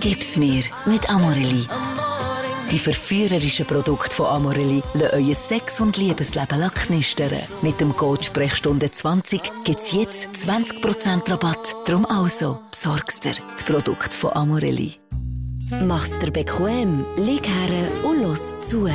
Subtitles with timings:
[0.00, 1.66] Gib's mir mit Amorelli.
[2.70, 7.32] Die verführerischen Produkte von Amorelli lassen euer Sex- und Liebesleben knistern.
[7.62, 11.76] Mit dem Code Sprechstunde 20 gibt's jetzt 20% Rabatt.
[11.86, 14.96] Drum also, besorgst dir die Produkte von Amorelli.
[15.70, 18.88] Mach's dir bequem, lieg her und los zu.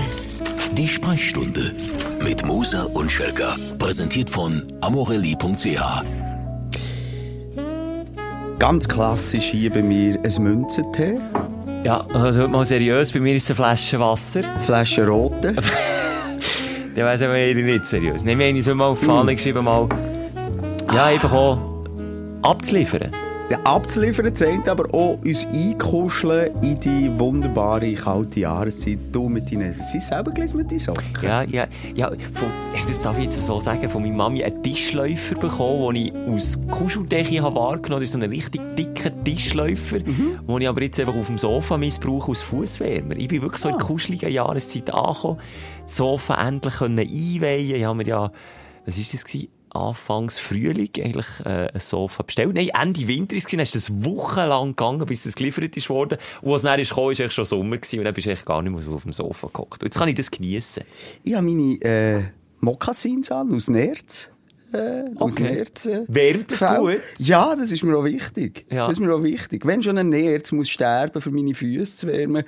[0.74, 1.76] Die Sprechstunde
[2.24, 3.56] mit Musa und Schelka.
[3.78, 6.23] Präsentiert von amorelli.ch.
[8.64, 11.20] Ganz klassisch hier bei mir ein Münzentee,
[11.84, 14.42] Ja, also heute mal seriös, bei mir ist es eine Flasche Wasser.
[14.62, 15.54] Flasche rote.
[16.96, 18.24] Dann weiss ich aber nicht seriös.
[18.24, 19.90] Nehmen wir eine so mal auf die Fahne geschrieben, mal,
[20.96, 21.58] ja, einfach auch
[22.42, 23.12] abzuliefern.
[23.54, 28.98] Ja, abzuliefern zeigt aber auch uns einkuscheln in die wunderbare kalte Jahreszeit.
[29.12, 31.06] Du mit deinen, sie selber gelesen mit deinen Socken.
[31.22, 32.52] Ja, ja, ja, von,
[32.88, 36.60] das darf ich jetzt so sagen, von meiner Mami einen Tischläufer bekommen, den ich aus
[36.72, 38.02] Kuscheldecke habe wahrgenommen.
[38.02, 41.78] Das ist so ein richtig dicker Tischläufer, den ich aber jetzt einfach auf dem Sofa
[41.78, 43.16] missbrauche als Fußwärmer.
[43.18, 45.38] Ich bin wirklich so in der kuscheligen Jahreszeit angekommen,
[45.84, 47.76] das Sofa endlich können einweihen.
[47.76, 48.32] Ich habe mir ja,
[48.88, 49.50] was ist das gewesen?
[49.74, 52.54] Anfangs Frühling eigentlich äh, ein Sofa bestellt.
[52.54, 56.18] Nein, Ende Winter ist es, dann ist es wochenlang gegangen, bis das geliefert ist worden.
[56.42, 58.32] Und als es dann ist gekommen, ist eigentlich schon Sommer gewesen und dann bist du
[58.32, 59.82] eigentlich gar nicht mehr so auf dem Sofa gehockt.
[59.82, 60.84] Und jetzt kann ich das geniessen.
[61.24, 62.24] Ich habe meine äh,
[62.60, 64.30] Mokassins an, aus Nerz.
[64.74, 65.38] Äh, aus.
[65.40, 65.86] Nerz.
[65.86, 66.78] Äh, Wärmt das Fell.
[66.78, 67.02] gut?
[67.20, 68.66] Ja, das ist mir auch wichtig.
[68.72, 68.88] Ja.
[68.88, 69.66] Das ist mir auch wichtig.
[69.66, 72.44] Wenn schon ein Nerz muss sterben, für meine Füße zu wärmen,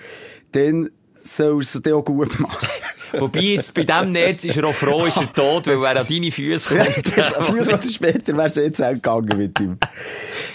[0.54, 2.68] dann soll es dann auch gut machen.
[3.14, 6.08] Wobei jetzt bei diesem Netz ist er auch froh, ist er tot, weil er an
[6.08, 7.18] deine Füße kommt.
[7.18, 9.78] jetzt, früher oder später wäre es jetzt auch gegangen mit ihm.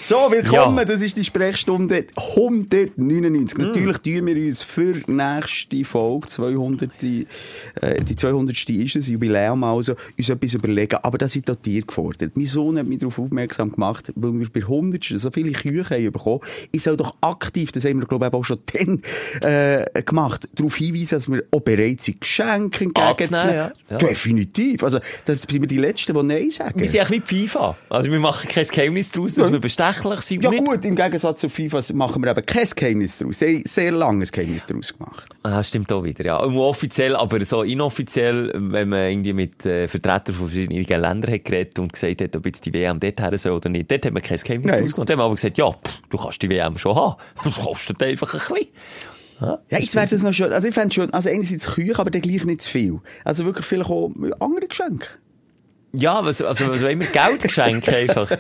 [0.00, 0.78] So, willkommen.
[0.78, 0.84] Ja.
[0.84, 3.58] Das ist die Sprechstunde 199.
[3.58, 7.26] Natürlich tun wir uns für die nächste Folge, 200, die,
[7.80, 8.56] äh, die 200.
[8.68, 10.98] ist es, Jubiläum also, uns etwas überlegen.
[11.02, 12.32] Aber das auch Tiere gefordert.
[12.34, 15.04] Mein Sohn hat mich darauf aufmerksam gemacht, weil wir bei 100.
[15.16, 16.40] so viele Küche haben bekommen.
[16.72, 19.00] Ich soll doch aktiv, das haben wir, glaube ich, auch schon dann,
[19.44, 23.16] äh, gemacht, darauf hinweisen, dass wir auch bereit sind, Geschenke entgegenzunehmen.
[23.18, 23.72] Anzunehmen, ja.
[23.90, 23.96] Ja.
[23.98, 24.82] Definitiv.
[24.84, 26.78] Also, das sind wir die Letzten, die Nein sagen.
[26.78, 27.76] Wir sind eigentlich wie FIFA.
[27.88, 29.52] Also wir machen kein Geheimnis daraus, dass Ja.
[29.52, 30.44] wir bestechlich sind.
[30.44, 33.38] Ja Nicht- gut, im Gegensatz zu FIFA machen wir eben kein Geheimnis daraus.
[33.38, 35.28] Sehr, sehr langes Geheimnis daraus gemacht.
[35.42, 36.40] Ah, stimmt auch wieder, ja.
[36.40, 41.78] Offiziell, aber so inoffiziell, wenn man irgendwie mit äh, Vertretern von verschiedenen Ländern hat geredet
[41.78, 44.22] und gesagt hat, ob jetzt die WM dort her soll oder nicht, dort hat man
[44.22, 44.82] kein Geheimnis Nein.
[44.82, 45.08] draus gemacht.
[45.08, 47.16] Dann haben wir aber gesagt, ja, pff, du kannst die WM schon haben.
[47.44, 48.68] Das kostet einfach ein bisschen.
[49.40, 52.22] Ja, jetzt wäre das noch schon, also ich fände schon, also einerseits Küche, aber dann
[52.22, 53.00] gleich nicht zu viel.
[53.24, 55.06] Also wirklich vielleicht auch andere Geschenke.
[55.92, 57.06] Ja, also, was wollen wir?
[57.08, 58.30] Geldgeschenke einfach.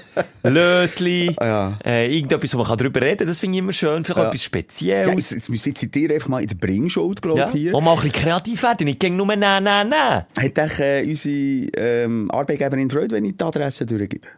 [0.44, 1.78] Lösli, Ja.
[1.84, 4.04] äh, irgendetwas, wo man kann drüber reden kann, das finde ich immer schön.
[4.04, 4.28] Vielleicht auch Ja.
[4.28, 5.14] etwas Ja, Spezielles.
[5.16, 7.72] jetzt, jetzt müssen jetzt ihr einfach mal in der Bringschuld, glaube Ja, ich, hier.
[7.72, 10.24] Wo mal ein bisschen kreativ werden, nicht gegen nur nein, nein, nein.
[10.38, 11.34] Hat euch, äh, unsere
[11.76, 14.28] ähm, Arbeitgeberin Freude, wenn ich die Adresse durchgebe?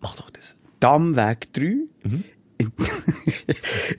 [0.00, 0.56] Mach doch das.
[0.80, 1.62] Dammweg 3.
[2.04, 2.24] Mhm.
[2.62, 2.72] In,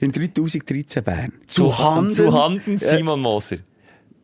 [0.00, 1.32] in 3013 Bern.
[1.46, 3.58] Zu, Handen, zu Handen Simon Moser.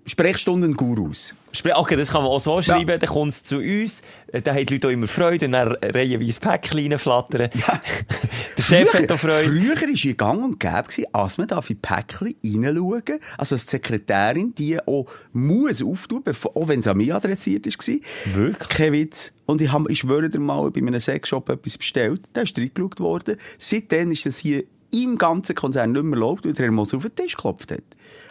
[0.06, 1.34] Sprechstunden Gurus.
[1.54, 4.02] Spre- Okay, das kann man auch so schreiben, dann kommt es zu uns,
[4.32, 7.50] äh, dann haben die Leute auch immer Freude, und dann reihenweise Päckchen reinflattern.
[8.56, 9.48] Der Chef hat auch Freude.
[9.48, 13.02] Früher war es gang und gäbe, als man da in Päckchen reinschauen
[13.36, 16.22] Also als Sekretärin, die auch muss auftun,
[16.54, 18.34] auch wenn es an mich adressiert war.
[18.34, 18.68] Wirklich?
[18.68, 19.32] Kein Witz.
[19.46, 23.00] Und ich, hab, ich schwöre dir mal, bei einem Sexshop etwas bestellt, da ist reingeschaut
[23.00, 23.36] worden.
[23.58, 24.62] Seitdem ist das hier
[24.92, 27.82] im ganzen Konzern nicht mehr erlaubt, weil der Herr Moser auf den Tisch geklopft hat.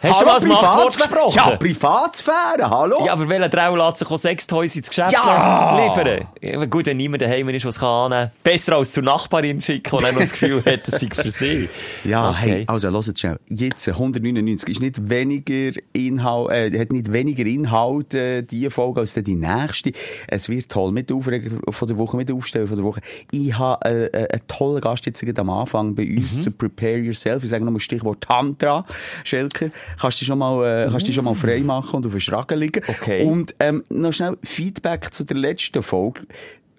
[0.02, 1.34] Hast du mal das Machtwort Privatsphäre- gesprochen?
[1.36, 3.04] Ja, Privatsphäre, hallo?
[3.04, 5.78] Ja, aber welcher Trau lässt sich auch Sextoys ins Geschäft Ja!
[5.94, 6.26] liefern?
[6.40, 8.30] Ja, gut, wenn niemand daheim ist, was kann annehmen.
[8.42, 11.68] Besser als zur Nachbarin schicken, die das Gefühl hat, das sei für sie.
[12.04, 12.38] Ja, Okay.
[12.38, 13.38] hey, also, hört schnell.
[13.48, 19.00] Jetzt, äh, 199 ist nicht weniger Inhalt, äh, hat nicht weniger Inhalt, äh, die Folge
[19.00, 19.92] als die nächste.
[20.28, 23.00] Es wird toll mit Aufreger von der Woche, mit Aufsteller von der Woche.
[23.32, 26.42] Ich habe, äh, äh, einen tollen Gast jetzt am Anfang bei uns Mhm.
[26.42, 27.44] zu Prepare Yourself.
[27.44, 28.84] Ich sage nochmal Stichwort Tantra,
[29.24, 29.68] Schelker.
[29.98, 32.20] Kannst du dich schon mal, äh, kannst dich schon mal frei machen und auf den
[32.20, 32.82] Schragen liegen.
[32.86, 33.24] Okay.
[33.24, 36.22] Und, ähm, noch schnell Feedback zu der letzten Folge.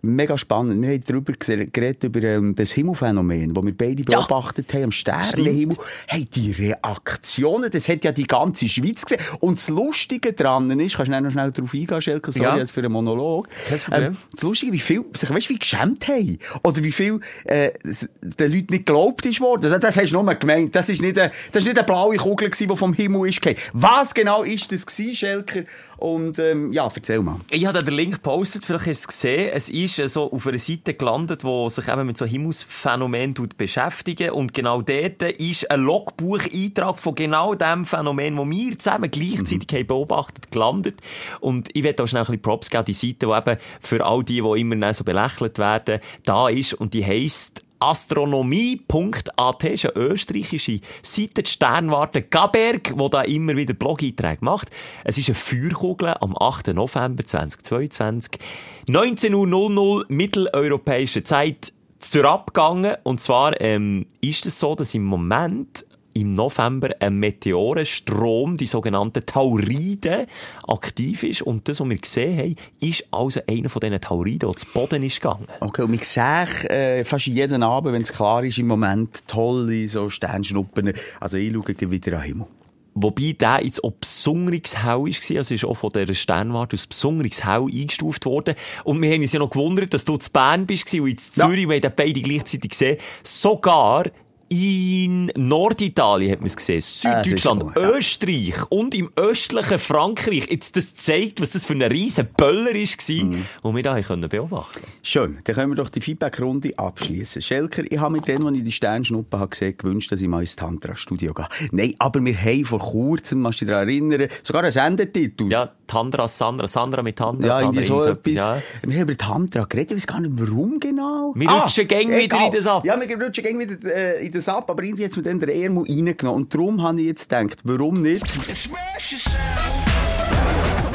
[0.04, 0.82] Mega spannend.
[0.82, 4.20] Wir haben darüber geredet, über ähm, das Himmelphänomen, das wir beide Ja.
[4.20, 5.78] beobachtet haben, am Sternenhimmel.
[6.08, 9.22] Hey, die Reaktionen, das hat ja die ganze Schweiz gesehen.
[9.40, 12.58] Und das Lustige dran ist, kannst du noch schnell darauf eingehen, Schelke, sorry Ja.
[12.58, 13.48] jetzt für einen Monolog.
[13.70, 14.03] Kein Problem.
[14.08, 16.40] Ähm, das Lustige, wie viel sich, weißt du, wie geschämt haben.
[16.64, 19.64] Oder wie viel, äh, den Leuten nicht geglaubt ist worden.
[19.70, 20.76] Das, das hast du nur gemeint.
[20.76, 23.42] Das ist nicht eine, das ist nicht eine blaue Kugel gewesen, die vom Himmel ist
[23.42, 23.58] gefallen.
[23.74, 25.62] Was genau ist das gewesen, Schelker?
[25.97, 27.40] Und, ähm, ja, erzähl mal.
[27.52, 29.52] Ich habe da den Link gepostet, vielleicht hast du es gesehen.
[29.54, 33.58] Es ist äh, so auf einer Seite gelandet, die sich eben mit so Himmelsphänomen tut
[33.58, 34.32] beschäftigen.
[34.32, 39.88] Und genau dort ist ein Logbucheintrag von genau dem Phänomen, das wir zusammen gleichzeitig haben
[39.88, 41.02] beobachtet, gelandet.
[41.40, 44.23] Und ich werde auch schnell ein bisschen Props geben, die Seite, die eben für all
[44.23, 46.73] die, die immer so belächelt werden, da ist.
[46.73, 53.74] Und die heisst astronomie.at, ist eine österreichische Seite, die Sternwarte Gaberg, die da immer wieder
[53.74, 54.70] Blog-Einträge macht.
[55.04, 56.68] Es ist eine Feuerkugel am 8.
[56.68, 58.40] November 2022.
[58.88, 62.96] 19.00 Uhr mitteleuropäische Zeit zur abgegangen.
[63.04, 69.25] Und zwar ähm, ist es so, dass im Moment im November ein Meteorenstrom, die sogenannten
[69.25, 70.28] Tauride,
[70.67, 71.41] aktiv ist.
[71.41, 75.03] Und das, was wir gesehen haben, ist also einer von diesen Tauriden, der zu Boden
[75.03, 75.47] ist gegangen.
[75.59, 79.87] Okay, und ich sehe äh, fast jeden Abend, wenn es klar ist, im Moment tolle
[79.87, 80.93] so Sternschnuppen.
[81.19, 82.47] Also ich schaue wieder an den Himmel.
[82.93, 87.43] Wobei der jetzt auch besonderes hell war, also ist auch von dieser Sternwarte als besonderes
[87.46, 88.55] hell eingestuft worden.
[88.84, 91.63] Und wir haben uns ja noch gewundert, dass du zu Bern bist und in Zürich,
[91.63, 91.69] ja.
[91.69, 92.97] wir haben beide gleichzeitig gesehen.
[93.23, 94.08] Sogar
[94.52, 100.48] in Norditalien hat man es gesehen, Süddeutschland, ah, Österreich und im östlichen Frankreich.
[100.50, 103.46] Jetzt das zeigt, was das für ein riesen Böller war, mhm.
[103.64, 107.42] den wir da können beobachten Schön, dann können wir doch die Feedback-Runde abschließen.
[107.42, 110.42] Schelker, ich habe mit denen, als ich die Sternschnuppe habe gesehen, gewünscht, dass ich mal
[110.42, 111.47] ins Tantra-Studio gehe.
[111.72, 115.50] Nein, aber wir haben vor kurzem, musst du dich daran erinnern, sogar einen Sendetitel.
[115.50, 117.47] Ja, Tantra, Sandra, Sandra mit Tantra.
[117.47, 118.34] Ja, irgendwie so etwas.
[118.34, 118.61] Ja.
[118.82, 121.34] Wir haben über Tantra geredet, ich weiß gar nicht, warum genau.
[121.35, 122.85] Wir ah, rutschen gäng wieder in das ab.
[122.85, 125.41] Ja, wir rutschen gäng wieder äh, in das ab, aber irgendwie hat es mir dann
[125.41, 126.43] der Ermo reingenommen.
[126.43, 128.23] Und darum habe ich jetzt gedacht, warum nicht?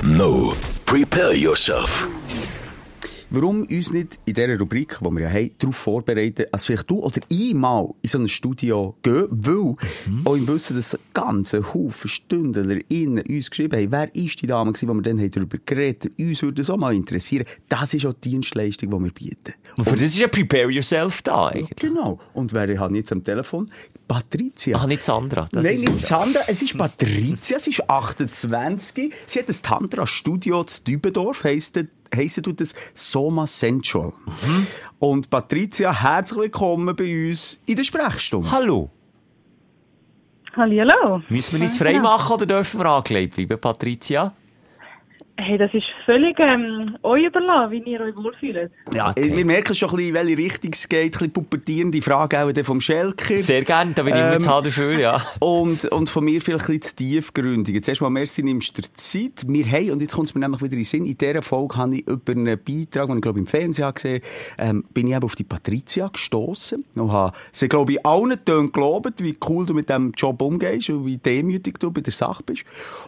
[0.03, 0.55] No,
[0.87, 2.09] prepare yourself.
[3.31, 7.01] Warum uns nicht in dieser Rubrik, die wir ja haben, darauf vorbereiten, als vielleicht du
[7.01, 9.75] oder ich mal in so ein Studio gehen, weil
[10.07, 10.23] mhm.
[10.25, 14.89] auch im Wissen, dass ganze Haufen StündlerInnen uns geschrieben haben, wer ist die Dame gewesen,
[14.89, 17.47] die wir dann darüber geredet haben, uns würde das auch mal interessieren.
[17.69, 19.55] Das ist auch die Dienstleistung, die wir bieten.
[19.77, 21.77] Und für das ist ja Prepare Yourself da eigentlich.
[21.79, 22.21] Genau.
[22.33, 23.67] Und wer hat jetzt am Telefon?
[24.07, 24.79] Patricia.
[24.79, 25.49] Ach, nicht Sandra.
[25.51, 26.43] Das Nein, nicht Sandra.
[26.47, 27.59] Es ist Patricia.
[27.59, 29.13] Sie ist 28.
[29.27, 31.77] Sie hat ein Tantra-Studio zu Dübendorf, heisst
[32.17, 34.13] heissen tut das Soma Central.
[34.27, 34.67] Mhm.
[34.99, 38.51] Und Patricia, herzlich willkommen bei uns in der Sprechstunde.
[38.51, 38.91] Hallo.
[40.57, 41.23] Hallo.
[41.29, 44.33] Müssen wir uns frei machen oder dürfen wir angelegt bleiben, Patricia?
[45.39, 48.73] Hey, das ist völlig ähm, euch überlassen, wie ihr euch wohlfühlt.
[48.95, 49.37] Ja, okay.
[49.37, 51.03] wir merken schon ein bisschen, welche Richtung es geht.
[51.03, 53.37] Ein bisschen pubertierende Frage auch vom Schelker.
[53.37, 55.21] Sehr gerne, da bin ich ähm, immer dafür, ja.
[55.41, 57.75] Und, und von mir vielleicht ein bisschen zu tiefgründig.
[57.75, 59.47] Jetzt erstmal, merci, nimmst du dir Zeit.
[59.47, 61.77] Wir haben, und jetzt kommt es mir nämlich wieder in den Sinn, in dieser Folge
[61.77, 64.23] habe ich über einen Beitrag, den ich glaube im Fernsehen gesehen
[64.57, 68.43] habe, ähm, bin ich eben auf die Patricia gestoßen und habe sie, glaube ich, allen
[68.43, 72.13] Tönen gelobt, wie cool du mit diesem Job umgehst und wie demütig du bei der
[72.13, 72.65] Sache bist.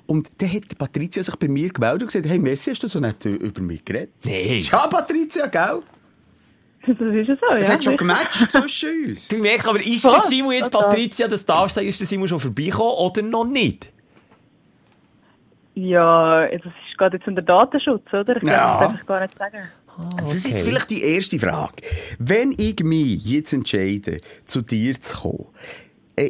[0.07, 3.01] Und dann hat Patricia sich bei mir gemeldet und gesagt, hey, merci, hast du so
[3.01, 4.15] nicht über mich geredet?
[4.25, 4.59] Nein.
[4.59, 5.83] Ja, Patricia, gell?
[6.87, 7.57] Das ist ja so, ja.
[7.57, 9.29] Es hat schon gematcht zwischen uns.
[9.29, 12.29] Du merkst, aber ist der Simon jetzt, Patricia, das darfst du sagen, ist der Simon
[12.29, 13.93] schon vorbeigekommen oder noch nicht?
[15.75, 18.37] Ja, das ist gerade jetzt unter Datenschutz, oder?
[18.37, 18.79] Ich ja.
[18.79, 19.59] kann das gar nicht sagen.
[19.87, 20.17] Ah, okay.
[20.21, 21.83] Das ist jetzt vielleicht die erste Frage.
[22.19, 25.47] Wenn ich mich jetzt entscheide, zu dir zu kommen,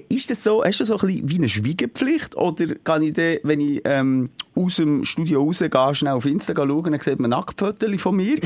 [0.09, 2.37] ist das so, hast du so ein bisschen wie eine Schweigepflicht?
[2.37, 6.93] Oder kann ich dann, wenn ich ähm, aus dem Studio rausgehe, schnell auf Instagram schauen,
[6.93, 8.37] dann sieht man Nacktfotos von mir?
[8.37, 8.41] äh,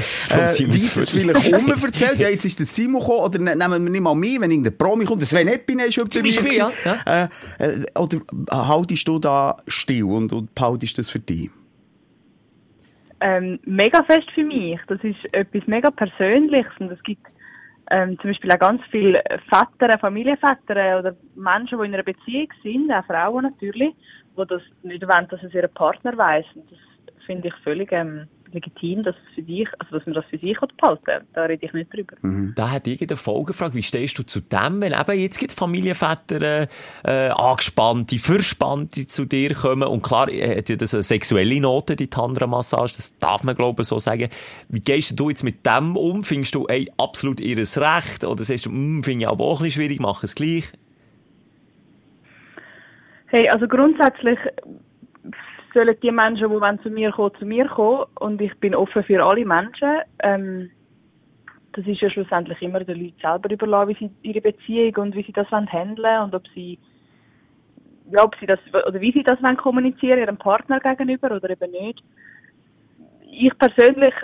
[0.58, 1.44] wie das vielleicht
[1.84, 2.20] erzählt?
[2.20, 4.76] ja, jetzt ist der Simon gekommen, oder ne, nehmen wir nicht mal mit, wenn irgendein
[4.76, 6.52] Promi kommt, der Sven Eppin ist schon bei mir.
[6.52, 7.28] Ja, ja.
[7.58, 8.18] Äh, äh, oder
[8.50, 11.50] haltest du da still und, und behaltest das für dich?
[13.20, 14.80] Ähm, mega fest für mich.
[14.88, 17.24] Das ist etwas mega Persönliches und es gibt
[17.90, 22.92] ähm, zum Beispiel auch ganz viele Väter, Familienväter oder Menschen, die in einer Beziehung sind,
[22.92, 23.94] auch Frauen natürlich,
[24.36, 26.46] die das nicht wollen, dass es ihr Partner weiss.
[26.54, 26.78] Und das
[27.26, 30.56] finde ich völlig ähm, legitim, dass, es für dich, also dass man das für sich
[30.80, 32.16] behalten Da rede ich nicht drüber.
[32.22, 32.52] Mhm.
[32.56, 36.68] Da hat irgendeine Folge gefragt, wie stehst du zu dem, wenn eben jetzt gibt Familienväter
[37.04, 42.08] äh, angespannte, verspannte zu dir kommen und klar hat ja das eine sexuelle Note, die
[42.08, 44.28] Tantra-Massage, das darf man glaube ich so sagen.
[44.68, 46.22] Wie gehst du jetzt mit dem um?
[46.22, 49.64] Findest du ey, absolut ihres Recht oder sagst du, hm, finde ich aber auch ein
[49.64, 50.72] bisschen schwierig, mach es gleich?
[53.26, 54.38] Hey, also grundsätzlich
[55.72, 58.06] sollen die Menschen, die zu mir kommen, zu mir kommen.
[58.20, 60.00] Und ich bin offen für alle Menschen.
[60.20, 60.70] Ähm,
[61.72, 65.22] das ist ja schlussendlich immer den Leuten selber überlassen, wie sie ihre Beziehung und wie
[65.22, 66.78] sie das handeln wollen und ob sie,
[68.10, 71.70] ja, ob sie das, oder wie sie das wollen kommunizieren, ihrem Partner gegenüber oder eben
[71.70, 72.02] nicht.
[73.30, 74.14] Ich persönlich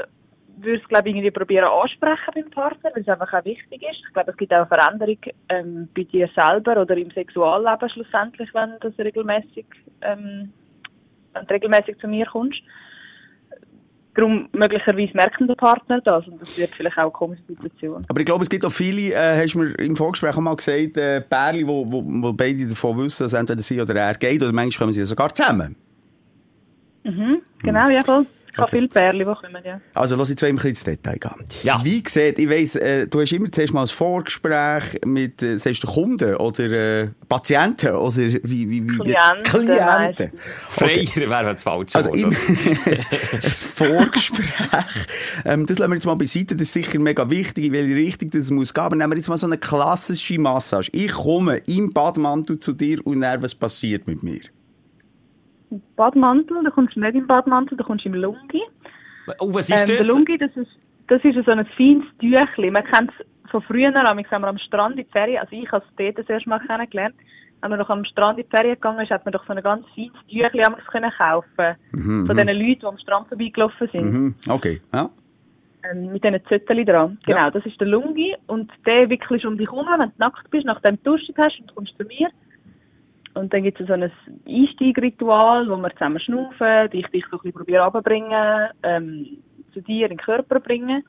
[0.60, 4.02] würde es, glaube ich, irgendwie probieren ansprechen beim Partner, weil es einfach auch wichtig ist.
[4.06, 8.52] Ich glaube, es gibt auch eine Veränderung ähm, bei dir selber oder im Sexualleben schlussendlich,
[8.54, 9.66] wenn das regelmäßig
[10.02, 10.52] ähm,
[11.38, 12.59] wenn du regelmäßig zu mir kommst.
[14.14, 18.04] Darum, möglicherweise merkt der Partner das und das wird vielleicht auch eine komische Situation.
[18.09, 20.57] Aber ich glaube, es gibt auch viele, äh, hast du mir im Vorgespräch auch mal
[20.57, 24.42] gesagt, äh, Pärchen, wo, wo, wo beide davon wissen, dass entweder sie oder er geht,
[24.42, 25.76] oder manchmal kommen sie sogar zusammen.
[27.04, 28.26] Mhm, genau, ja voll.
[28.58, 28.76] Habe Okay.
[28.76, 29.80] viele Pärchen, die kommen, ja.
[29.94, 31.44] Also, lass jetzt ein bisschen ins Detail gehen.
[31.62, 31.80] Ja.
[31.84, 35.84] Wie sieht, ich weiss, äh, du hast immer zuerst mal ein Vorgespräch mit, äh, sagst
[35.84, 40.32] du Kunden oder äh, Patienten oder wie, wie, wie, Klienten Klienten.
[40.68, 42.30] Freier wäre das falsche Also, Wort, im,
[43.42, 44.46] ein Vorgespräch,
[45.44, 48.30] ähm, das lassen wir jetzt mal beiseite, das ist sicher mega wichtig, in welche Richtung
[48.30, 50.90] das muss gehen, aber nehmen wir jetzt mal so eine klassische Massage.
[50.92, 54.40] Ich komme im Badmantel zu dir und dann, was passiert mit mir?
[55.96, 58.62] Badmantel, da kommst du nicht im Badmantel, da kommst du im Lungi.
[59.40, 60.08] Oh, was ist Ähm, der das?
[60.08, 60.70] Lungi, das ist,
[61.08, 62.70] das ist so ein feines Tüchli.
[62.70, 65.84] Man kennt es von früher, am wir am Strand in die Ferien, also ich habe
[65.87, 67.14] es dort das erste Mal kennengelernt.
[67.60, 69.62] Wenn man noch am Strand in die Ferien gegangen ist, hat man doch so ein
[69.62, 71.76] ganz feines Tüchli können kaufen.
[72.26, 74.12] Von diesen Leuten, die am Strand vorbeigelaufen sind.
[74.12, 74.34] Mhm.
[74.48, 75.10] Okay, ja.
[75.90, 77.18] Ähm, mit diesen Zetteln dran.
[77.26, 77.50] Genau, Ja.
[77.50, 78.34] das ist der Lungi.
[78.46, 81.70] Und der wickelst um dich herum, wenn du nackt bist, nachdem du duschen hast, und
[81.70, 82.28] du kommst zu mir.
[83.38, 84.11] Und dann gibt es so ein
[84.47, 89.26] Einsteigritual, wo wir zusammen schnaufen, ich dich so ein bisschen probiere runterbringen, ähm,
[89.73, 91.04] zu dir in den Körper bringen.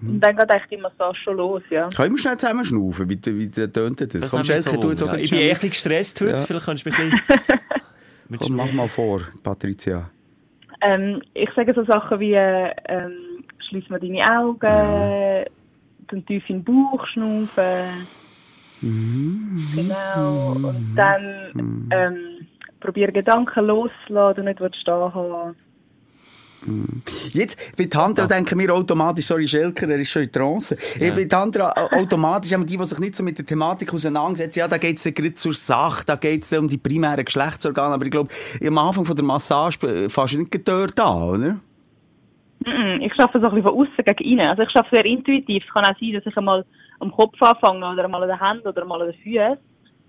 [0.00, 1.88] Und dann geht eigentlich die Massage schon los, ja.
[1.94, 3.08] Können wir schnell zusammen schnaufen?
[3.08, 4.08] Wie, wie tönt das?
[4.08, 5.18] Das Komm, Schelke, du jetzt auch ja.
[5.18, 6.38] Ich bin echt gestresst heute, Ja.
[6.38, 8.38] vielleicht kannst du mich ein bisschen...
[8.40, 10.10] Komm, mach mal vor, Patricia.
[10.80, 15.46] Ähm, ich sage so Sachen wie, ähm, schließ mal deine Augen,
[16.08, 18.06] dann tief in den Bauch schnaufen.
[19.74, 20.52] Genau.
[20.52, 22.46] Und dann ähm,
[22.80, 25.56] probier Gedanken loszulassen, du nicht stehen haben.
[27.32, 30.78] Jetzt, bei Tantra denken wir automatisch, sorry Schelker, er ist schon in Trance.
[30.98, 31.12] Ja.
[31.14, 34.68] Bei Tantra au- automatisch haben die, die sich nicht so mit der Thematik auseinandersetzen, ja,
[34.68, 38.10] da geht's dann gerade zur Sache, da geht's dann um die primären Geschlechtsorgane, aber ich
[38.10, 38.30] glaube,
[38.66, 41.56] am Anfang von der Massage äh, du nicht dort an, oder?
[43.00, 44.46] Ich schaffe so ein bisschen von außen gegen innen.
[44.46, 45.62] Also ich schaffe sehr intuitiv.
[45.66, 46.64] Es kann auch sein, dass ich einmal
[47.04, 49.58] am Kopf anfange oder einmal an den Händen oder einmal an den Füßen.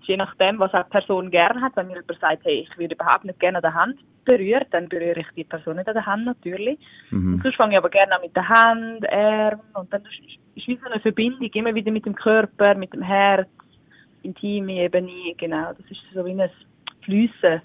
[0.02, 1.74] Je nachdem, was die Person gerne hat.
[1.74, 4.88] Wenn mir jemand sagt, hey, ich würde überhaupt nicht gerne an der Hand berührt, dann
[4.88, 6.78] berühre ich die Person nicht an der Hand natürlich.
[7.10, 10.02] Und sonst fange ich aber gerne an mit den Händen, Armen und dann
[10.54, 13.48] ist wie so eine Verbindung, immer wieder mit dem Körper, mit dem Herz,
[14.22, 15.72] intime Ebene, genau.
[15.72, 16.50] Das ist so wie ein
[17.02, 17.60] Fliessen.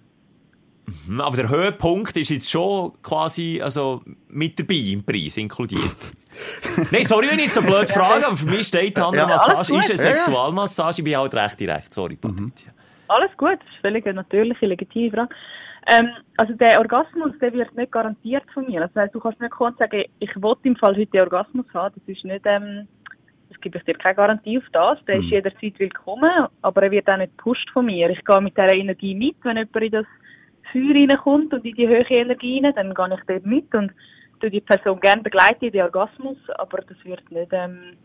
[1.07, 5.95] Hm, Aber der Höhepunkt ist jetzt schon quasi also, mit dabei im Preis inkludiert.
[6.91, 9.35] Nein, sorry, wenn ich jetzt so blöd frage, aber für mich steht die andere Ja,
[9.35, 9.83] ist eine.
[9.97, 10.99] Sexualmassage.
[10.99, 11.93] Ich bin halt recht direkt.
[11.93, 12.71] Sorry, Patricia.
[13.07, 15.35] Alles gut, das ist völlig eine natürliche, legitime Frage.
[15.87, 18.81] Ähm, also der Orgasmus, der wird nicht garantiert von mir.
[18.81, 21.65] Das heisst, du kannst nicht kommen und sagen, ich will im Fall heute den Orgasmus
[21.73, 21.95] haben.
[21.95, 22.87] Das ist nicht, ähm,
[23.49, 25.03] das gebe ich dir keine Garantie auf das.
[25.05, 28.09] Der ist jederzeit willkommen, aber er wird auch nicht gepusht von mir.
[28.09, 30.05] Ich gehe mit dieser Energie mit, wenn jemand in das
[30.71, 33.91] Feuer reinkommt und in die hohe Energie rein, dann gehe ich dort mit und
[34.39, 37.97] tu die Person gerne begleiten in den Orgasmus, aber das wird nicht ähm,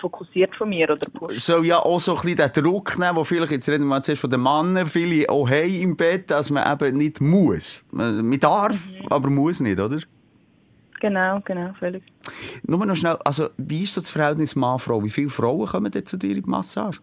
[0.00, 1.40] fokussiert von mir oder gepusht.
[1.40, 4.02] Soll ja auch so ein bisschen den Druck nehmen, wo vielleicht, jetzt reden wir mal
[4.02, 7.84] zuerst von den Männern, viele auch haben im Bett, dass man eben nicht muss.
[7.90, 8.78] Man darf,
[9.10, 9.98] aber muss nicht, oder?
[11.00, 12.02] Genau, genau, völlig.
[12.62, 15.02] Nur noch schnell, also, wie ist so das Verhältnis Mann-Frau?
[15.02, 17.00] Wie viele Frauen kommen denn zu dir in die Massage?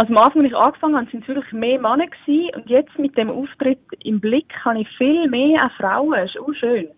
[0.00, 2.48] Also am Anfang, als ich angefangen habe, sind es wirklich mehr Männer gewesen.
[2.56, 6.12] Und jetzt mit dem Auftritt im Blick habe ich viel mehr auch Frauen.
[6.12, 6.88] Das ist auch schön.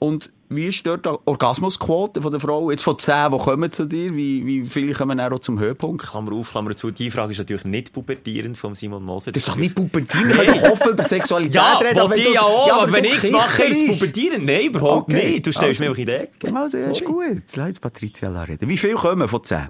[0.00, 2.72] Und wie ist dort die Orgasmusquote von der Frau?
[2.72, 6.02] Jetzt von 10, die kommen zu dir, wie, wie viele kommen dann auch zum Höhepunkt?
[6.02, 6.90] Klammer auf, Klammer zu.
[6.90, 9.30] Die Frage ist natürlich nicht pubertierend von Simon Moser.
[9.30, 12.00] Das ist doch nicht pubertierend, wir können doch offen über Sexualität Ja, reden.
[12.00, 14.44] aber ja auch, aber aber wenn ich es mache, ist es pubertierend.
[14.44, 15.30] Nein, überhaupt Okay.
[15.34, 15.46] nicht.
[15.46, 15.84] Du stellst Also.
[15.84, 16.12] mir einfach in die
[16.48, 16.56] Ecke.
[16.60, 17.42] Also, ja, ist gut.
[17.54, 18.68] Lass jetzt Patricia reden.
[18.68, 19.68] Wie viele kommen von 10?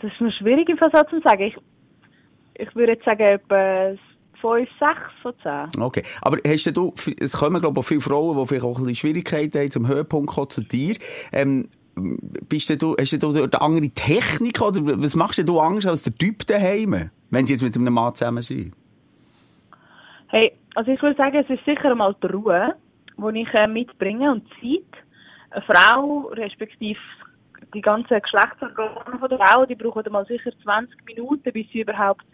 [0.00, 1.42] Das ist mir schwierig im Versatz zu sagen.
[1.42, 1.56] Ich,
[2.54, 3.94] ich würde jetzt sagen, etwa
[4.40, 5.32] 5, 6 von
[5.74, 5.82] 10.
[5.82, 6.02] Okay.
[6.22, 8.96] Aber hast du, es kommen, glaube ich, auch viele Frauen, die vielleicht auch ein bisschen
[8.96, 10.96] Schwierigkeiten haben, zum Höhepunkt kommen zu dir.
[11.32, 11.68] Ähm,
[12.48, 16.14] bist du, hast du eine andere Technik oder was machst denn du Angst als der
[16.14, 18.74] Typ daheim, wenn sie jetzt mit einem Mann zusammen sind?
[20.28, 22.74] Hey, also ich würde sagen, es ist sicher einmal die Ruhe,
[23.18, 25.04] die ich äh, mitbringe und Zeit.
[25.50, 26.98] Eine Frau, respektive
[27.74, 32.24] die ganzen Geschlechtsorgane von der Frau, die brauchen einmal sicher 20 Minuten, bis sie überhaupt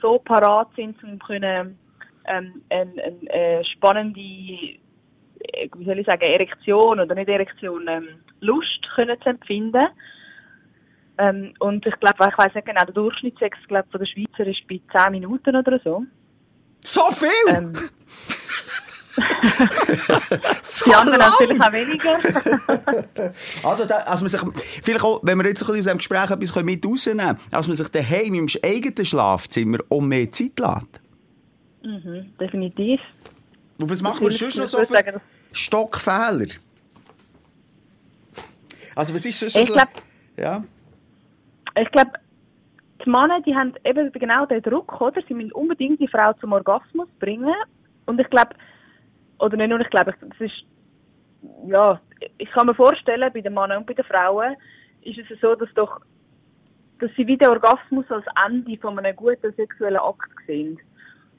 [0.00, 1.78] so parat sind, um können,
[2.26, 8.08] ähm, eine, eine, spannende, äh, wie soll ich sagen, Erektion oder nicht Erektion, ähm,
[8.40, 9.88] Lust können zu empfinden.
[11.18, 14.66] Ähm, und ich glaube, ich weiß nicht genau, der Durchschnittssex glaub, von der Schweizer ist
[14.68, 16.04] bei 10 Minuten oder so.
[16.82, 17.54] So viel?
[17.54, 17.72] Ähm,
[20.62, 21.30] so die anderen lang?
[21.30, 23.32] natürlich auch weniger.
[23.62, 24.40] Also, da, als man sich,
[24.82, 27.76] vielleicht auch, wenn wir jetzt ein aus diesem Gespräch etwas mit rausnehmen können, als man
[27.76, 31.00] sich daheim im eigenen Schlafzimmer um mehr Zeit lässt.
[31.82, 33.00] mhm, definitiv.
[33.78, 35.20] Und was machen wir sonst noch so für
[35.52, 36.46] Stockfehler?
[38.94, 39.74] Also, was ist sonst Ich so?
[39.74, 39.88] glaub-
[40.38, 40.64] ja.
[41.80, 42.10] Ich glaube,
[43.04, 45.22] die Männer, die haben eben genau den Druck, oder?
[45.26, 47.54] Sie müssen unbedingt die Frau zum Orgasmus bringen.
[48.06, 48.50] Und ich glaube,
[49.40, 50.64] oder nicht nur ich glaube, das ist,
[51.66, 52.00] ja,
[52.38, 54.56] ich kann mir vorstellen, bei den Männern und bei den Frauen
[55.02, 56.00] ist es so, dass doch,
[56.98, 60.78] dass sie wie den Orgasmus als Ende von einem guten sexuellen Akt sehen.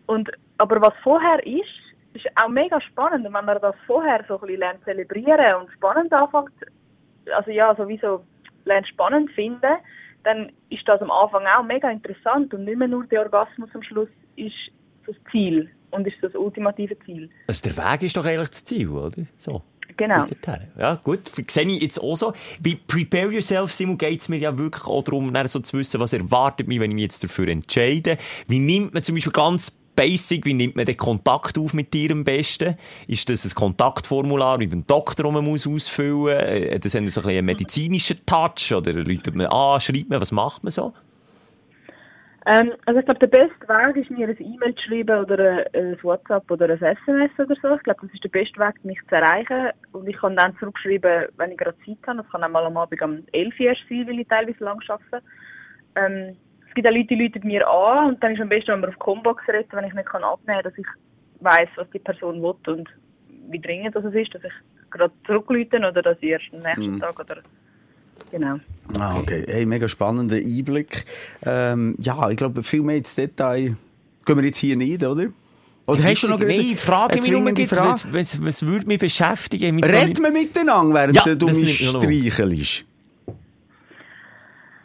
[0.07, 1.69] Und, aber was vorher ist,
[2.13, 3.27] ist auch mega spannend.
[3.27, 6.51] Und wenn man das vorher so ein bisschen lernt zelebrieren und spannend anfängt,
[7.31, 8.23] also ja, sowieso
[8.65, 9.77] lernt spannend finden,
[10.23, 13.83] dann ist das am Anfang auch mega interessant und nicht mehr nur der Orgasmus am
[13.83, 14.55] Schluss ist
[15.05, 17.29] das Ziel und ist das ultimative Ziel.
[17.47, 19.23] Also der Weg ist doch eigentlich das Ziel, oder?
[19.37, 19.61] So.
[19.97, 20.25] Genau.
[20.77, 21.19] Ja, gut.
[21.49, 22.33] Sehe ich jetzt auch so.
[22.63, 26.13] Bei Prepare Yourself, Simon, geht es mir ja wirklich auch darum, so zu wissen, was
[26.13, 28.17] erwartet mich, wenn ich mich jetzt dafür entscheide.
[28.47, 32.11] Wie nimmt man zum Beispiel ganz basic, wie nimmt man den Kontakt auf mit dir
[32.11, 32.75] am besten?
[33.07, 36.31] Ist das ein Kontaktformular mit einem Doktor, das man muss ausfüllen muss?
[36.31, 38.73] Äh, das hat so ein einen medizinischen Touch?
[38.73, 40.93] Oder läutet man an, schreibt man, was macht man so?
[42.47, 45.97] Ähm, also ich glaube, der beste Weg ist, mir ein E-Mail zu schreiben oder ein,
[46.01, 47.75] WhatsApp oder ein SMS oder so.
[47.75, 49.69] Ich glaube, das ist der beste Weg, mich zu erreichen.
[49.91, 52.23] Und ich kann dann zurückschreiben, wenn ich gerade Zeit habe.
[52.23, 55.23] Das kann auch mal am Abend um 11 Uhr sein, weil ich teilweise lang arbeite.
[55.95, 56.35] Ähm,
[56.67, 58.79] es gibt auch Leute, die rufen mir an und dann ist es am besten, wenn
[58.79, 60.87] man auf Combox redet, wenn ich nicht kann abnehmen kann, dass ich
[61.41, 62.89] weiss, was die Person will und
[63.49, 64.53] wie dringend das ist, dass ich
[64.89, 66.99] gerade zurückrufen oder dass ich erst am nächsten mhm.
[67.01, 67.41] Tag oder
[68.31, 68.57] genau.
[68.99, 69.43] Ah, okay.
[69.47, 71.05] Hey, mega spannender Einblick.
[71.43, 73.75] Ähm, ja, ich glaube, viel mehr ins Detail
[74.25, 75.27] gehen wir jetzt hier nicht, oder?
[75.87, 79.75] Oder hast du noch Nein, frage mich nur, was, was, was würde mich beschäftigen?
[79.75, 82.85] Mit Reden so wir miteinander, während ja, du mich streichelst?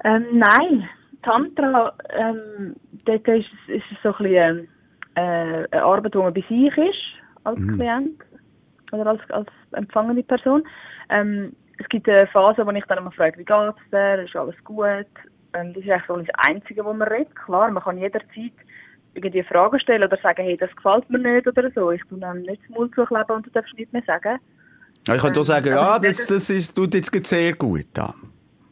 [0.04, 0.88] Ähm, nein.
[1.22, 4.68] Tantra, ähm, dort ist, ist es so ein bisschen
[5.16, 7.02] äh, eine Arbeit, wo man bei sich ist,
[7.42, 7.76] als mhm.
[7.76, 8.20] Klient
[8.92, 10.62] oder als, als empfangende Person.
[11.10, 14.56] Ähm, es gibt eine Phase, wo ich dann immer frage, wie geht's dir, ist alles
[14.64, 15.06] gut?
[15.52, 17.34] Ähm, das ist eigentlich so das Einzige, wo man redet.
[17.36, 18.52] Klar, man kann jederzeit
[19.14, 21.90] irgendwie Fragen stellen oder sagen, hey, das gefällt mir nicht oder so.
[21.90, 24.38] Ich tue dann nicht das Mund zukleben und du darfst nichts mehr sagen.
[25.08, 28.14] Ich kann ähm, sagen, ja, das, das ist, tut jetzt sehr gut an.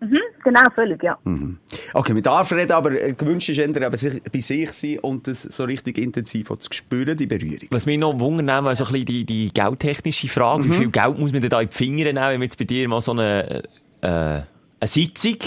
[0.04, 1.18] Mhm, genau, völlig, ja.
[1.25, 1.58] Mhm.
[1.92, 5.64] Okay, mit darf reden, aber äh, gewünscht ist eher bei sich sein und das so
[5.64, 7.68] richtig intensiv zu spüren, die Berührung.
[7.70, 10.64] Was mich noch wundert, wäre so ein bisschen die, die geldtechnische Frage.
[10.64, 10.66] Mhm.
[10.66, 12.64] Wie viel Geld muss man denn da in die Finger nehmen, wenn man jetzt bei
[12.64, 13.62] dir mal so eine,
[14.00, 14.44] äh, eine
[14.83, 15.38] Sitzung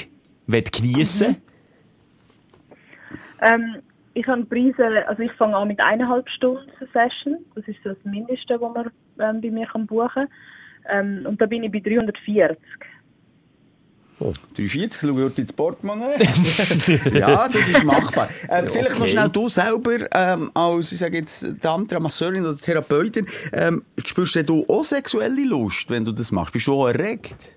[0.47, 1.36] geniessen mhm.
[3.41, 3.75] ähm,
[4.17, 7.38] ich habe Preise, also ich fange an mit eineinhalb Stunden Session.
[7.53, 10.27] Das ist so das Mindeste, was man ähm, bei mir buchen kann.
[10.89, 12.58] Ähm, und da bin ich bei 340.
[14.19, 14.34] Oh.
[14.56, 16.17] 340, schau dort ins Portemonnaie.
[17.13, 18.30] ja, das ist machbar.
[18.49, 18.80] Ähm, okay.
[18.80, 23.84] Vielleicht noch schnell du selber, ähm, als, ich sage jetzt, Tantra, Masseurin oder Therapeutin, ähm,
[24.03, 26.51] spürst du auch sexuelle Lust, wenn du das machst?
[26.53, 27.56] Bist du auch erregt?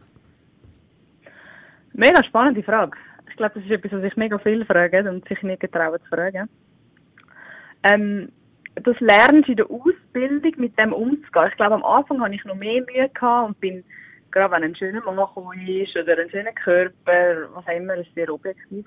[1.94, 2.96] Mega spannende Frage.
[3.30, 6.08] Ich glaube, das ist etwas, was sich mega viel fragen und sich nicht getrauen zu
[6.14, 6.46] fragen.
[7.84, 8.28] Ähm,
[8.74, 11.48] das lernst du in der Ausbildung, mit dem umzugehen.
[11.50, 13.82] Ich glaube, am Anfang hatte ich noch mehr Mühe gehabt und bin
[14.30, 15.18] gerade wenn ein schöner Mann
[15.66, 18.86] ist oder ein schöner Körper, was auch immer, ist sehr objektiv,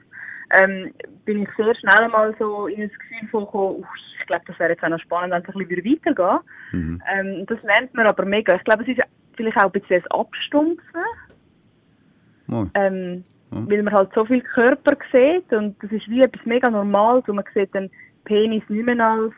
[0.61, 0.93] ähm,
[1.25, 3.85] bin ich sehr schnell mal so in das Gefühl von gekommen,
[4.19, 6.39] ich glaube, das wäre jetzt auch noch spannend, wenn es ein bisschen weitergehen
[6.71, 7.01] mhm.
[7.11, 8.55] ähm, Das lernt man aber mega.
[8.55, 9.01] Ich glaube, es ist
[9.35, 11.03] vielleicht auch ein bisschen das Abstumpfen.
[12.51, 12.65] Oh.
[12.75, 13.69] Ähm, oh.
[13.69, 17.35] Weil man halt so viel Körper sieht und das ist wie etwas mega Normales und
[17.35, 17.89] man sieht den
[18.25, 19.33] Penis nicht mehr als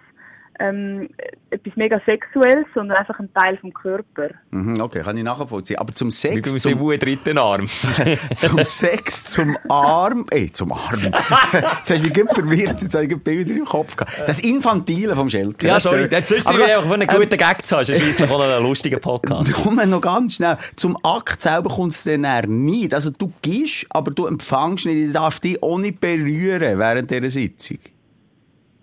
[0.59, 1.09] ähm,
[1.49, 4.29] etwas mega Sexuelles, sondern einfach ein Teil vom Körper.
[4.51, 5.79] Mhm, okay, kann ich nachvollziehen.
[5.79, 6.53] Aber zum Sex...
[6.53, 7.67] Wie zum dritten Arm.
[8.35, 10.25] zum Sex, zum Arm...
[10.31, 11.01] Ey, zum Arm.
[11.01, 14.23] jetzt hast du mich verwirrt, jetzt habe ich Bilder im Kopf gehabt.
[14.27, 15.67] Das Infantile vom Schelker.
[15.67, 18.41] Ja, sorry, jetzt ist aber einfach, wenn du einen guten Gag hast, ist schliesslich auch
[18.41, 19.53] einen lustigen Podcast.
[19.63, 20.57] Kommen noch ganz schnell.
[20.75, 22.25] Zum Akt selber kommt es dann
[22.65, 22.93] nicht.
[22.93, 25.07] Also du gehst, aber du empfängst nicht.
[25.07, 27.79] Ich darf dich auch nicht berühren während dieser Sitzung.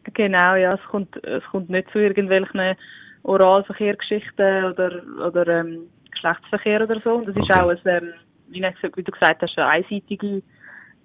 [0.05, 2.77] Genau, ja, es kommt, es kommt nicht zu irgendwelchen
[3.23, 7.15] Oralverkehrgeschichten oder, oder ähm, Geschlechtsverkehr oder so.
[7.15, 7.45] Und das okay.
[7.45, 8.13] ist auch, ein, ähm,
[8.49, 10.43] wie, wie du gesagt hast, eine einseitige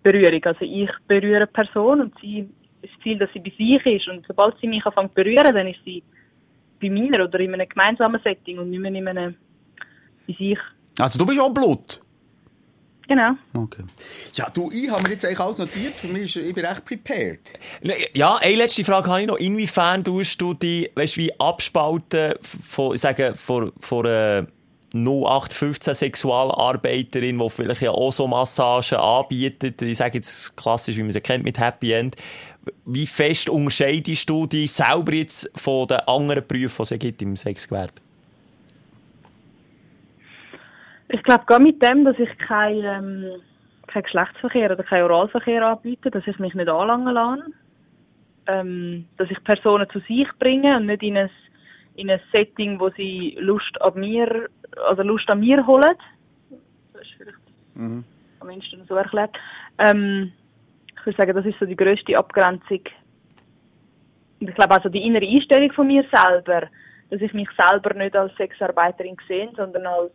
[0.04, 0.44] Berührung.
[0.44, 2.50] Also ich berühre eine Person und sie
[2.82, 4.08] das Ziel, dass sie bei sich ist.
[4.08, 6.04] Und sobald sie mich anfängt zu berühren, dann ist sie
[6.82, 9.36] bei mir oder in einem gemeinsamen Setting und nicht mehr in einem
[10.28, 10.60] bei sich.
[11.00, 12.02] Also du bist auch Blut?
[13.08, 13.32] Genau.
[13.54, 13.84] Okay.
[14.34, 15.96] Ja, du, ich habe mir jetzt eigentlich alles notiert.
[15.96, 17.40] Für mich ist, ich bin recht prepared.
[18.14, 19.38] Ja, eine letzte Frage habe ich noch.
[19.38, 24.48] Inwiefern tust du die, weißt wie abspalten von, ich sage, von, von einer
[24.94, 29.82] 0815 Sexualarbeiterin, die vielleicht ja auch so Massagen anbietet.
[29.82, 32.16] Ich sage jetzt klassisch, wie man sie kennt, mit Happy End.
[32.86, 37.38] Wie fest unterscheidest du dich selber jetzt von den anderen Berufen, die es gibt im
[37.38, 37.94] Sexgewerbe?
[41.10, 43.42] Ich glaube, gar mit dem, dass ich kein, ähm,
[43.88, 47.44] kein Geschlechtsverkehr oder kein Oralverkehr anbiete, dass ich mich nicht anlangen lasse,
[48.48, 51.30] ähm, dass ich Personen zu sich bringe und nicht in ein,
[51.96, 54.50] in ein Setting, wo sie Lust an mir,
[54.86, 55.96] also Lust an mir holen.
[56.94, 57.38] Das ist vielleicht
[58.40, 59.36] am ehesten so erklärt.
[59.78, 60.32] Ähm,
[61.00, 62.82] ich würde sagen, das ist so die grösste Abgrenzung.
[64.40, 66.68] Und ich glaube also die innere Einstellung von mir selber,
[67.10, 70.12] dass ich mich selber nicht als Sexarbeiterin sehe, sondern als,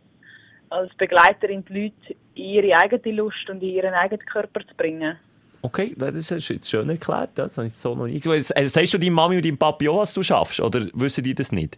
[0.73, 5.17] als Begleiterin die Leute in ihre eigene Lust und in ihren eigenen Körper zu bringen.
[5.61, 7.29] Okay, das ist jetzt schön erklärt.
[7.35, 8.21] Das habe ich so noch nie.
[8.25, 10.59] Also, Sagst du deinem Mami und deinem Papi auch, was du schaffst?
[10.59, 11.77] Oder wissen die das nicht?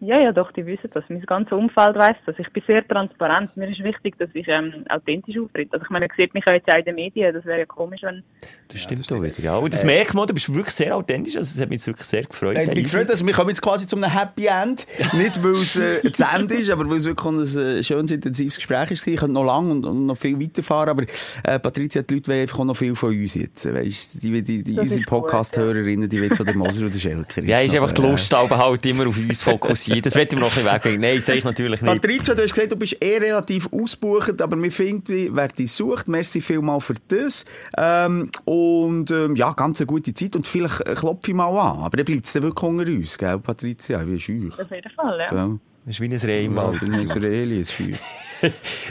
[0.00, 1.02] Ja, ja, doch, die wissen das.
[1.08, 2.36] Mein ganzes Umfeld weiss das.
[2.38, 3.56] Ich bin sehr transparent.
[3.56, 5.72] Mir ist wichtig, dass ich ähm, authentisch auftritt.
[5.72, 7.34] Also ich meine, man sieht mich auch jetzt auch in den Medien.
[7.34, 8.22] Das wäre ja komisch, wenn...
[8.68, 9.56] Das stimmt auch wieder, ja.
[9.56, 11.36] Und das merkt man, du bist wirklich sehr authentisch.
[11.36, 12.56] Also, das hat mich jetzt wirklich sehr gefreut.
[12.58, 14.86] Ich bin gefreut, also wir kommen jetzt quasi zu einem Happy End.
[15.14, 18.56] Nicht, weil es äh, zu Ende ist, aber weil es wirklich ein äh, schönes, intensives
[18.56, 19.06] Gespräch ist.
[19.06, 21.04] Ich könnte noch lange und, und noch viel weiterfahren, aber
[21.44, 23.72] äh, Patricia, die Leute wollen einfach auch noch viel von uns jetzt.
[23.72, 27.42] Weißt, die, die, die, Das unsere Podcast-Hörerinnen, die wollen so der Moser oder der Schelker.
[27.42, 29.42] Ja, ist einfach die äh, Lust, aber halt immer auf uns
[29.88, 30.02] fokussieren.
[30.02, 31.00] Das wird ihm noch ein bisschen wegbringen.
[31.00, 31.92] Nein, sage ich natürlich nicht.
[31.92, 36.08] Patricia, du hast gesagt, du bist eh relativ ausgebucht, aber wir finden, wer dich sucht,
[36.08, 37.44] merci vielmal für das.
[37.76, 41.82] Ähm, und ähm, ja, ganz eine gute Zeit und vielleicht äh, klopfe ich mal an.
[41.84, 44.06] Aber dann bleibt es dann wirklich unter uns, gell, Patricia?
[44.06, 44.60] Wie ist euch?
[44.64, 45.28] Auf jeden Fall, ja.
[45.28, 45.58] Gell?
[45.84, 46.82] Das ist wie ein Reh im Ja, Wald.
[46.82, 48.14] ist Reli, es schützt.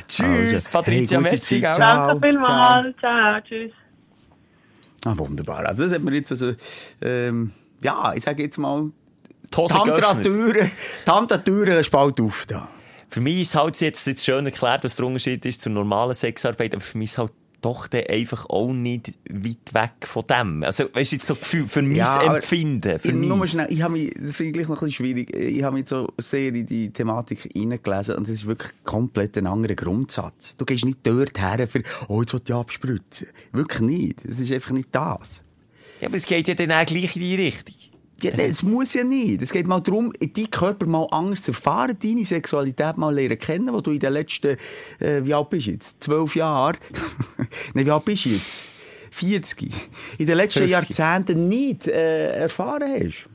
[0.07, 1.61] Tschüss, Also, Patricia, hey, merci.
[1.61, 1.75] Zeit.
[1.75, 2.07] Ciao.
[2.07, 2.97] Danke vielmals.
[2.99, 3.71] Ciao, tschüss.
[5.05, 5.65] Ah, wunderbar.
[5.67, 6.53] Also, das hat mir jetzt also,
[7.01, 7.51] ähm,
[7.83, 8.89] ja, ich sage jetzt mal,
[9.51, 9.75] Die Hose
[11.05, 12.69] die Handtüren spalt auf da.
[13.09, 16.73] Für mich ist halt jetzt, jetzt schön erklärt, was der Unterschied ist zur normalen Sexarbeit,
[16.73, 17.31] aber für mich ist halt
[17.61, 20.63] doch dann einfach auch nicht weit weg von dem.
[20.63, 23.49] Also, weißt du, jetzt so Gefühl, für mein Ja, Empfinden, für Ich, mich.
[23.49, 26.07] schnell, ich habe mich, das finde ich noch ein bisschen schwierig, ich habe mich so
[26.17, 30.55] sehr in die Thematik hineingelesen und das ist wirklich komplett ein anderer Grundsatz.
[30.57, 33.27] Du gehst nicht dort her für, oh, jetzt will ich abspritzen.
[33.53, 34.19] Wirklich nicht.
[34.29, 35.41] Das ist einfach nicht das.
[35.99, 37.75] Ja, aber es geht ja dann auch gleich in die Richtung.
[38.21, 39.41] Ja, das muss ja nicht.
[39.41, 43.71] Es geht mal darum, deinen Körper mal anders zu erfahren, deine Sexualität mal lernen kennen,
[43.73, 44.57] wo du in den letzten,
[44.99, 46.03] äh, wie alt bist du jetzt?
[46.03, 46.77] Zwölf Jahre?
[47.73, 48.69] Nein, wie alt bist du jetzt?
[49.11, 49.71] 40.
[50.17, 50.71] In den letzten 50.
[50.97, 53.29] Jahrzehnten nicht äh, erfahren hast.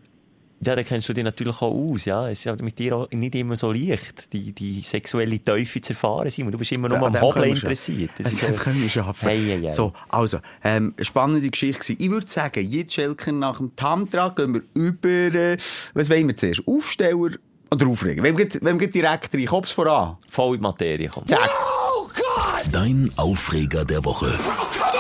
[0.64, 2.28] Ja, dann kennst du dich natürlich auch aus, ja.
[2.28, 5.92] Es ist ja mit dir auch nicht immer so leicht, die, die sexuelle Teufel zu
[5.92, 6.52] erfahren, Simon.
[6.52, 8.10] Du bist immer nur An am Hobeln interessiert.
[8.18, 9.28] Das ist können wir schaffen.
[9.28, 9.70] Hey, hey, hey.
[9.72, 11.96] So, also, ähm, spannende Geschichte gewesen.
[12.04, 15.56] Ich würde sagen, jetzt Schelker nach dem Tantra gehen wir über, äh,
[15.94, 16.62] was wollen wir zuerst?
[16.66, 17.36] Aufsteller oder
[17.70, 20.16] gleich- wenn wir gleich direkt rein, Kopf voran.
[20.28, 21.28] voll in die Materie kommt.
[21.28, 21.50] Zack.
[22.70, 24.38] Dein Aufreger der Woche.
[24.38, 24.91] Ich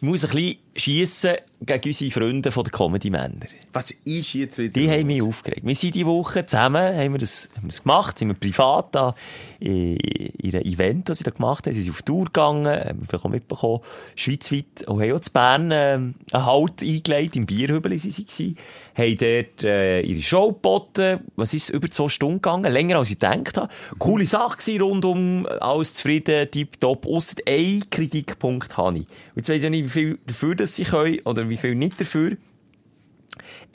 [0.00, 3.46] muss ein bisschen schiessen gegen unsere Freunde von den Comedy-Männer.
[3.72, 4.72] Was ist jetzt wieder?
[4.72, 4.92] Die los?
[4.92, 5.66] haben mich aufgeregt.
[5.66, 8.94] Wir sind diese Woche zusammen, haben wir das, haben wir das gemacht, sind wir privat
[8.94, 9.14] da,
[9.60, 11.74] in, in einem Event, das sie da gemacht haben.
[11.74, 13.80] Sie sind auf Tour gegangen, haben wir vielleicht auch mitbekommen,
[14.14, 18.56] schweizweit, und haben auch zu Bern, ähm, einen Halt eingelegt, im Bierhübel sie gewesen,
[18.94, 23.18] haben dort, äh, ihre Show geboten, was ist, über zwei Stunden gegangen, länger als ich
[23.18, 23.72] gedacht habe.
[23.98, 29.06] Coole Sache gewesen, rundum, alles zufrieden, tipptopp, ausser ein Kritikpunkt habe ich.
[29.34, 32.00] Und jetzt weiss ich nicht, wie viel dafür das sie können, oder wie viel nicht
[32.00, 32.36] dafür.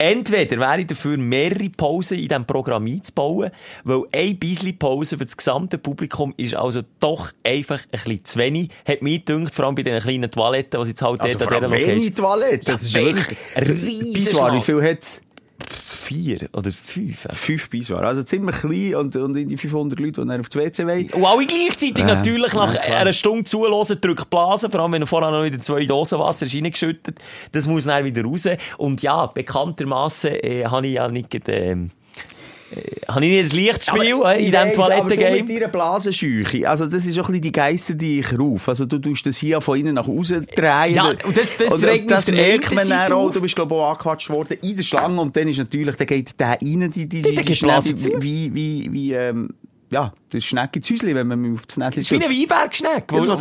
[0.02, 3.52] Entweder wäre ich dafür, mehrere Pausen in diesem Programm einzubauen,
[3.84, 8.38] weil ein bisschen Pause für das gesamte Publikum ist also doch einfach ein bisschen zu
[8.40, 8.70] wenig.
[8.84, 11.70] Hat mich gedacht, vor allem bei diesen kleinen Toiletten, die jetzt halt Also dort an
[11.70, 12.72] dieser wenig Toilette.
[12.72, 13.38] Das ist wirklich...
[14.12, 15.20] Pissoir, wie viel hat's?
[16.12, 17.26] Vier oder fünf.
[17.32, 18.02] Fünf Pissoir.
[18.02, 21.10] Also ziemlich klein und, und in die 500 Leute, die dann auf die WC wollen.
[21.10, 25.02] Und alle gleichzeitig Ja, natürlich nach ja, einer Stunde zuhören, drückt Blasen, vor allem wenn
[25.02, 27.18] er vorher noch wieder zwei Dosen Wasser ist reingeschüttet.
[27.52, 28.46] Das muss dann wieder raus.
[28.76, 31.76] Und ja, bekanntermaßen äh, habe ich ja nicht, äh,
[33.08, 35.42] habe ich nicht das Lichtspiel Aber äh, in diesem Toilettengame.
[35.42, 38.68] mit deiner Blasenscheuche, also das ist auch ein bisschen die Geister, die ich ruf.
[38.68, 40.94] Also du tust das hier von innen nach außen drehen.
[40.94, 43.30] Ja, und das- das und, regt das merkt man dann auch.
[43.32, 46.06] Du bist, glaube ich, auch angequatscht worden in der Schlange und dann ist natürlich, dann
[46.06, 49.50] geht der rein, die, die, Dann die, geht Blase wie, wie, wie, ähm,
[49.90, 53.08] ja, das Schnecke ins Häuschen, wenn man auf das Näschen Es ist wie ein Weinbergschneck,
[53.08, 53.38] der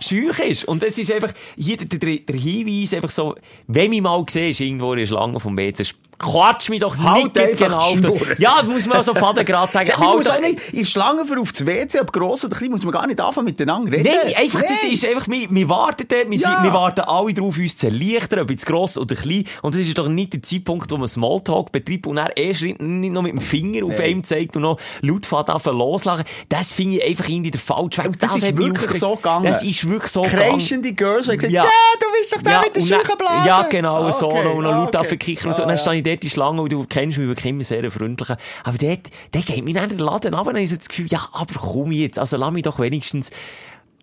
[0.00, 0.64] scheuch ist.
[0.66, 3.34] Und das ist einfach, hier der, der, der Hinweis, einfach so,
[3.66, 5.84] wenn mich mal siehst, irgendwo in der Schlange vom WC,
[6.18, 8.38] quatsch mich doch Halt nicht genau auf.
[8.38, 9.86] Ja, das muss man auch so faden gerade sagen.
[9.96, 12.44] Ja, man halt muss auch nicht, in der Schlange für auf das WC, ob gross
[12.44, 14.08] oder klein, muss man gar nicht anfangen miteinander reden.
[14.24, 14.92] Nein, einfach, das Nein.
[14.92, 16.62] ist einfach, wir, wir warten dort, wir, Ja.
[16.62, 19.44] wir warten alle darauf, uns zu erleichtern, ob jetzt gross oder klein.
[19.62, 22.80] Und das ist doch nicht der Zeitpunkt, wo man Smalltalk betreibt und dann erst nicht
[22.80, 25.60] noch mit dem Finger auf einem zeigt und noch laut fährt an
[26.16, 26.24] loslachen.
[26.48, 28.06] Das finde ich einfach irgendwie der falsche Weg.
[28.06, 29.44] Und das ist wirklich so gegangen.
[29.44, 30.22] Das ist wirklich so.
[30.22, 31.64] Kreischende Girls, die gesagt Ja.
[32.00, 33.48] du bist doch der Ja, mit der und Scheuchenblase.
[33.48, 34.98] Ja, genau, so, Okay, noch, noch laut okay.
[34.98, 35.62] aufkichern und so.
[35.62, 38.28] Ah, dann stehe ich dort in Schlange und du kennst mich wirklich immer sehr freundlich.
[38.64, 41.28] Aber dort, dort geht mir dann der Laden ab und dann so das Gefühl, ja,
[41.32, 43.30] aber komm jetzt, also lass mich doch wenigstens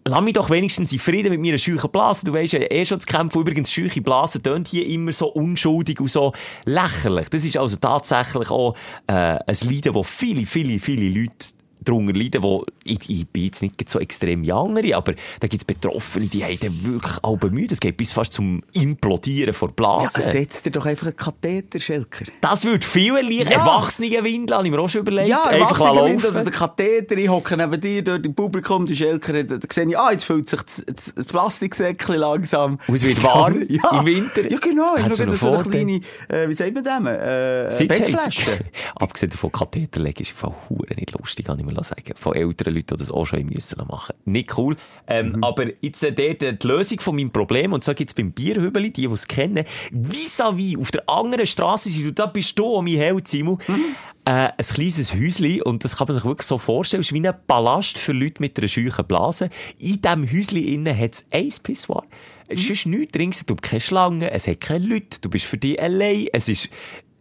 [0.06, 2.26] lass mich doch wenigstens in Frieden mit meiner scheuchen Blase.
[2.26, 3.41] Du weißt ja eh schon zu kämpfen.
[3.41, 6.34] Übrigens, scheuche Blase tönt hier immer so unschuldig und so
[6.65, 7.30] lächerlich.
[7.30, 8.76] Das ist also tatsächlich auch
[9.08, 11.38] äh, ein Leiden, das viele, viele, viele Leute
[11.83, 15.61] darunter leiden, wo, ich, ich bin jetzt nicht so extrem wie andere, aber da gibt
[15.61, 17.71] es Betroffene, die haben dann wirklich auch bemüht.
[17.71, 20.21] Es geht bis fast zum Implodieren vor Blase.
[20.21, 22.25] Ja, setz dir doch einfach einen Katheter, Schelker.
[22.41, 23.51] Das würde viel erleichtern.
[23.51, 23.59] Ja.
[23.59, 25.29] Erwachsenenwindel, habe ich mir auch schon überlegt.
[25.29, 26.29] Ja, einfach Erwachsene laufen.
[26.29, 29.87] oder der Katheter, ich hocke neben dir, dort im Publikum, die Schelker, da, da sehe
[29.87, 32.79] ich, ah, jetzt füllt sich das, das, das Plastiksäckchen langsam.
[32.87, 33.99] Und es wird warm ja.
[33.99, 34.49] im Winter.
[34.49, 34.95] Ja, genau.
[34.95, 37.07] Ich Hat schon schaue, einen das so eine kleine, äh, wie sagt man dem?
[37.07, 37.87] Äh.
[37.87, 38.59] Bettflasche.
[38.95, 42.13] Abgesehen davon, Katheter legen ist von Huren nicht lustig, kann ich mal sagen.
[42.15, 44.15] Von älteren Leuten, die das auch schon müssen machen.
[44.25, 44.75] Nicht cool.
[45.07, 45.43] Ähm, Mhm.
[45.43, 49.07] Aber jetzt äh, dort, die Lösung von meinem Problem, und zwar gibt's beim Bierhübeli, die,
[49.07, 53.15] die es kennen, vis-à-vis, auf der anderen Straße sind, da bist du, um mich her,
[53.23, 53.95] Simon, Mhm.
[54.25, 57.27] äh, ein kleines Häuschen, und das kann man sich wirklich so vorstellen, es ist wie
[57.27, 59.49] ein Palast für Leute mit einer scheuchen Blase.
[59.79, 62.03] In diesem Häuschen innen hat's ein Pissoir.
[62.47, 66.27] Es ist nichts, ringsherum keine Schlangen, es hat keine Leute, du bist für dich allein,
[66.33, 66.69] es ist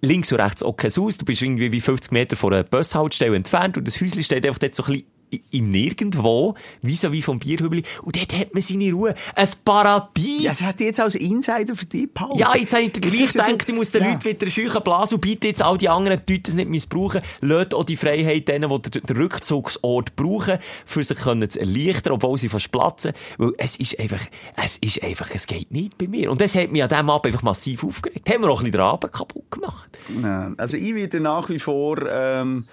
[0.03, 3.37] links und rechts auch kein Haus, du bist irgendwie wie 50 Meter von einer Bushaltestelle
[3.37, 5.12] entfernt und das Häuschen steht einfach dort so ein bisschen
[5.51, 9.15] im Nirgendwo, vis-à-vis vom Bierhübeli, und dort hat man seine Ruhe.
[9.35, 10.43] Ein Paradies!
[10.43, 12.39] Ja, das hat jetzt als Insider für dich behalten.
[12.39, 14.13] Ja, jetzt habe ich gleich gedacht, ich muss den Ja.
[14.13, 17.21] Leuten wieder scheuchen blasen und bitte jetzt all die anderen Leute das nicht missbrauchen.
[17.41, 22.39] Lasst auch die Freiheit denen, die den Rückzugsort brauchen, für sich können zu erleichtern, obwohl
[22.39, 23.13] sie fast platzen.
[23.39, 24.21] Weil es ist einfach,
[24.63, 26.31] es ist einfach, es geht nicht bei mir.
[26.31, 28.29] Und das hat mich an diesem Abend einfach massiv aufgeregt.
[28.29, 29.99] Haben wir auch ein bisschen den Abend kaputt gemacht.
[30.23, 32.65] Ja, Also ich werde nach wie vor ähm,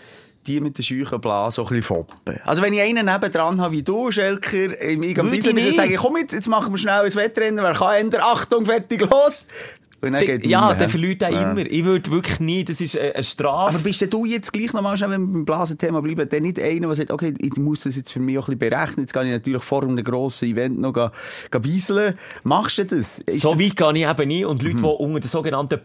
[0.49, 2.39] die mit der scheuchen Blase so ein bisschen foppen.
[2.45, 6.17] Also wenn ich einen nebendran habe wie du, Schelker, im Bissen, dann sage ich, komm
[6.17, 9.45] jetzt, jetzt machen wir schnell ein Wettrennen, wer kann ändern, Achtung, fertig, los!
[10.01, 11.51] Und dann geht ja, der verliert auch Ja.
[11.51, 11.59] immer.
[11.69, 13.75] Ich würde wirklich nie, das ist eine eine Strafe.
[13.75, 16.57] Aber bist denn du jetzt gleich nochmal schnell, wenn wir beim Blasenthema bleiben, der nicht
[16.57, 19.11] einer, der sagt, okay, ich muss das jetzt für mich auch ein bisschen berechnen, jetzt
[19.13, 21.11] kann ich natürlich vor einem grossen Event noch ga
[21.51, 22.13] beiseln.
[22.43, 23.19] Machst du das?
[23.19, 24.45] Ist so das- weit gehe ich eben nie.
[24.45, 25.79] Und Leute, die unter der sogenannten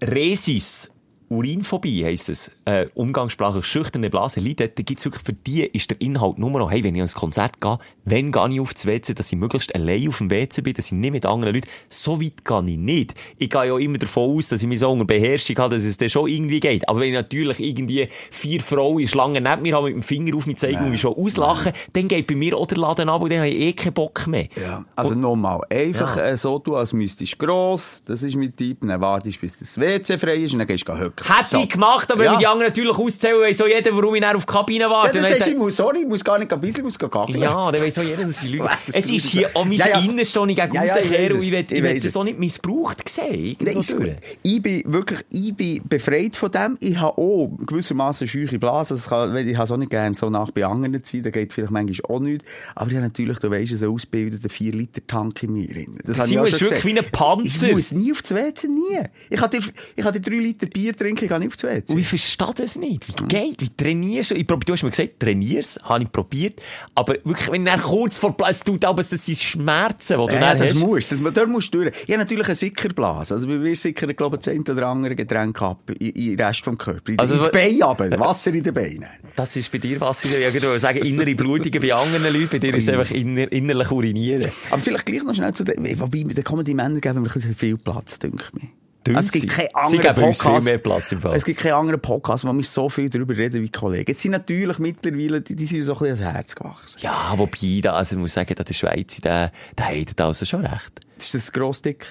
[0.00, 0.90] Paruresis,
[1.34, 6.00] Urinphobie heisst es, äh, umgangssprachlich schüchterne Blase leiden, da gibt's wirklich für die ist der
[6.00, 9.32] Inhalt nur noch, hey, wenn ich ans Konzert gehe, wenn gehe ich aufs WC, dass
[9.32, 12.44] ich möglichst allein auf dem WC bin, dass ich nicht mit anderen Leuten, so weit
[12.44, 13.14] gehe ich nicht.
[13.38, 15.96] Ich gehe ja immer davon aus, dass ich mich so unter Beherrschung habe, dass es
[15.96, 16.88] dann schon irgendwie geht.
[16.88, 20.36] Aber wenn ich natürlich irgendwie vier Frauen in Schlangen neben mir habe, mit dem Finger
[20.36, 23.22] auf mich zeigen und mich schon auslachen, dann geht bei mir auch der Laden ab
[23.22, 24.48] und dann habe ich eh keinen Bock mehr.
[24.60, 26.30] Ja, also nochmal, einfach Ja.
[26.30, 29.78] äh, so tun, als müsstest du gross, das ist mein Tipp, dann wartest bis das
[29.78, 31.23] WC frei ist und dann gehst du höcken.
[31.26, 31.58] Hätte So.
[31.62, 32.32] ich gemacht, aber Ja.
[32.32, 34.90] wenn die anderen natürlich auszählen, weiss auch jeder, warum ich dann auf die Kabine Ja,
[34.90, 35.14] warte.
[35.14, 36.82] dann Und sagst du, dann- ich muss, sorry, ich muss gar nicht ein bisschen, ich
[36.84, 37.10] muss gehen.
[37.40, 38.68] ja, dann weiss auch jeder, dass sie lügen.
[38.86, 39.98] Das Es ist hier auch mein Ja, ja.
[40.00, 41.10] Innerste, das ich gegen Ja, ja, ich es.
[41.10, 43.56] ich will, Ich will das auch nicht missbraucht sehen.
[43.60, 44.10] Nein, ist gut.
[44.42, 46.76] Ich bin wirklich, ich bin befreit von dem.
[46.80, 48.94] Ich habe auch gewissermaßen scheuche Blase.
[48.94, 51.22] Das kann, ich habe es auch nicht gerne so nach bei anderen zu sein.
[51.22, 52.44] Da geht vielleicht manchmal auch nicht.
[52.74, 55.98] Aber ich habe natürlich, du weisst, einen ausgebildeten 4-Liter-Tank in mir drin.
[56.04, 57.68] Das habe ich auch schon wirklich wie ein Panzer.
[57.68, 59.00] Ich muss nie auf das WC, nie.
[59.30, 59.60] Ich kann dir,
[59.96, 61.92] ich kann dir 3 Liter Bier trinken, ich kann nicht auf das WC.
[61.92, 63.20] Und ich verstehe das nicht.
[63.20, 63.24] Mhm.
[63.24, 63.60] Wie geht?
[63.60, 64.34] Wie trainierst du?
[64.36, 66.60] Ich probier, du hast mir gesagt, trainierst, habe ich probiert.
[66.94, 70.54] Aber wirklich, wenn er kurz vor Platz tut, aber das sind Schmerzen, die du Ja,
[70.54, 70.80] das hast.
[70.80, 71.16] musst du.
[71.30, 71.94] Dort musst du durch.
[72.06, 73.34] Ich habe natürlich einen Sickerblase.
[73.34, 75.80] Also, bei mir sickern, glaube ich, das eine oder andere Getränk ab.
[76.00, 77.12] Den Rest vom Körper.
[77.12, 78.18] In, Also, in die Beine runter.
[78.20, 79.06] Wasser in den Beinen.
[79.36, 82.48] Das ist bei dir, was ich ja gerade sagen innere Blutungen bei anderen Leuten.
[82.50, 84.50] Bei dir ist es einfach inner, innerlich urinieren.
[84.70, 87.32] Aber vielleicht gleich noch schnell zu den, wobei, da kommen die Männer geben mir ein
[87.32, 88.68] bisschen viel Platz, denke ich mir.
[89.06, 90.64] Dünn Es gibt keinen anderen Podcast.
[90.64, 91.36] mehr Platz im Fall.
[91.36, 94.10] Es gibt keinen anderen Podcast, wo wir so viel darüber reden wie Kollegen.
[94.10, 96.98] Jetzt sind natürlich mittlerweile, die, die sind so ein bisschen ans Herz gewachsen.
[97.00, 100.64] Ja, wobei, da, also ich muss sagen, da der Schweizer, der, der hat also schon
[100.64, 101.00] recht.
[101.18, 102.06] Ist das gross dick?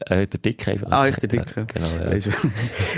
[0.00, 0.80] Äh, der Dicke.
[0.90, 1.56] Ah, ich der Dick.
[1.56, 2.32] Ja, genau, ja.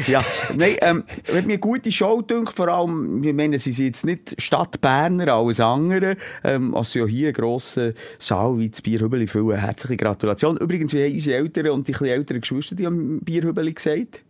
[0.06, 0.24] Ja.
[0.56, 4.04] Nein, ähm, hat mir eine gute Show gedacht, vor allem, wir meinen, sie sind jetzt
[4.04, 9.58] nicht Stadtberner, alles andere, ähm, also ja hier einen grossen Saal wie das Bierhübeli füllen.
[9.58, 10.56] Herzliche Gratulation.
[10.56, 14.22] Übrigens, wie haben unsere Eltern und die älteren Geschwister die am Bierhübeli gesagt?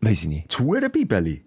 [0.00, 0.52] Weiss ich nicht.
[0.52, 1.44] Das Hurenbibeli.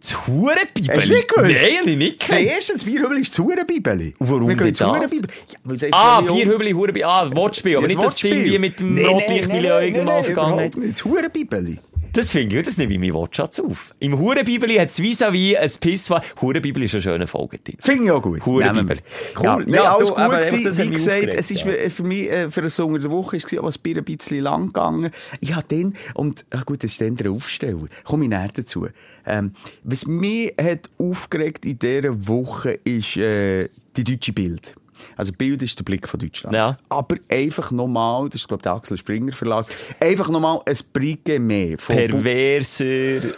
[0.00, 0.96] Das Hurenbibeli?
[0.96, 1.52] Hast du nicht gewusst?
[1.52, 2.46] Nein, hab ich nicht Das gesehen.
[2.48, 4.14] erste, das Bierhübeli ist das Hurenbibeli.
[4.18, 4.88] Warum Wir gehen das?
[4.88, 5.32] Hurenbibeli.
[5.80, 7.76] Ja, Ah, Bierhübeli, Hurenbibeli, ah, Wortspiel.
[7.78, 8.32] Aber nicht, es Wortspiel.
[8.36, 10.82] irgendwie mit dem Nein, nein, Rotlicht nein, Milli nein, irgendwann nein, aufgegangen überhaupt hat.
[10.82, 11.84] nicht.
[12.16, 13.94] Das finde ich, das nehme ich meinen Wortschatz auf.
[13.98, 16.22] Im Hurenbibeli hat es vis-à-vis ein Pisswa.
[16.40, 17.82] Hurenbibeli ist ein schöner Folgetitel.
[17.82, 18.46] Finde ich auch gut.
[18.46, 19.00] Hurenbibeli.
[19.38, 19.44] Cool.
[19.44, 20.64] Ja, nee, Ja, alles du, gut aber gewesen.
[20.64, 21.90] das Wie gesagt, aufgeregt, es ist ja.
[21.90, 25.10] für mich, äh, für ein Unter der Woche, ist aber ein bisschen lang gegangen.
[25.40, 27.86] Ich habe dann, und, ah gut, das ist dann der Aufsteller.
[28.04, 28.88] Komme ich näher dazu.
[29.26, 29.52] Ähm,
[29.84, 34.74] was mich hat aufgeregt in dieser Woche ist, äh, die deutsche Bild.
[35.16, 36.54] Also Bild ist der Blick von Deutschland.
[36.54, 36.76] Ja.
[36.88, 39.66] Aber einfach nochmal, das ist glaube ich der Axel Springer Verlag,
[40.00, 41.78] einfach nochmal ein Brigge mehr.
[41.78, 42.84] Von Perverser,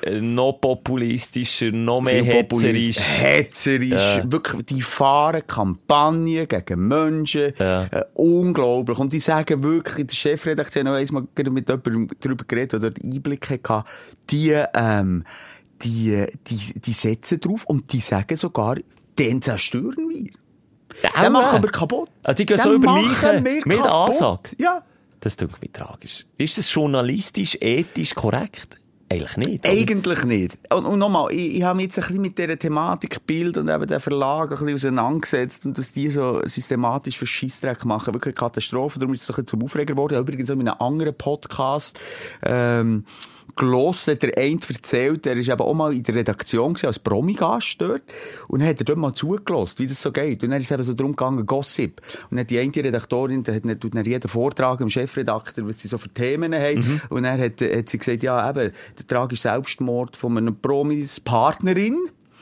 [0.07, 2.99] äh, noch populistischer, noch mehr hetzerisch.
[2.99, 3.91] Hetzerisch.
[3.91, 4.31] Ja.
[4.31, 7.53] Wirklich, die fahren Kampagnen gegen Menschen.
[7.59, 7.85] Ja.
[7.85, 8.99] Äh, unglaublich.
[8.99, 13.51] Und die sagen wirklich, der Chefredakteur noch einmal mit jemandem darüber geredet, der dort Einblick
[13.51, 13.85] hatte,
[14.31, 15.25] die, ähm,
[15.83, 18.77] die, die, die setzen drauf und die sagen sogar,
[19.19, 20.31] den zerstören wir.
[21.03, 22.09] Den machen wir kaputt.
[22.23, 23.81] Also die gehen so über Leichen mit.
[23.81, 24.51] Ansage.
[24.59, 24.83] Ja.
[25.21, 26.27] Das tut mich tragisch.
[26.37, 28.79] Ist das journalistisch, ethisch korrekt?
[29.11, 29.65] Eigentlich nicht.
[29.65, 29.73] oder?
[29.73, 30.59] Eigentlich nicht.
[30.71, 33.69] Und, und nochmal, ich, ich habe mich jetzt ein bisschen mit dieser Thematik Bild und
[33.69, 38.13] eben den Verlag ein bisschen auseinandergesetzt und dass die so systematisch für Scheissdreck machen.
[38.13, 38.99] Wirklich eine Katastrophe.
[38.99, 40.19] Darum ist es ein bisschen zum Aufreger geworden.
[40.19, 41.99] Übrigens auch in einem anderen Podcast,
[42.43, 43.07] ähm,
[43.57, 47.81] hat der eine erzählt, der ist eben auch mal in der Redaktion gewesen, als Promi-Gast
[47.81, 48.03] dort.
[48.47, 50.43] Und dann hat er dort mal zugelost, wie das so geht.
[50.43, 52.01] Und dann ist es eben so darum gegangen, Gossip.
[52.31, 55.67] Und dann hat die eine Redaktorin, die hat dann, tut dann jeden Vortrag im Chefredakteur,
[55.67, 57.01] was sie so für Themen haben.
[57.09, 61.97] Und dann hat, hat sie gesagt, ja, eben, der tragische Selbstmord von einer Promis-Partnerin.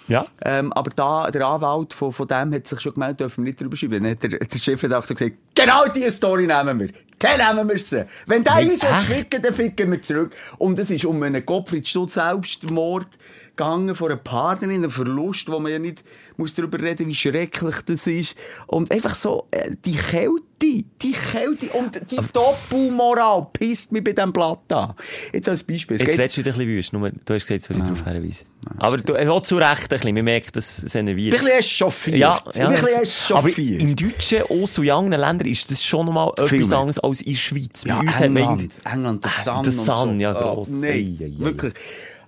[0.08, 0.24] Ja.
[0.44, 3.60] Ähm, aber da, der Anwalt von, von dem hat sich schon gemeldet, dürfen wir nicht
[3.60, 4.02] drüber schreiben.
[4.02, 6.90] Dann hat der, der Chefredakteur gesagt, genau diese Story nehmen wir.
[7.22, 8.04] Den nehmen wir sie.
[8.26, 9.02] Wenn der uns echt?
[9.02, 10.36] ficken, dann ficken wir zurück.
[10.58, 13.08] Und es ist um einen Gottfried Stutz Selbstmord
[13.56, 16.04] gegangen von einer Partnerin, einen Verlust, wo man ja nicht
[16.36, 18.36] muss darüber reden, wie schrecklich das ist.
[18.66, 24.32] Und einfach so, äh, die Kälte, die Kälte und die Doppelmoral pisst mich bei diesem
[24.32, 24.94] Blatt an.
[25.32, 25.96] Jetzt als Beispiel.
[25.96, 27.20] Es Jetzt geht- redest du wieder ein bisschen wüst.
[27.26, 28.46] Du hast gesagt, soll ich darauf hinweisen.
[28.78, 30.14] Aber du, auch zu Recht ein bisschen.
[30.14, 31.34] Man merkt, dass es enerviert.
[31.34, 32.16] Ein bisschen echauffiert.
[32.18, 33.80] Ja, Ich bin ein bisschen aber echauffiert.
[33.82, 37.32] im Deutschen, auch so in anderen Ländern, ist das schon nochmal etwas anderes als in
[37.32, 37.82] der Schweiz.
[37.84, 39.56] Bei Ja, uns England, England, der Ah, Sun.
[39.58, 40.22] und Sun, so.
[40.22, 40.68] ja, Oh, gross.
[40.70, 41.32] nein, Ei, ei, ei.
[41.38, 41.74] wirklich.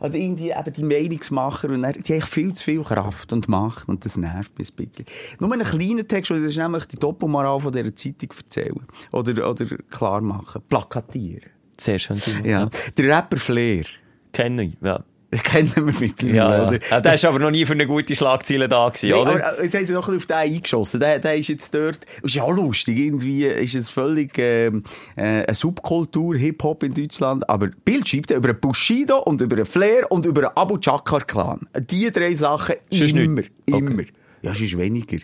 [0.00, 3.88] Also irgendwie eben die Meinungsmacher, und dann, die haben viel zu viel Kraft und Macht
[3.88, 5.06] und das nervt mich ein bisschen.
[5.40, 8.86] Nur einen kleinen Text, und das ist nämlich die Doppelmoral von dieser Zeitung erzählen.
[9.12, 10.62] Oder, oder klar machen.
[10.68, 11.50] Plakatieren.
[11.76, 12.16] Sehr schön.
[12.16, 12.44] Simon.
[12.44, 12.68] Ja.
[12.96, 13.84] Der Rapper Flair.
[14.32, 15.02] Kennen ich, ja.
[15.30, 16.78] Kennen wir mittlerweile, Ja, oder?
[16.90, 17.00] ja.
[17.02, 19.30] Der ist aber noch nie für eine gute Schlagzeile da gewesen, Nee, oder?
[19.32, 21.00] aber äh, jetzt haben sie noch ein bisschen auf den eingeschossen.
[21.00, 24.84] Der, der ist jetzt dort, ist ja auch lustig, irgendwie ist es völlig ähm,
[25.16, 29.56] äh, eine Subkultur, Hip-Hop in Deutschland, aber Bild schreibt er über einen Bushido und über
[29.56, 31.68] einen Flair und über einen Abu Chakar-Clan.
[31.90, 33.50] Die drei Sachen Sonst immer, nicht?
[33.70, 33.78] Okay.
[33.84, 34.02] immer.
[34.40, 35.18] Ja, es ist weniger.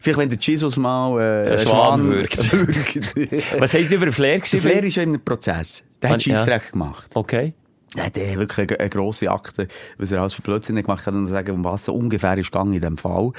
[0.00, 2.50] Vielleicht, wenn der Jesus mal äh, Schwan würgt.
[2.52, 3.60] würgt.
[3.60, 4.62] Was heisst über Flair der geschrieben?
[4.62, 5.84] Flair ist ja einem Prozess.
[6.02, 6.36] Der hat Ah, ja.
[6.36, 7.10] Scheissdreck gemacht.
[7.14, 7.52] Okay.
[7.96, 11.14] Ja, der hat wirklich eine, eine grosse Akte, was er alles für Blödsinn gemacht hat
[11.14, 13.30] und sagen, um was es ungefähr ist gegangen in dem Fall.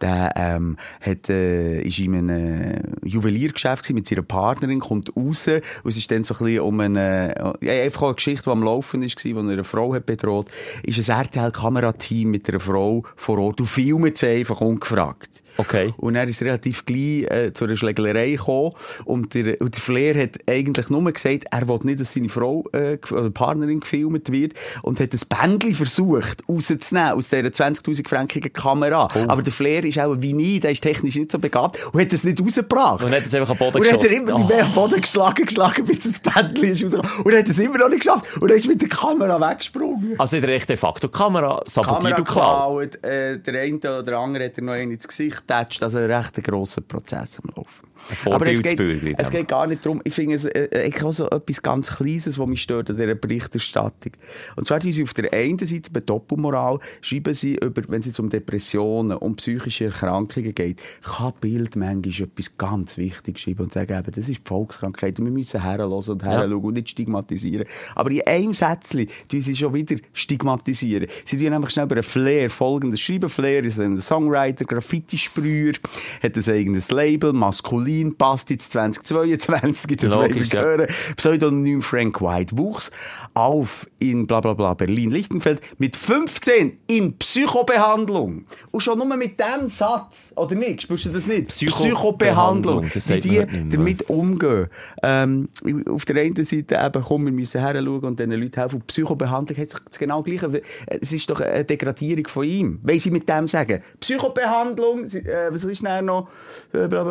[0.00, 5.90] Der, ähm, hat, äh, ist in einem Juweliergeschäft gewesen mit seiner Partnerin, kommt raus, und
[5.90, 9.02] es ist dann so ein bisschen um eine, ja, einfach eine Geschichte, die am Laufen
[9.02, 10.48] ist, wo er eine Frau hat bedroht,
[10.84, 15.43] ist ein RTL-Kamerateam mit einer Frau vor Ort und filmt sie einfach ungefragt.
[15.56, 15.94] Okay.
[15.96, 18.72] Und er ist relativ gleich äh, zu einer Schlägerei gekommen.
[19.04, 22.64] Und der, und der Flair hat eigentlich nur gesagt, er will nicht, dass seine Frau
[22.72, 24.54] äh, oder Partnerin gefilmt wird.
[24.82, 29.08] Und hat ein Bändchen versucht, rauszunehmen aus dieser 20.000 frankigen Kamera.
[29.14, 29.24] Oh.
[29.28, 32.12] Aber der Flair ist auch wie nie, der ist technisch nicht so begabt und hat
[32.12, 33.04] es nicht rausgebracht.
[33.04, 34.28] Und hat es einfach am Boden Und hat er geschossen.
[34.28, 34.60] immer oh.
[34.60, 37.24] am Boden geschlagen, geschlagen, bis das Bändchen ist rausgekommen.
[37.24, 38.36] Und hat es immer noch nicht geschafft.
[38.40, 40.14] Und er ist mit der Kamera weggesprungen.
[40.18, 42.92] Also der echt de facto Kamera sabotiert Kamera und klaut.
[42.92, 45.98] geklaut, äh, der eine oder der andere hat er noch einen ins Gesicht getatscht, also
[45.98, 47.88] ein recht grosser Prozess am Laufen.
[48.26, 48.80] Aber es geht,
[49.18, 52.46] es geht gar nicht darum, ich finde es äh, auch so etwas ganz Kleines, was
[52.46, 54.12] mich stört an dieser Berichterstattung.
[54.56, 58.18] Und zwar, wie sie auf der einen Seite bei Doppelmoral schreiben sie über, wenn es
[58.18, 63.98] um Depressionen, um psychische Erkrankungen geht, kann Bild manchmal etwas ganz Wichtiges schreiben und sagen,
[63.98, 67.66] eben, das ist die Volkskrankheit und wir müssen herhören und herschauen und nicht stigmatisieren.
[67.94, 71.08] Aber in einem Sätzchen tun sie schon wieder stigmatisieren.
[71.24, 73.28] Sie tun nämlich schnell über einen Flair folgendes schreiben.
[73.28, 75.74] Flair ist ein Songwriter, Graffiti-Sprüher,
[76.22, 80.60] hat ein eigenes Label, maskulin, passt jetzt 2022, das wollen wir ja.
[80.60, 80.86] hören.
[81.16, 82.90] Pseudonym Frank White wuchs
[83.34, 88.46] auf in bla bla bla Berlin-Lichtenfeld mit 15 in Psychobehandlung.
[88.70, 90.82] Und schon nur mit dem Satz, oder nicht?
[90.82, 91.48] Spürst du das nicht?
[91.48, 94.68] Psychobehandlung, das Wie die damit umgehen.
[95.02, 95.48] Ähm,
[95.88, 98.76] auf der einen Seite eben, komm, wir müssen heranschauen und den Leuten helfen.
[98.76, 100.62] Und Psychobehandlung hat sich das genau gleiche.
[100.86, 102.80] Es ist doch eine Degradierung von ihm.
[102.82, 106.28] Wenn sie mit dem sagen, Psychobehandlung, äh, was ist denn noch?
[106.72, 107.04] Äh, bla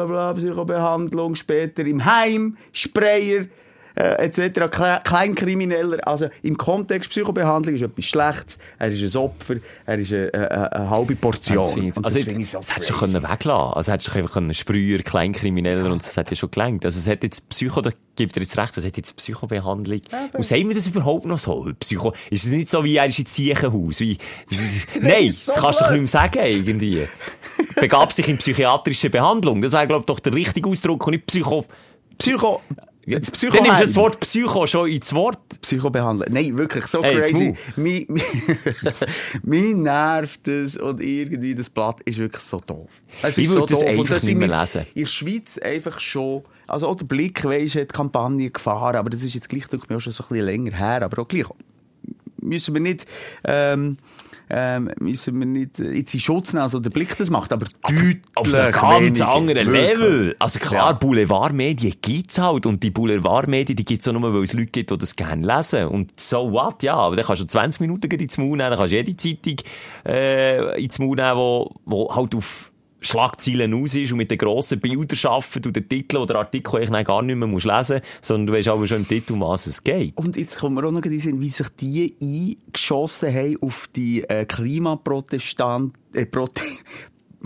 [0.73, 3.45] Psychobehandlung, später im Heim, Sprayer,
[3.95, 4.60] äh, etc.
[4.73, 6.08] Kle- Kleinkrimineller.
[6.08, 8.58] Also im Kontext Psychobehandlung ist etwas Schlechtes.
[8.79, 9.56] Er ist ein Opfer.
[9.86, 11.91] Er ist eine, eine, eine halbe Portion.
[11.93, 14.53] Das also, das ich so das hättest du können weglassen Das hättest du einfach können
[14.53, 16.86] Sprüher, Kleinkrimineller und das hat ja schon gelangt.
[16.86, 20.01] Also es hat jetzt Psycho, da gibt er jetzt recht, es hat jetzt Psychobehandlung.
[20.34, 21.68] und sagen wir das überhaupt noch so?
[21.80, 23.99] Psycho, ist es nicht so wie, er ist ins Siechenhaus?
[23.99, 24.18] Wie,
[24.49, 24.59] das
[25.01, 27.07] nein, so das kannst du doch nicht mehr sagen, irgendwie.
[27.80, 29.61] Begab sich in psychiatrische Behandlung.
[29.61, 31.65] Das wäre, glaube ich, doch der richtige Ausdruck und nicht Psycho...
[32.18, 32.61] Psycho...
[33.06, 35.62] Ja, das Dann nimmst du das Wort Psycho schon ins Wort.
[35.62, 36.28] Psychobehandler.
[36.30, 37.54] Nein, wirklich, so Hey, jetzt crazy.
[37.76, 38.08] Mich
[39.76, 42.89] nervt das und irgendwie das Blatt ist wirklich so doof.
[43.22, 43.89] Es Ich würde das doof.
[43.89, 44.86] Einfach sind nicht mehr lesen.
[44.93, 49.10] In der Schweiz einfach schon, also auch der Blick, weisst, hat die Kampagne gefahren, aber
[49.10, 51.22] das ist jetzt gleich, denke ich, mir auch schon so ein bisschen länger her, aber
[51.22, 51.47] auch gleich
[52.43, 53.06] müssen wir nicht,
[53.45, 53.97] ähm,
[54.50, 57.66] ähm, müssen wir nicht äh, jetzt in Schutz nehmen, also der Blick das macht, aber
[57.82, 59.72] deutlich Auf einem ganz anderen.
[59.72, 60.36] Level.
[60.39, 60.91] Also klar, Ja.
[60.94, 62.66] Boulevardmedien gibt's halt.
[62.66, 65.88] Und die Boulevardmedien, die gibt's auch nur, weil es Leute gibt, die das gerne lesen.
[65.88, 66.96] Und so what, ja.
[66.96, 69.56] Aber dann kannst du 20 Minuten gleich ins Maul nehmen, dann kannst du jede Zeitung,
[70.06, 72.72] äh, ins Maul nehmen, wo, wo halt auf
[73.06, 77.06] Schlagzeilen aus ist und mit den grossen Bildern arbeitet und den Titel oder Artikel eigentlich
[77.06, 79.84] gar nicht mehr musst lesen sondern du weißt aber schon im Titel, um was es
[79.84, 80.18] geht.
[80.18, 84.24] Und jetzt kommen wir auch noch in Sinn, wie sich die eingeschossen haben auf die
[84.24, 85.93] äh, Klimaprotestant...
[86.14, 86.62] Äh, Prote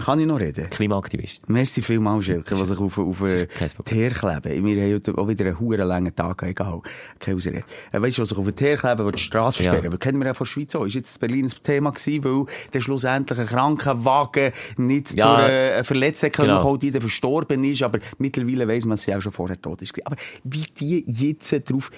[0.04, 0.70] Kann ich noch reden?
[0.70, 1.50] Klimaaktivist.
[1.50, 3.48] Merci vielmals, Schelke, die sich auf, auf äh.
[3.84, 4.66] Teer kleben.
[4.66, 6.82] Wir haben heute auch wieder einen huren langen Tag, egal.
[7.20, 7.64] Keine Ausrede.
[7.92, 9.72] Äh, weißt du, was sich auf den Teer kleben, die die Straße Ja.
[9.72, 9.92] versperren?
[9.92, 9.98] Ja.
[9.98, 10.86] kennen wir ja von der Schweiz auch.
[10.86, 15.84] Ist jetzt Berlin ein Thema gewesen, weil der schlussendlich ein Krankenwagen nicht Ja, zu einer
[15.84, 16.60] Verletzung genau.
[16.60, 19.82] auch die der verstorben ist, aber mittlerweile weiss man, dass sie auch schon vorher tot
[19.82, 19.94] ist.
[20.06, 21.90] Aber wie die jetzt drauf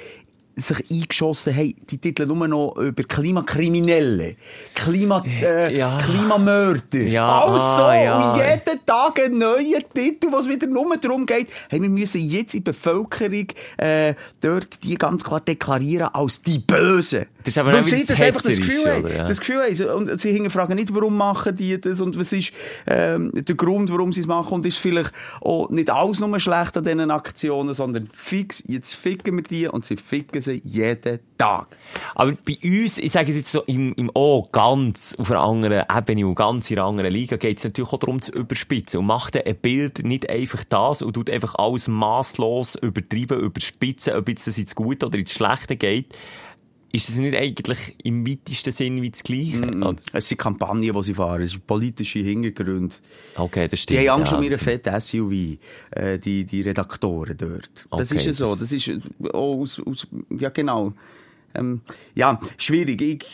[0.61, 4.35] sich eingeschossen haben, die Titel nur noch über Klimakriminelle,
[4.75, 5.97] Klima, äh, Ja.
[6.01, 6.99] Klimamörder.
[6.99, 8.35] Ja, also, ah, ja.
[8.35, 12.63] jeden Tag ein neuer Titel, was wieder nur darum geht, hey, wir müssen jetzt in
[12.63, 13.47] der Bevölkerung
[13.77, 17.25] äh, dort die ganz klar deklarieren als die Bösen.
[17.43, 19.05] Das ist aber Weil sie das einfach das Gefühl haben.
[19.05, 19.15] oder?
[19.15, 19.25] Ja.
[19.25, 20.07] Das Gefühl haben.
[20.07, 22.51] Und sie hinterfragen nicht, warum machen die das und was ist
[22.85, 24.55] ähm, der Grund, warum sie es machen.
[24.55, 29.37] Und ist vielleicht auch nicht alles nur schlecht an diesen Aktionen, sondern fix, jetzt ficken
[29.37, 31.77] wir die und sie ficken sie jeden Tag.
[32.15, 35.85] Aber bei uns, ich sage es jetzt so, im, im O ganz auf einer anderen
[35.95, 38.99] Ebene und ganz in einer anderen Liga geht es natürlich auch darum zu überspitzen.
[38.99, 44.29] Und macht ein Bild nicht einfach das und tut einfach alles masslos übertreiben, überspitzen, ob
[44.29, 46.15] jetzt das ins Gute oder ins Schlechte geht.
[46.91, 49.59] Ist das nicht eigentlich im weitesten Sinn wie das Gleiche?
[49.61, 49.95] Oder?
[50.11, 52.95] Es sind Kampagnen, die sie fahren, es sind politische Hintergründe.
[53.35, 54.09] Okay, das Die stimmt.
[54.09, 55.57] haben Angst um ja, ihre das- fetten SUV,
[55.91, 57.69] äh, die, die Redaktoren dort.
[57.91, 58.45] Das Okay, ist ja so.
[58.47, 58.89] das- Das ist
[59.33, 60.93] auch aus, aus, ja genau.
[61.55, 61.81] Ähm,
[62.15, 63.01] ja, schwierig.
[63.01, 63.25] Ich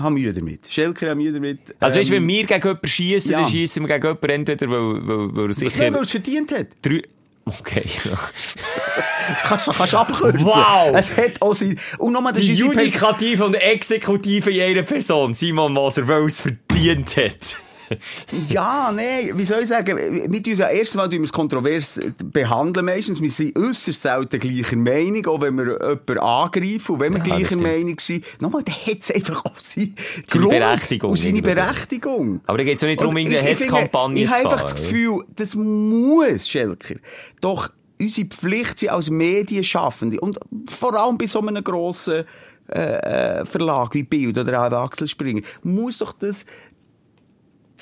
[0.00, 0.68] habe Mühe damit.
[0.70, 1.58] Schelker hat Mühe damit.
[1.80, 3.40] Also weißt wenn Ähm, wir gegen jemanden schiessen, ja.
[3.42, 5.78] dann schiessen wir gegen jemanden entweder, weil, weil, weil er sicher...
[5.78, 6.68] Weil er es verdient hat.
[6.80, 7.02] Drei...
[7.44, 7.84] Okay.
[9.44, 10.44] Kannst du kannst abkürzen.
[10.44, 10.92] Wow!
[10.94, 11.78] Es hat auch sein...
[11.98, 15.34] Und nochmal, das Die Judikative und Exekutive in einer Person.
[15.34, 17.56] Simon Moser, weil es verdient hat.
[18.48, 19.98] Ja, nee, wie soll ich sagen,
[20.30, 23.20] mit uns ja mal tun wir es kontrovers behandeln meistens.
[23.20, 26.92] Wir sind äußerst selten gleicher Meinung, auch wenn wir jemanden angreifen.
[26.94, 27.56] Und wenn wir Ja, gleicher.
[27.62, 29.92] Meinung sind, nochmal, dann hat es einfach auch seine,
[30.26, 31.42] Seine Berechtigung Und seine.
[31.42, 32.40] Berechtigung.
[32.46, 34.44] Aber da geht es auch nicht darum, Und irgendeine ich- ich Hetzkampagne Ich zu habe
[34.44, 34.74] einfach das?
[34.74, 36.94] Gefühl, das muss, Schelker,
[37.40, 37.68] doch
[38.00, 40.38] unsere Pflicht sein als Medienschaffende und
[40.68, 42.24] vor allem bei so einem grossen
[42.68, 46.46] äh, äh, Verlag wie Bild oder auch Axel Springer, muss doch das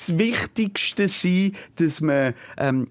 [0.07, 2.87] das Wichtigste sein, dass man ähm,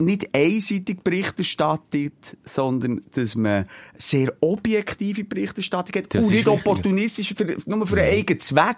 [0.00, 7.34] nicht einseitig Bericht erstattet, sondern dass man sehr objektive Berichterstattung hat Das und nicht opportunistisch
[7.36, 8.76] für, nur für einen eigenen Zweck.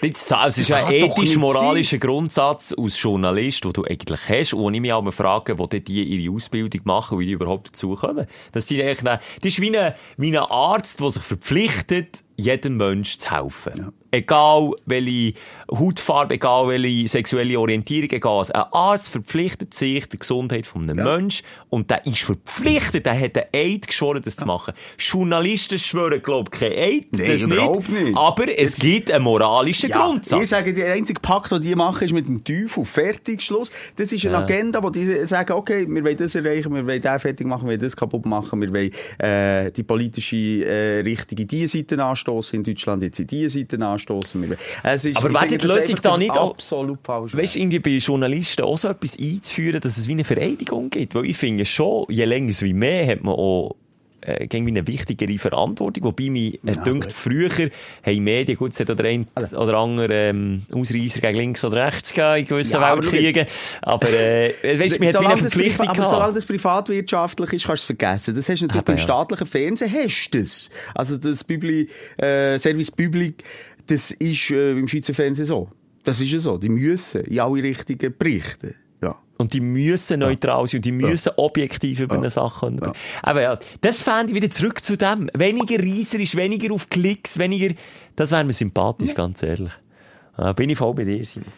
[0.00, 4.80] Also, es ist Das ein ethisch-moralischer Grundsatz als Journalist, den du eigentlich hast, und ich
[4.80, 8.26] mich auch mal frage, wo die ihre Ausbildung machen, wie die überhaupt dazu kommen.
[8.52, 12.76] Dass die eigentlich, dann- das ist wie ein, wie ein Arzt, der sich verpflichtet, jedem
[12.76, 13.92] Mensch zu helfen.
[14.12, 15.34] Egal welche
[15.70, 18.50] Hautfarbe, egal welche sexuelle Orientierung, egal was.
[18.50, 23.36] Ein Arzt verpflichtet sich der Gesundheit von einem Menschen und der ist verpflichtet, der hat
[23.36, 24.74] einen Eid geschworen, das zu machen.
[24.98, 27.06] Journalisten schwören, glaube ich, keinen Eid.
[27.12, 28.16] Nein, das überhaupt nicht.
[28.16, 30.42] Aber es gibt einen moralischen Grundsatz.
[30.42, 32.84] Ich sage, der einzige Pakt, den die machen, ist mit dem Teufel.
[32.84, 33.70] Fertig, Schluss.
[33.94, 34.40] Das ist eine Ja.
[34.40, 37.72] Agenda, wo die sagen, okay, wir wollen das erreichen, wir wollen das fertig machen, wir
[37.72, 41.96] wollen das kaputt machen, wir wollen äh, die politische äh, Richtung in diese Seite
[42.30, 44.56] anstoßen, in Deutschland jetzt in diese Seite anstoßen.
[44.82, 47.34] Es ist, Aber wäre die Lösung da nicht absolut falsch?
[47.34, 51.14] Weißt du, irgendwie bei Journalisten auch so etwas einzuführen, dass es wie eine Vereidigung gibt?
[51.14, 53.76] Weil ich finde schon, je länger es wie mehr, hat man auch
[54.22, 58.90] äh, irgendwie eine wichtigere Verantwortung, wobei mich äh, dünkt, früher haben Medien, gut, es hat
[58.90, 63.46] oder ein oder andere ähm, Ausreißer gegen links oder rechts gegeben in gewissen Ja, Weltkriegen,
[63.82, 67.88] aber äh, weißt, du, mir hat wie eine Verpflichtung aber solange das privatwirtschaftlich ist, kannst
[67.88, 68.34] du es vergessen.
[68.34, 69.02] Das hast du natürlich beim ja.
[69.02, 70.70] staatlichen Fernsehen, hast du das.
[70.94, 73.44] Also das Publi, äh, Service Public,
[73.86, 75.68] das ist äh, im Schweizer Fernsehen so.
[76.04, 76.56] Das ist ja so.
[76.56, 78.74] Die müssen in alle Richtungen berichten.
[79.40, 79.42] Ja.
[79.42, 82.92] Und die müssen neutral sein und die müssen objektiv über eine Sache können.
[83.22, 85.30] Aber ja, das fände ich wieder zurück zu dem.
[85.34, 87.74] Weniger reisserisch, weniger auf Klicks, weniger,
[88.16, 89.72] das wäre mir sympathisch, ganz ehrlich.
[90.36, 91.50] Ah, bin ich voll bei dir, Simon.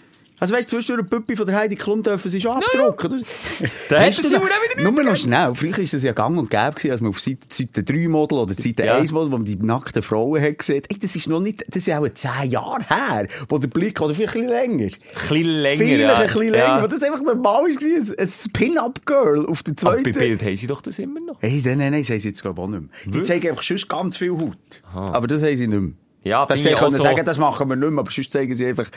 [0.42, 3.22] Also weißt du, zwischendurch Püppi von der Heidi Klum dürfen sie schon abdrucken.
[3.88, 5.54] Da Hast du wieder Nur noch schnell.
[5.54, 8.38] Früher war das ja gang und gäbe, gewesen, als man auf Seite, Seite 3 Model
[8.38, 8.96] oder Seite Ja.
[8.96, 10.82] 1 Model, wo man die nackten Frauen hat gesehen.
[10.88, 14.16] Ey, das ist noch nicht, das ist auch 10 Jahre her, wo der Blick, oder
[14.16, 14.84] vielleicht ein bisschen länger.
[14.86, 16.14] Ein bisschen länger, Vielleicht ja.
[16.16, 16.82] ein bisschen länger, Ja.
[16.82, 20.18] wo das einfach normal war, ein, ein Pin-Up-Girl auf der Aber bei zweiten.
[20.18, 21.36] Bild haben sie doch das immer noch.
[21.40, 23.12] Hey, nein, nein, nein, das haben sie jetzt glaube ich auch nicht mehr.
[23.12, 24.82] Die zeigen einfach sonst ganz viel Haut.
[24.92, 25.92] Aber das haben sie nicht mehr.
[26.24, 27.02] Ja, das finde sie können so.
[27.02, 28.88] sagen, das machen wir nicht mehr, aber sonst zeigen sie einfach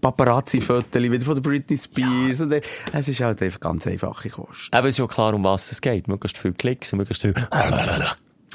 [0.00, 2.40] Paparazzi-Fotos wieder von der Britney Spears.
[2.40, 2.60] Äh,
[2.92, 4.72] es ist halt einfach ganz einfache Kost.
[4.72, 6.08] Aber es ist ja klar, um was es geht.
[6.08, 7.34] Möglichst viel Klicks und möglichst viel...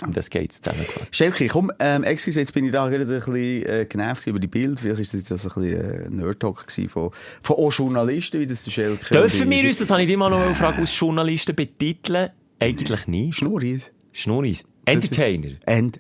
[0.03, 1.15] Und das geht zusammengefasst.
[1.15, 4.45] Schelke, komm, ähm, excuse, jetzt bin ich da gerade ein bisschen äh, genervt über die
[4.45, 4.79] Bilder.
[4.79, 7.11] Vielleicht ist das jetzt ein bisschen äh, Nerd-Talk von,
[7.41, 9.11] von auch Journalisten, wie das der Schelke...
[9.11, 12.29] Dürfen wir uns, das habe ich mal noch fragen, als Journalisten betiteln?
[12.59, 13.37] Eigentlich nicht.
[13.37, 13.91] Schnurris?
[14.13, 14.65] Schnurris.
[14.85, 15.55] Entertainer.
[15.65, 15.99] End.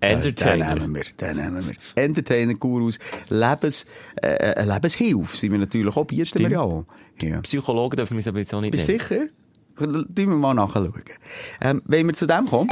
[0.00, 0.74] Entertainer.
[0.74, 2.02] Den nehmen wir, den nehmen wir.
[2.02, 3.86] Entertainer-Gurus, Lebens,
[4.22, 6.84] äh, Lebenshilfe sind wir natürlich auch, bieten wir ja auch.
[7.20, 7.40] Ja.
[7.40, 9.04] Psychologen dürfen wir es aber jetzt auch nicht Bist du nennen.
[9.08, 9.26] sicher?
[9.78, 10.92] Tun wir mal nachschauen.
[11.60, 12.68] Ähm, wenn wir zu dem kommen,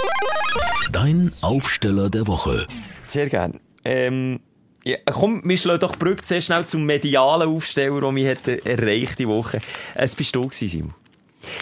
[0.92, 2.66] Dein Aufsteller der Woche.
[3.06, 3.60] Sehr gern.
[3.84, 4.40] Ähm,
[4.84, 9.18] ja, komm, wir schlagen doch die Brücke sehr schnell zum medialen Aufsteller, hat, äh, erreicht
[9.18, 9.60] die Woche.
[9.94, 10.94] Es bist du gewesen, Simon.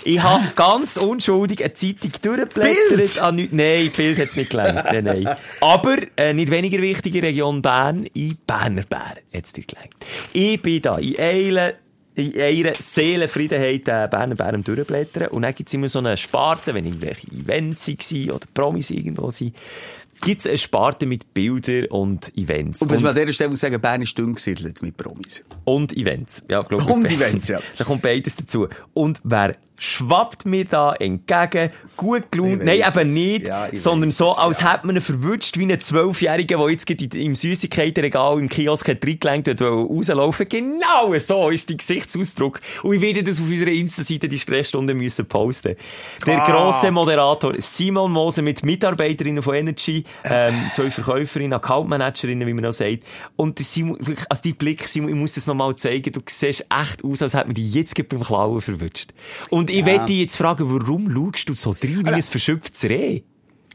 [0.04, 3.18] Ich habe ganz unschuldig eine Zeitung durchgeblättert.
[3.18, 4.84] An nicht, nein, Bild hat es nicht gelangt.
[4.84, 5.36] Nein, nein.
[5.60, 9.94] Aber, äh, nicht weniger wichtige Region Bern, in Berner Bär hat es dir gelangt.
[10.32, 11.72] Ich bin da in Eilen,
[12.16, 15.28] in einer Seelenfriedenheit äh, Berner Bär am durchblättern.
[15.28, 19.30] Und dann gibt es immer so eine Sparte, wenn irgendwelche Events waren oder Promis irgendwo
[19.30, 19.54] sind,
[20.20, 22.80] gibt es eine Sparte mit Bildern und Events.
[22.82, 25.44] und was man an dieser Stelle sagen, Bern ist dünn gesiedelt mit Promis.
[25.64, 26.42] Und Events.
[26.48, 27.60] Ja, glaub, Und Events, ja.
[27.76, 28.68] Da kommt beides dazu.
[28.94, 34.38] Und wer schwappt mir da entgegen, gut gelaunt, nein, eben nicht, Ja, sondern so, es,
[34.38, 34.72] als ja.
[34.72, 39.48] hätte man ihn verwünscht, wie einen Zwölfjährigen, der jetzt im Süßigkeitenregal im Kiosk hat reingelenkt
[39.48, 42.60] hat, rauslaufen Genau so ist der Gesichtsausdruck.
[42.82, 45.76] Und ich werde das auf unserer Insta-Seite die Sprechstunde müssen posten.
[46.26, 46.50] Der Ah.
[46.50, 52.72] grosse Moderator Simon Moser mit Mitarbeiterinnen von Energy, ähm, zwei Verkäuferinnen, Accountmanagerinnen, wie man auch
[52.72, 53.00] sagt.
[53.36, 53.98] Und der Simon,
[54.28, 57.46] also dein Blick, Simon, ich muss das nochmal zeigen, du siehst echt aus, als hätte
[57.46, 59.10] man dich jetzt beim Klauen verwünscht.
[59.50, 60.04] Und ich ja.
[60.04, 63.22] dich jetzt fragen, warum schaust du so rein wie ein verschöpftes Reh?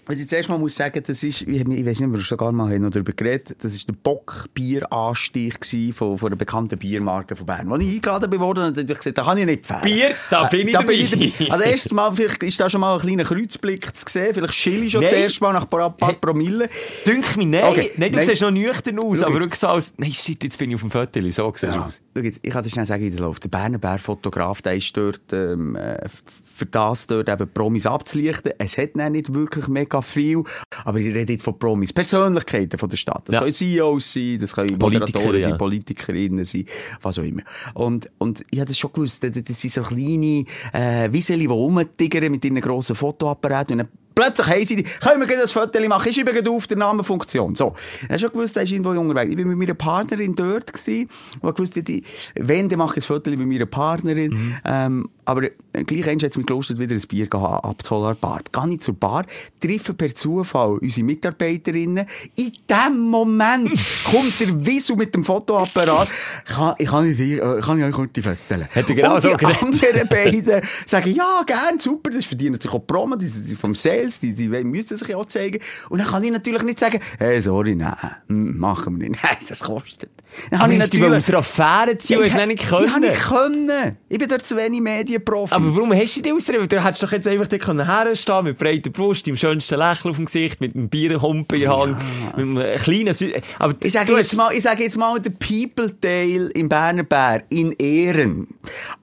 [0.09, 2.51] Was ich zuerst mal muss sagen, das ist, ich, ich weiß nicht, wir schon gar
[2.51, 7.45] mal noch darüber geredet, das ist der Bock-Bier-Anstich gewesen von, von einer bekannten Biermarke von
[7.45, 7.69] Bern.
[7.69, 9.81] Wo ich eingeladen und dann habe ich gesagt, da kann ich nicht fehlen.
[9.83, 10.93] Bier, da bin ich da dabei.
[10.95, 11.51] bin ich.
[11.53, 14.89] Also erstes Mal, vielleicht ist da schon mal ein kleiner Kreuzblick zu sehen, vielleicht Chili
[14.89, 15.11] schon Nein.
[15.11, 16.13] das erste Mal nach ein paar, paar.
[16.13, 16.69] Promille.
[17.05, 18.27] Dünk mich, nein, Okay, nein, du nein.
[18.27, 20.89] siehst noch nüchtern aus, Schau aber so als, nein, shit, jetzt bin ich auf dem
[20.89, 21.87] Foto, so siehst du Ja.
[22.15, 23.43] Schau jetzt, ich kann dir schnell sagen, wie das läuft.
[23.43, 28.53] Der Berner Bär-Fotograf, der ist dort, ähm, äh, für das dort eben Promis abzulichten.
[28.57, 30.43] Es hat nicht wirklich mega viel,
[30.85, 31.93] aber ich rede jetzt von Promis.
[31.93, 33.23] Persönlichkeiten von der Stadt.
[33.25, 33.39] Das Ja.
[33.41, 35.49] können CEOs sein, das können Politiker, Moderatoren ja.
[35.49, 36.65] sein, Politikerinnen sein,
[37.01, 37.41] was auch immer.
[37.73, 41.47] Und, und ich habe das schon gewusst, das, das sind so kleine, äh, Wieseli, die
[41.47, 43.87] rumtigern mit ihren grossen Fotoapparaten und dann
[44.19, 46.09] Plötzlich haben sie die, können wir das Foto machen?
[46.09, 47.55] Ich schreibe gleich auf der Namenfunktion.
[47.55, 47.73] So.
[48.01, 49.31] Ich habe schon gewusst, er ist irgendwo unterwegs.
[49.31, 51.07] Ich bin mit meiner Partnerin dort gewesen,
[51.39, 52.03] und gewusst, die,
[52.35, 54.31] wenn, dann mache ich ein Foto mit meiner Partnerin.
[54.31, 54.55] Mhm.
[54.65, 58.41] Ähm, aber äh, gleich eins es mich gelustet, wieder ein Bier abzuholen an der Bar.
[58.51, 59.25] Gehe ich zur Bar,
[59.59, 62.07] treffe per Zufall unsere Mitarbeiterinnen.
[62.35, 63.71] In dem Moment
[64.05, 66.09] kommt der Wieso mit dem Fotoapparat.
[66.45, 69.35] Kann, ich kann nicht, äh, kann ich euch kurz die Fotos er genau Und so
[69.35, 73.29] die anderen beiden sagen, ja, gern, super, das ist für die natürlich auch Promo, die,
[73.29, 75.59] die vom Sales, die, die müssen sich ja auch zeigen.
[75.89, 77.93] Und dann kann ich natürlich nicht sagen, hey, sorry, nein,
[78.27, 80.09] hm, machen wir nicht, nein, das kostet.
[80.49, 82.85] Dann habe ich hast du aus einer Affäre ziehen, hast du ich- nicht Ich habe
[82.87, 83.01] können?
[83.01, 83.97] nicht können.
[84.09, 84.81] Ich bin dort zu wenig
[85.19, 85.53] Medienprofi.
[85.53, 86.67] Aber warum hast du dich ausreden?
[86.67, 90.15] Du hättest doch jetzt einfach dort können herstehen mit breiter Brust, dem schönsten Lächeln auf
[90.17, 91.97] dem Gesicht, mit einem Bierhumpen in der Hand,
[92.37, 95.31] mit einem kleinen Sü Aber Ich sage jetzt hast- mal, ich sage jetzt mal, der
[95.31, 98.47] People Tale im Berner Bär in Ehren.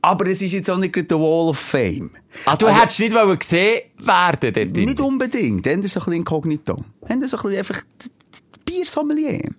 [0.03, 2.11] Aber es ist jetzt auch nicht der Wall of Fame.
[2.45, 4.77] Ah, du Also- hättest nicht wollen gesehen werden dort.
[4.77, 5.65] Nicht unbedingt.
[5.67, 6.85] Dann ist so ein bisschen inkognito.
[7.09, 7.83] Dann ist so ein bisschen einfach
[8.65, 9.51] Biersommelier.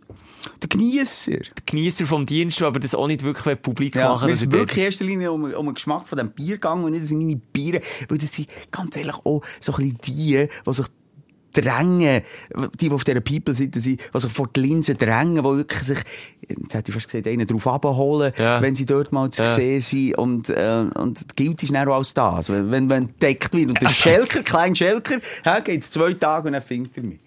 [0.62, 1.38] Der Genießer.
[1.66, 4.30] Genießer vom Dienst, aber das auch nicht wirklich publik Ja, machen.
[4.30, 6.84] dass ist er wirklich in erster Linie um, um den Geschmack von diesem Bier gegangen
[6.84, 7.82] und nicht um meine Biere.
[8.10, 10.86] Weil das sind ganz ehrlich auch so ein bisschen die, die sich
[11.54, 12.22] drängen,
[12.80, 15.98] die, die auf dieser People-Seite sind, die sich vor die Linse drängen, die wirklich sich,
[16.48, 18.62] jetzt hätte ich fast gesagt, einen drauf abholen, Ja.
[18.62, 19.56] wenn sie dort mal zu Ja.
[19.56, 20.18] sehen sind.
[20.18, 22.50] Und, äh, und gilt ist dann auch als das.
[22.50, 23.70] Wenn, wenn entdeckt wird.
[23.70, 27.20] Und der Schelker, klein Schelker, ja, geht's zwei Tage und dann findet er mich.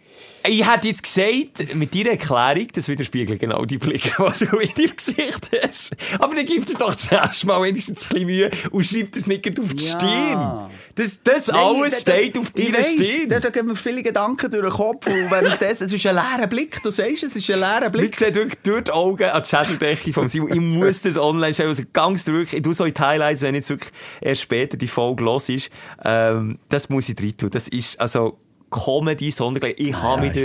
[0.48, 4.08] Ich hätte jetzt gesagt, mit deiner Erklärung, das widerspiegelt genau die Blicke,
[4.40, 5.90] die du in deinem Gesicht hast.
[6.18, 9.60] Aber dann gib dir doch zuerst mal wenigstens ein bisschen Mühe und schreib das nicht
[9.60, 9.90] auf die Ja.
[9.98, 10.70] Stirn.
[10.94, 13.28] Das, das alles da- steht auf ich deiner weiss, Stirn.
[13.28, 15.06] Da, da gehen mir viele Gedanken durch den Kopf.
[15.06, 16.82] Und währenddessen, es ist ein leerer Blick.
[16.82, 18.12] Du sagst es, ist ein leerer Blick.
[18.12, 20.50] gesagt, wirklich durch die Augen an die Schädeldecke vom Simon.
[20.52, 22.54] Ich muss das online stellen, also ganz durch.
[22.54, 23.90] Ich tue so in die Highlights, wenn jetzt wirklich
[24.22, 25.68] erst später die Folge los ist.
[26.02, 27.50] Ähm, das muss ich drin tun.
[27.50, 28.38] Das ist, also,
[28.70, 29.74] Comedy, Sondergleich.
[29.78, 30.36] Ich habe ist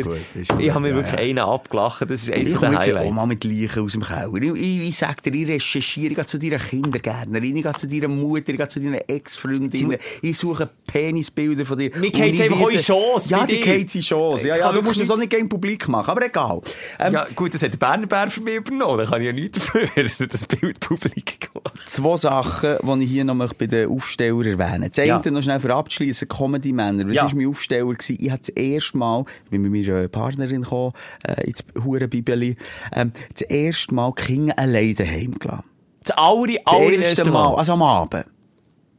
[0.54, 1.20] mir, ich habe mir ja, wirklich ja.
[1.20, 2.02] einen abgelacht.
[2.02, 3.14] Das ist Ich von jetzt auch Highlights.
[3.14, 4.34] mal mit Leichen aus dem Keller.
[4.36, 7.88] Ich, ich, ich sag dir, ich recherchiere, ich gehe zu deiner Kindergärtnerin, ich gehe zu
[7.88, 11.92] deiner Mutter, ich gehe zu deiner Ex-Freundin, ich suche Penisbilder von dir.
[11.98, 14.48] Mir ich einfach werde- Chance Ja, die geht in Chance.
[14.48, 16.62] Ja, Ich ja, du musst es auch nicht gegen publik machen, aber egal.
[17.00, 18.98] Ähm, Ja, gut, das hat der Berner Bär für mich übernommen.
[19.00, 19.88] Da kann ich ja nichts dafür.
[20.30, 21.74] Das Bild publik gemacht.
[21.90, 25.22] Zwei Sachen, die ich hier noch bei den Aufstellern erwähnen Das Ja.
[25.24, 27.08] noch schnell für abschließen, Comedy-Männer.
[27.08, 27.24] Was Ja.
[27.24, 27.94] war mein Aufsteller?
[27.94, 28.15] Gewesen?
[28.20, 30.94] Ich habe das erste Mal, bin mit meiner Partnerin gekommen,
[31.28, 32.56] äh, ins Hurenbibeli,
[32.94, 35.64] ähm, das erste Mal die Kinder allein daheim gelassen.
[36.04, 37.50] Das aller, allererste Mal.
[37.50, 38.26] Mal, also am Abend.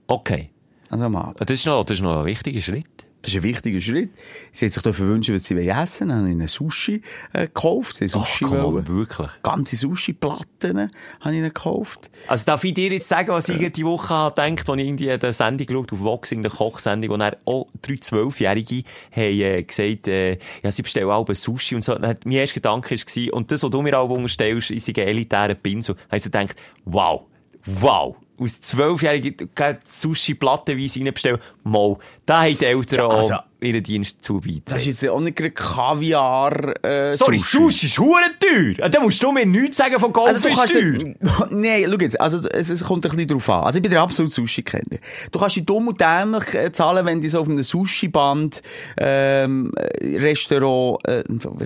[0.07, 0.51] Okay.
[0.91, 1.41] Also am Abend.
[1.41, 2.87] Das ist noch, das ist noch ein wichtiger Schritt.
[3.27, 4.11] Das ist ein wichtiger Schritt.
[4.53, 6.09] Sie hat sich dafür wünschen, was sie essen wollen.
[6.11, 7.03] Dann habe ich einen Sushi
[7.33, 7.97] äh, gekauft.
[7.97, 9.29] Sie Sushi Ach, komm, wirklich.
[9.43, 12.09] Ganze Sushi-Platten äh, habe ich ihnen gekauft.
[12.29, 15.11] Also darf ich dir jetzt sagen, was ich die Woche habe gedacht, als ich irgendwie
[15.11, 19.62] eine Sendung geschaut auf Vox, in der Kochsendung, wo dann auch drei Zwölfjährige haben äh,
[19.64, 21.95] gesagt, äh, ja, sie bestellen auch Sushi und so.
[21.97, 24.95] Dann hat mein erster Gedanke war, und das, was du mir auch unterstellst, ist ein
[24.95, 26.55] elitärer Pinsel, habe ich so gedacht,
[26.85, 27.22] wow,
[27.64, 28.14] wow.
[28.39, 29.51] Aus Zwölfjährigen
[29.87, 31.39] Sushi plattenweise reinbestellen.
[31.64, 34.76] Mal, da haben die Eltern auch also- ihren Dienst zu Das beitragen.
[34.80, 38.84] ist jetzt auch nicht gerade Kaviar äh, Sorry, Sushi ist hure teuer.
[38.84, 41.46] Ah, Da musst du mir nichts sagen von Golf Also du ist teuer.
[41.50, 43.64] nein, schau jetzt, also es, es kommt ein bisschen drauf an.
[43.64, 44.98] Also ich bin der absolute Sushi-Kenner.
[45.32, 48.62] Du kannst dich dumm und dämlich äh, zahlen, wenn du so auf einem Sushi-Band
[48.98, 51.24] ähm, äh, Restaurant, äh,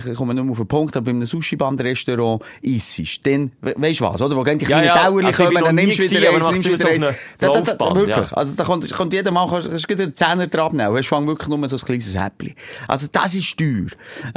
[0.09, 3.99] ich komme mehr auf den Punkt, aber bei einem Sushi-Band Restaurant isst, dann, we weißt
[3.99, 4.35] du was, oder?
[4.35, 4.95] Wo eigentlich Ja, kleine ja.
[5.09, 7.15] Tauerli Also ich bin kommen, dann nimmst du wieder eins, nimmst du wieder so eins.
[7.39, 8.15] Da- da- da- Wirklich.
[8.15, 8.37] ja.
[8.37, 10.95] Also da kommt, kommt jeder Mal, kannst, kannst du einen Zehner dran nehmen.
[10.95, 12.53] Hast fang wirklich nur so ein kleines Häppchen.
[12.87, 13.87] Also das ist teuer.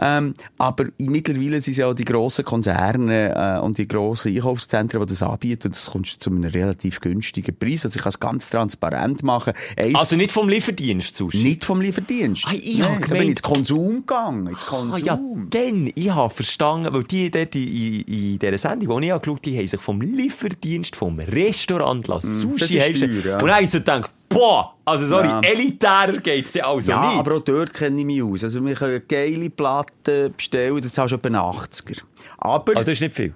[0.01, 5.01] Ähm, aber mittlerweile sind es ja auch die grossen Konzerne äh, und die grossen Einkaufszentren,
[5.01, 5.69] die das anbieten.
[5.69, 7.85] Und das kommst du zu einem relativ günstigen Preis.
[7.85, 9.53] Also ich kann es ganz transparent machen.
[9.77, 11.43] Eins, Also nicht vom Lieferdienst, Sushi.
[11.43, 12.45] nicht vom Lieferdienst.
[12.49, 14.47] Ah, ich Nein, bin gemeint- ich ins Konsum gegangen.
[14.49, 15.05] Ins Ah, Konsum.
[15.05, 15.19] ja,
[15.51, 19.41] dann, ich habe verstanden, weil die dort in, in, dieser Sendung, die ich angeschaut habe,
[19.51, 23.23] die haben sich vom Lieferdienst, vom Restaurant lassen, das Sushi ist heimstellen.
[23.23, 23.33] teuer, ja.
[23.35, 25.41] Und dann habe ich so gedacht, boah, also sorry, Ja.
[25.41, 27.19] elitärer geht's dir also ja, nicht.
[27.19, 28.45] aber auch dort kenne ich mich aus.
[28.45, 32.03] Also wir können geile Platten bestellen, da zahlst du etwa einen 80er.
[32.39, 32.73] Aber...
[32.77, 33.35] Ah, das ist nicht viel.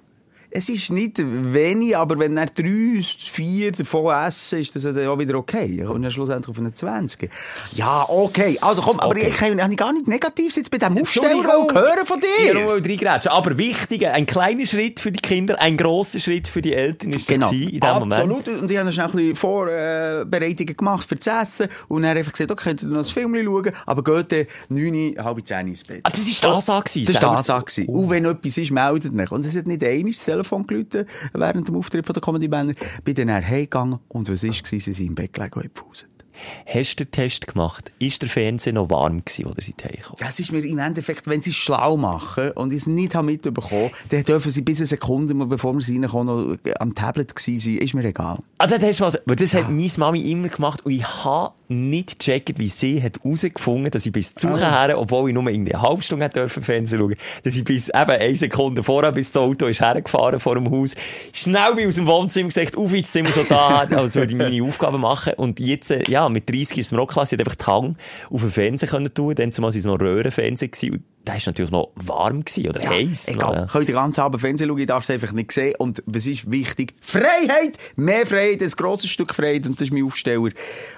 [0.51, 5.19] Es ist nicht wenig, aber wenn er drei, vier davon essen, ist das dann auch
[5.19, 5.83] wieder okay.
[5.85, 7.29] Und dann schlussendlich auf einen 20.
[7.73, 8.57] Ja, okay.
[8.61, 9.27] Also komm, aber Okay.
[9.29, 11.71] ich kann gar nicht negativ jetzt bei diesem Aufsteller Entschuldigung.
[11.73, 12.59] hören von Ich dir.
[12.65, 13.31] mal reingrätschen.
[13.31, 17.27] Aber wichtig, ein kleiner Schritt für die Kinder, ein grosser Schritt für die Eltern ist
[17.27, 18.13] Genau, in dem Moment.
[18.13, 18.47] absolut.
[18.47, 21.67] Und ich habe noch schnell ein bisschen Vorbereitungen gemacht für das Essen.
[21.87, 25.15] Und dann einfach gesagt, okay, könnt ihr noch ein Film schauen, aber geht dann 9,
[25.23, 26.01] halb 10 ins Bett.
[26.03, 27.37] Ah, das ist die Ansage Das war die?
[27.37, 27.85] Ansage.
[27.87, 29.31] Und wenn etwas ist, meldet mich.
[29.31, 32.73] Und es hat nicht einmal Telefon geläutet während dem Auftritt der Comedy-Bänder.
[33.03, 34.53] Bin dann heimgegangen und was war?
[34.63, 36.18] Sie sind im Bett gelegen und.
[36.65, 37.91] Hast du den Test gemacht?
[37.99, 40.17] Ist der Fernseher noch warm gewesen, oder sie heimgekommen?
[40.19, 43.27] Das ist mir im Endeffekt, wenn sie es schlau machen und ich es nicht habe
[43.27, 47.77] mitbekommen, dann dürfen sie bis eine Sekunde, bevor wir reinkommen, noch am Tablet gewesen sein.
[47.77, 48.39] Ist mir egal.
[48.57, 52.19] Ah, das, hast du mal, das hat meine Mami immer gemacht und ich habe nicht
[52.19, 55.73] gecheckt, wie sie hat herausgefunden, dass ich bis zu Suche her, obwohl ich nur irgendwie
[55.73, 59.41] eine halbe Stunde dürfen Fernsehen schauen, dass ich bis eben eine Sekunde vorher, bis das
[59.41, 60.95] Auto ist hergefahren vor dem Haus,
[61.33, 64.63] schnell wie aus dem Wohnzimmer gesagt, auf ins Zimmer so da, als würde ich meine
[64.63, 67.41] Aufgaben machen und jetzt, äh, ja, mit 30 ist es mir auch klar, sie hat
[67.41, 67.95] einfach die Hang
[68.29, 71.71] auf den Fernseher können tun, dann zumal es noch Röhrenfernsehen gewesen und da ist natürlich
[71.71, 73.27] noch warm gewesen, oder heiß.
[73.27, 73.55] noch, Egal.
[73.55, 73.65] ja.
[73.67, 75.75] Könnt ihr ganzen Abend Fernsehen schauen, ich darf es einfach nicht sehen.
[75.77, 76.95] Und was ist wichtig?
[77.01, 77.77] Freiheit!
[77.97, 79.67] Mehr Freiheit, ein grosses Stück Freiheit.
[79.67, 80.49] Und das war mein Aufsteller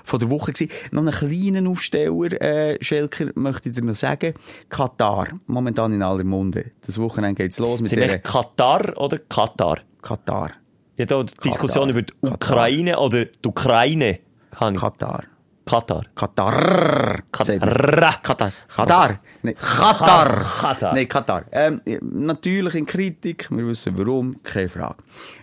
[0.04, 0.54] von der Woche.
[0.54, 0.72] Gewesen.
[0.92, 4.34] Noch einen kleinen Aufsteller, äh, Schelker, möchte ich dir noch sagen.
[4.70, 6.72] Katar, momentan in aller Munde.
[6.86, 9.80] Das Wochenende geht's los mit Sind der Katar oder Katar?
[10.02, 10.52] Katar.
[10.98, 12.36] Ja, da die Diskussion über die Katar.
[12.36, 14.20] Ukraine oder die Ukraine.
[14.52, 14.82] Kann ich.
[14.82, 15.24] Katar.
[15.66, 16.04] Katar.
[16.16, 17.24] Katar.
[17.32, 18.22] Katar.
[18.22, 18.52] Katar.
[18.68, 19.20] Katar.
[19.44, 20.44] Nein, Katar.
[20.44, 20.94] Katar.
[20.94, 21.46] Nein, Katar.
[21.52, 23.48] Ähm, natürlich in Kritik.
[23.50, 24.42] Wir wissen warum.
[24.44, 24.98] Keine Frage.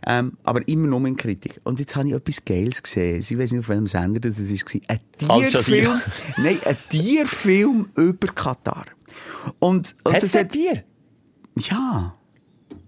[0.06, 1.61] Ähm, aber immer nur in Kritik.
[1.64, 3.20] Und jetzt habe ich etwas Geiles gesehen.
[3.20, 4.80] Ich weiß nicht, auf welchem Sender das war.
[4.88, 5.00] Ein
[5.46, 6.00] Tierfilm.
[6.36, 8.84] Nein, ein Tierfilm über Katar.
[9.61, 10.84] Und, und Hat das ein Tier?
[11.56, 12.12] ja.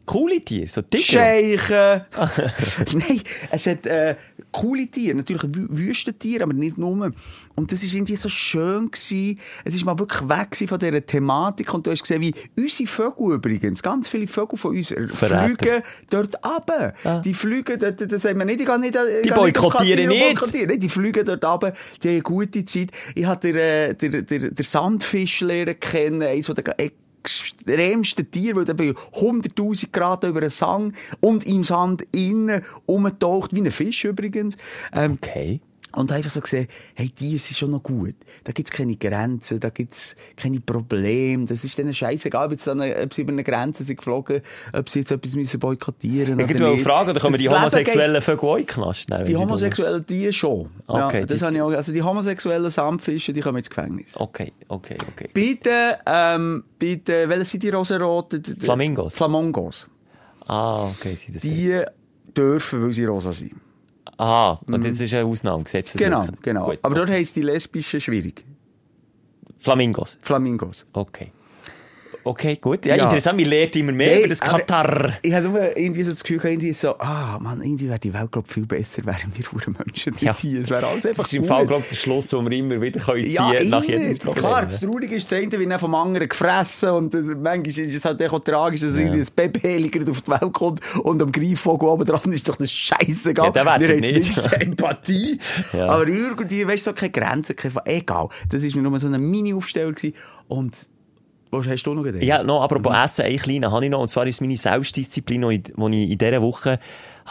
[0.07, 1.05] Coole Tiere, so dicke.
[1.05, 2.03] Scheichen.
[2.99, 4.16] Nein, es hat äh,
[4.53, 7.13] coole Tiere, natürlich Wü Wüstentiere, aber nicht nur.
[7.55, 8.91] Und das war irgendwie so schön.
[8.91, 9.39] Gewesen.
[9.65, 11.73] Es war mal wirklich weg von dieser Thematik.
[11.75, 15.57] Und du hast gesehen, wie unsere Vögel übrigens, ganz viele Vögel von uns Verräter.
[15.57, 16.95] fliegen dort runter.
[17.25, 20.69] Die fliegen dort, das sagen wir nicht, ich gehe nicht, ich Die nicht boykottieren nicht.
[20.69, 21.73] Nein, die fliegen dort runter,
[22.03, 22.91] die haben eine gute Zeit.
[23.15, 26.65] Ich habe den, äh, der, der, der Sandfisch lernen kennen, eines der
[27.23, 33.61] extremsten Tiere, weil bei 100.000 Grad über einen Sang und im Sand innen umtaucht, wie
[33.61, 34.57] ein Fisch übrigens.
[34.93, 35.61] Ähm, Okay.
[35.97, 38.14] Und einfach so gesehen, hey, Tiere sind schon noch gut.
[38.45, 41.47] Da gibt's keine Grenzen, da gibt's keine Probleme.
[41.47, 44.41] Das ist denen scheißegal, ob, jetzt dann, ob sie über eine Grenze sind geflogen,
[44.72, 46.74] ob sie jetzt etwas müssen boykottieren müssen.
[46.74, 50.32] Ich fragen, dann können wir die homosexuellen Vögel auch in Knast nehmen, Die homosexuellen Tiere
[50.32, 50.70] schon.
[50.86, 54.16] Okay, ja, das die- habe ich auch, also die homosexuellen Sandfische, die kommen ins Gefängnis.
[54.18, 55.28] Okay, okay, okay.
[55.32, 58.43] Bitte, ähm, bitte, welche sind die rosaroten?
[58.61, 59.14] Flamingos.
[59.14, 59.88] Flamingos.
[60.47, 61.43] Ah, okay, sie das.
[61.43, 61.80] Die
[62.36, 63.53] dürfen, weil sie rosa sind.
[64.21, 65.95] Ah, und das ist eine Ausnahme, Gesetz.
[65.95, 66.66] Genau, genau.
[66.66, 66.79] Gut.
[66.83, 68.45] Aber dort heisst die lesbische schwierig.
[69.59, 70.18] Flamingos.
[70.21, 70.85] Flamingos.
[70.93, 71.33] Okay.
[72.31, 72.87] Okay, gut.
[72.87, 73.05] Ja, Ja.
[73.05, 75.14] interessant, wir lernen immer mehr Hey, über das Katar.
[75.22, 78.31] Ich habe nur irgendwie so das Gefühl, irgendwie so, ah, Mann, irgendwie wäre die Welt,
[78.31, 80.35] glaub ich, viel besser, wären wir hure Menschen Ja.
[80.37, 80.61] hier.
[80.61, 81.49] Es wäre alles einfach Das ist im gut.
[81.49, 83.85] Fall, glaube der Schluss, den wir immer wieder können ziehen Ja, nach immer.
[83.85, 84.35] jedem Problem.
[84.45, 88.05] Klar, das Traurige ist, das eine wird vom anderen gefressen und äh, manchmal ist es
[88.05, 92.05] halt auch tragisch, dass irgendwie ein Baby auf die Welt kommt und am Greifvogel oben
[92.05, 93.47] dran ist doch das Scheißegal.
[93.47, 95.39] Ja, der Wir haben zumindest Empathie.
[95.72, 95.89] Ja.
[95.89, 98.28] Aber irgendwie, weißt du, so keine Grenzen, keine, egal.
[98.49, 100.14] Das war mir nur so ein Mini-Aufsteller gewesen.
[100.49, 100.76] und
[101.51, 102.23] was hast du noch gedacht?
[102.23, 105.63] Ja, noch, apropos Essen, ein kleiner habe ich noch, und zwar ist meine Selbstdisziplin, die
[105.67, 106.79] ich in dieser Woche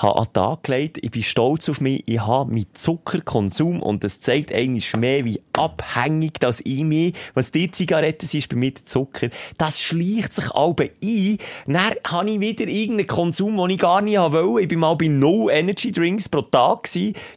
[0.01, 0.99] habe an den Tag gelegt.
[1.01, 5.41] Ich bin stolz auf mich, ich habe meinen Zuckerkonsum, und das zeigt eigentlich mehr, wie
[5.53, 10.49] abhängig das ich mich, was die Zigaretten sind, bei mir der Zucker, das schleicht sich
[10.51, 11.37] alle ein.
[11.67, 14.61] Dann habe ich wieder irgendeinen Konsum, den ich gar nicht wollte.
[14.61, 16.87] Ich bin mal bei No Energy Drinks pro Tag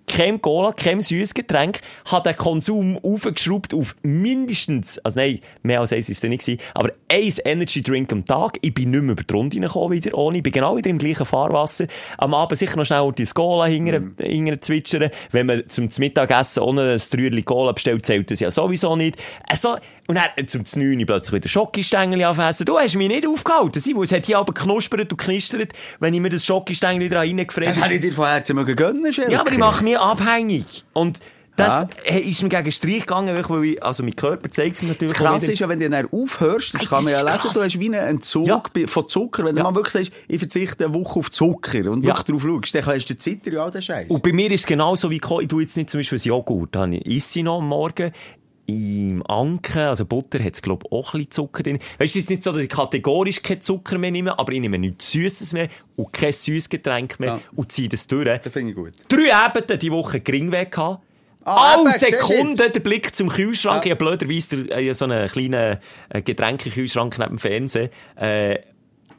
[0.06, 5.92] kein Cola, kein süßes Getränk, habe den Konsum aufgeschraubt auf mindestens, also nein, mehr als
[5.92, 6.42] eins ist es nicht
[6.74, 8.58] aber eins Energy Drink am Tag.
[8.62, 10.38] Ich bin nicht mehr über die Runde gekommen wieder ohne.
[10.38, 11.86] Ich bin genau wieder im gleichen Fahrwasser.
[12.18, 15.10] Am Abend sicher noch schnell die Cola hingern, hingern zwitschern.
[15.30, 19.16] Wenn man zum Mittagessen ohne ein Trüerli Cola bestellt, zählt das ja sowieso nicht.
[19.48, 19.76] Also,
[20.08, 22.66] und dann äh, zum 9 Uhr plötzlich wieder Schokistängel aufessen.
[22.66, 24.04] Du hast mich nicht aufgehalten, Simon.
[24.04, 27.84] Es hat hier aber knuspert und knistert, wenn ich mir das Schokistängel da reingefressen Das
[27.84, 29.32] hätte ich dir von Herzen mögen gönnen, Schelke.
[29.32, 30.84] ja, aber ich mache mich abhängig.
[30.92, 31.18] Und
[31.56, 32.16] das Ja.
[32.16, 35.22] ist mir gegen Strich gegangen, weil ich, also mein Körper zeigt es mir natürlich Das
[35.22, 37.52] Krasse ist ja, wenn du dann aufhörst, das Ey, kann man ja lesen, krass.
[37.52, 38.62] du hast wie einen Entzug Ja.
[38.86, 39.44] von Zucker.
[39.44, 39.62] Wenn Ja.
[39.64, 42.14] du mal wirklich sagst, ich verzichte eine Woche auf Zucker und Ja.
[42.16, 44.08] wirklich drauf schaust, dann hast du den Zitter ja den Scheiß.
[44.08, 46.74] Und bei mir ist es genauso wie, ich tue jetzt nicht zum Beispiel ein Joghurt,
[46.74, 48.12] dann esse ich noch am Morgen.
[48.66, 51.78] Im Anken, also Butter, hat es, glaube ich, auch ein bisschen Zucker drin.
[51.98, 54.60] Weißt du, es ist nicht so, dass ich kategorisch keinen Zucker mehr nehme, aber ich
[54.60, 57.40] nehme nichts Süßes mehr und kein süßes Getränk mehr Ja.
[57.56, 58.24] und ziehe das durch.
[58.24, 58.92] Das finde ich gut.
[59.08, 61.02] Drei Abende die Woche gering weg gehabt.
[61.44, 63.84] Ah, Alle Sekunden der Blick zum Kühlschrank.
[63.84, 63.92] Ja.
[63.92, 65.78] Ich habe blöderweise der- äh, so einen kleinen
[66.10, 67.90] äh, Getränkekühlschrank neben dem Fernsehen.
[68.16, 68.58] Äh,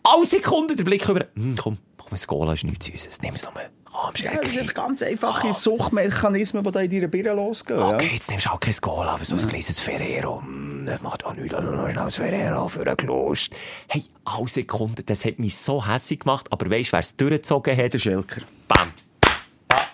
[0.04, 3.44] alle Sekunden der Blick über, hm, komm, mir das Cola, ist nichts Süßes, nimm es
[3.44, 3.70] noch mal.
[3.86, 7.80] Komm, Ja, das sind ganz einfache Suchtmechanismen, die da in deiner Birne losgehen.
[7.82, 8.14] Okay, Ja.
[8.14, 10.42] jetzt nimmst du auch kein Cola, aber so ein kleines Ferrero.
[10.42, 13.54] hm, Das macht auch nichts, nur noch schnell ein Ferrero für einen Klost.
[13.88, 17.78] Hey, alle Sekunden, das hat mich so hässlich gemacht, aber weisst du, wer es durchgezogen
[17.78, 17.94] hat?
[17.94, 18.42] Der Schelker.
[18.68, 18.90] Bam.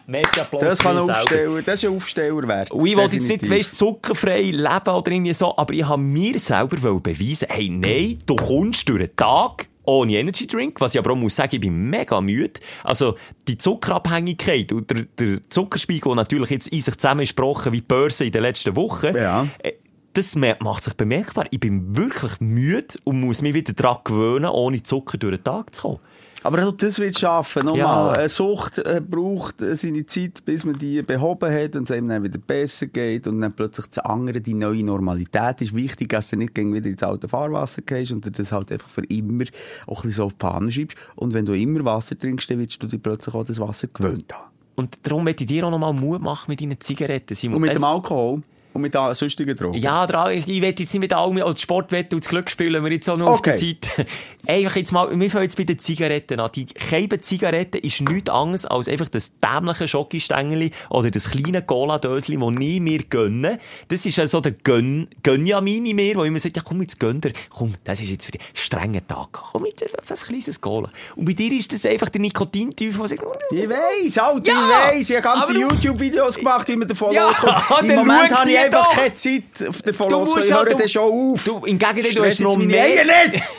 [0.09, 1.09] Ja, merci Applaus Das kann ein.
[1.09, 2.71] Aufsteller, das ist ein Aufsteller wert.
[2.71, 6.39] Und ich wollte jetzt nicht, weißt, zuckerfrei leben oder irgendwie so, aber ich habe mir
[6.39, 11.13] selber beweisen, hey, nein, du kommst durch den Tag ohne Energy Drink, was ich aber
[11.13, 12.59] auch muss sagen, ich bin mega müde.
[12.83, 13.15] Also,
[13.47, 18.25] die Zuckerabhängigkeit und der, der Zuckerspiegel, der natürlich jetzt in sich zusammengesprochen wie die Börse
[18.25, 19.47] in den letzten Wochen, Ja.
[20.13, 21.45] Äh, das macht sich bemerkbar.
[21.51, 25.75] Ich bin wirklich müde und muss mich wieder daran gewöhnen, ohne Zucker durch den Tag
[25.75, 25.99] zu kommen.
[26.41, 27.65] Aber auch das wird schaffen.
[27.65, 28.11] Nochmal, Ja.
[28.13, 32.07] eine Sucht äh, braucht äh, seine Zeit, bis man die behoben hat und es einem
[32.07, 36.29] dann wieder besser geht und dann plötzlich das andere, die neue Normalität ist wichtig, dass
[36.29, 39.43] du nicht wieder ins alte Fahrwasser gehst und dir das halt einfach für immer
[39.85, 40.97] auch ein bisschen so auf die Fahne schiebst.
[41.17, 44.33] Und wenn du immer Wasser trinkst, dann wirst du dir plötzlich auch das Wasser gewöhnt
[44.33, 44.49] haben.
[44.75, 47.57] Und darum möchte ich dir auch noch mal Mut machen mit deinen Zigaretten, Simon.
[47.57, 48.43] Und mit dem Alkohol?
[48.79, 49.77] Und mit sonstigen Drogen?
[49.77, 52.91] Ja, ich, ich will jetzt nicht mit allem, oder Sportwetten und das Glück spielen wir
[52.91, 53.77] jetzt auch noch auf der Okay.
[53.81, 54.05] Seite.
[54.47, 56.49] Einfach jetzt mal, wir fangen jetzt bei den Zigaretten an.
[56.55, 62.37] Die Scheibe Zigaretten ist nichts anderes als einfach das dämliche Schokistängeli oder das kleine Cola-Dösli,
[62.37, 63.59] das nie mir gönnen.
[63.89, 67.19] Das ist also der Gönn, Gönjamin in mir, wo immer sagt, ja komm, jetzt gönn
[67.21, 67.33] dir.
[67.49, 69.27] Komm, das ist jetzt für den strengen Tag.
[69.51, 70.89] Komm, jetzt, das ist ein kleines Cola.
[71.15, 74.97] Und bei dir ist das einfach der Nikotinteufel, der sagt, Ich weiss, halt, Ja, ich
[74.97, 75.09] weiss.
[75.09, 77.53] Ich habe ganze YouTube-Videos gemacht, wie man davon Ja, loskommt.
[77.83, 78.95] Im Moment habe ich einfach doch.
[78.95, 80.25] keine Zeit, davon Du loszukommen.
[80.25, 81.43] musst Ich höre dann schon auf.
[81.43, 83.05] Du, im Gegenteil, du hast noch mehr.
[83.05, 83.43] Nicht!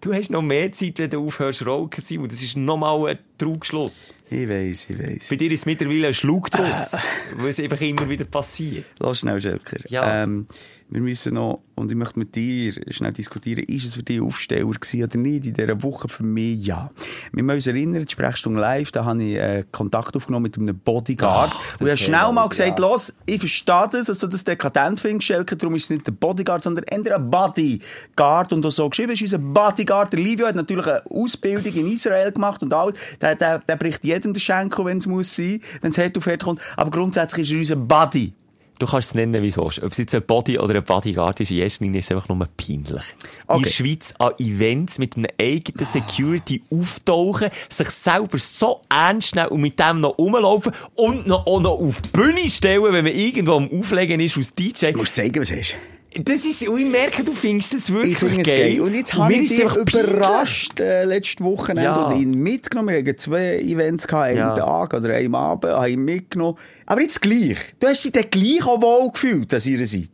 [0.00, 2.28] Du hast noch mehr Zeit, wenn du aufhörst zu rauchen, Simon.
[2.28, 4.14] Das ist nochmal ein Trugschluss.
[4.30, 5.28] Ich weiss, ich weiss.
[5.28, 6.96] Bei dir ist mittlerweile ein Schluck draus,
[7.36, 8.84] weil es einfach immer wieder passiert.
[9.00, 9.78] Lass schnell, Schelker.
[9.88, 10.22] Ja.
[10.22, 10.46] Ähm,
[10.88, 14.70] wir müssen noch, und ich möchte mit dir schnell diskutieren, ist es für dich Aufsteller
[14.70, 16.08] gewesen oder nicht in dieser Woche?
[16.08, 16.90] Für mich ja.
[17.32, 20.78] Wir müssen uns erinnern, die Sprechstunde live, da habe ich äh, Kontakt aufgenommen mit einem
[20.78, 21.50] Bodyguard.
[21.52, 22.46] Ach, und ich habe das schnell mal ja.
[22.46, 26.06] gesagt, los, ich verstehe das, dass du das dekadent findest, Schelker, darum ist es nicht
[26.06, 28.52] der Bodyguard, sondern eher ein Bodyguard.
[28.52, 30.12] Und du so geschrieben ist unser Bodyguard.
[30.12, 32.94] Der Livio hat natürlich eine Ausbildung in Israel gemacht und all.
[33.20, 36.26] Der, der, der bricht jedem den Schenkel, wenn es muss sein, wenn es hart auf
[36.26, 36.60] hart kommt.
[36.76, 38.32] Aber grundsätzlich ist er unser Body.
[38.78, 39.82] Du kannst es nennen, wie es willst.
[39.82, 42.28] Ob es jetzt ein Body oder ein Bodyguard ist, in erster Linie ist es einfach
[42.28, 42.86] nur peinlich.
[42.88, 43.00] In
[43.46, 43.62] Okay.
[43.62, 49.60] der Schweiz an Events mit einem eigenen Security auftauchen, sich selber so ernst nehmen und
[49.62, 53.52] mit dem noch rumlaufen und noch, auch noch auf die Bühne stellen, wenn man irgendwo
[53.54, 54.92] am Auflegen ist als DJ.
[54.92, 55.74] Du musst zeigen, was hast.
[56.22, 58.70] Das ist, und ich merke, du findest das wirklich Ich es geil.
[58.72, 58.80] geil.
[58.80, 62.06] Und jetzt habe mir ich dich es überrascht, äh, letzte Woche, Ja.
[62.06, 62.94] und ihn mitgenommen.
[62.94, 64.54] Wir hatten zwei Events gehabt, einen Ja.
[64.54, 66.58] Tag oder einen Abend, habe ihn mitgenommen.
[66.86, 67.58] Aber jetzt gleich.
[67.80, 70.08] Du hast dich dann gleich auch wohl gefühlt an ihrer Seite.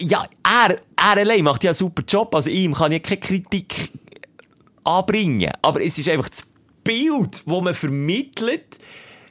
[0.00, 2.34] Ja, er, er allein macht ja einen super Job.
[2.34, 3.90] Also ihm kann ich keine Kritik
[4.84, 5.50] anbringen.
[5.62, 6.42] Aber es ist einfach das
[6.82, 8.78] Bild, das man vermittelt.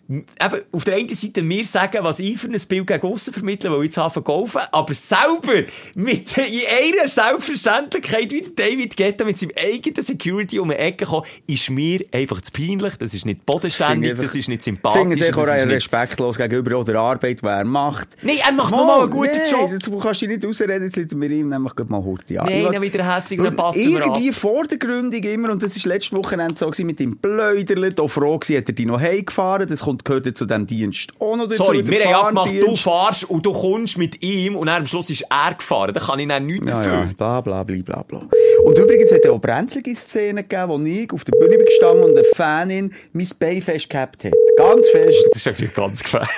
[0.10, 3.72] Eben, auf der einen Seite mir sagen, was ich für ein Bild gegen aussen vermittle,
[3.72, 9.38] weil ich jetzt habe kaufen, aber selber mit in einer Selbstverständlichkeit wie David Guetta mit
[9.38, 12.96] seinem eigenen Security um die Ecke kommen, ist mir einfach zu peinlich.
[12.98, 15.02] Das ist nicht bodenständig, das ist nicht Ich sympathisch.
[15.02, 18.08] finde es echt auch respektlos gegenüber der Arbeit, die er macht.
[18.22, 19.70] Nein, er macht Mal, nochmal einen guten nein, Job.
[19.72, 22.46] Das, du kannst dich nicht ausreden, jetzt liegt mir ihm nämlich mal Hurti an.
[22.46, 24.10] Nein, dann wieder hässig, dann Und passt mir an.
[24.10, 28.38] Irgendwie vordergründig immer, und das ist letzte Wochenende so gewesen, mit ihm Pläuderlet, auch froh
[28.38, 31.12] gewesen, hat er dich noch heimgefahren, das kommt, gehört jetzt zu diesem Dienst.
[31.50, 35.10] Sorry, wir haben abgemacht, du fahrst und du kommst mit ihm und dann am Schluss
[35.10, 35.94] ist er gefahren.
[35.94, 36.94] Da kann ich dann nichts Ja, dafür.
[36.94, 38.22] ja, bla, bla, bla, bla, bla.
[38.64, 42.12] Und übrigens hat es auch brenzlige Szenen gegeben, wo ich auf der Bühne gestanden und
[42.18, 44.34] eine Fanin mein Bein festgehabt hat.
[44.58, 45.18] Ganz fest.
[45.32, 46.30] Das ist natürlich ganz gefährlich.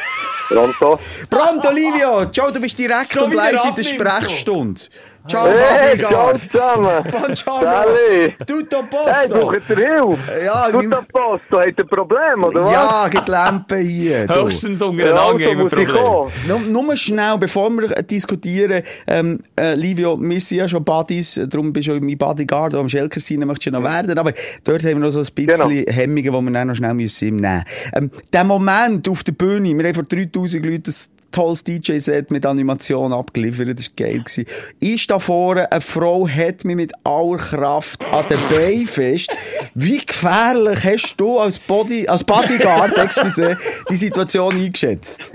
[0.49, 0.99] Pronto?
[1.29, 2.25] Pronto, Livio!
[2.31, 4.81] Ciao, du bist direkt Schon und live in der Sprechstunde.
[5.27, 6.51] Ciao, Hey, ciao Bodyguard!
[6.51, 7.03] zusammen!
[7.11, 8.33] Buongiorno!
[8.47, 9.35] Tutto Hey, posto!
[9.35, 10.43] braucht ihr Hilfe?
[10.45, 12.71] Ja, Tut wie- der Post, du habt ein Problem, oder was?
[12.71, 14.25] Ja, gibt Lampen hier.
[14.25, 14.33] du.
[14.45, 16.31] Höchstens Ja, untereinander also haben wir Probleme.
[16.47, 21.39] Nur, nur schnell, bevor wir äh, diskutieren, ähm, äh, Livio, wir sind ja schon Buddies,
[21.47, 24.31] darum bist du auch mein Bodyguard, am Schelker sein möchtest du ja noch werden, aber
[24.63, 25.91] dort haben wir noch so ein bisschen Genau.
[25.91, 27.63] Hemmungen, die wir dann noch schnell müssen nehmen
[27.93, 30.93] ähm, Der Moment auf der Bühne, wir haben vor 3000 Leuten
[31.31, 34.19] tolles DJ-Set mit Animation abgeliefert, das war geil.
[34.19, 34.45] gewesen.
[34.79, 39.31] Ich da vorne, eine Frau hat mich mit aller Kraft an den Beinen fest.
[39.73, 43.57] Wie gefährlich hast du als, Body, als Bodyguard, excuse,
[43.89, 45.31] die Situation eingeschätzt?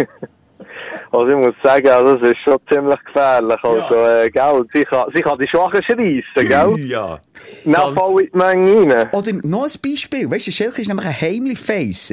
[1.15, 3.57] Also ich muss sagen, also es ist schon ziemlich gefährlich.
[3.63, 6.75] Also, äh, gell, sie kann, sie kann die Schwachen schreissen, gell?
[6.87, 7.21] Ja.
[7.65, 9.09] Dann Ganz- fall ich die Menge rein.
[9.13, 10.31] Oder noch ein Beispiel.
[10.31, 12.11] Weißt du, Schelker ist nämlich ein heimlich Face.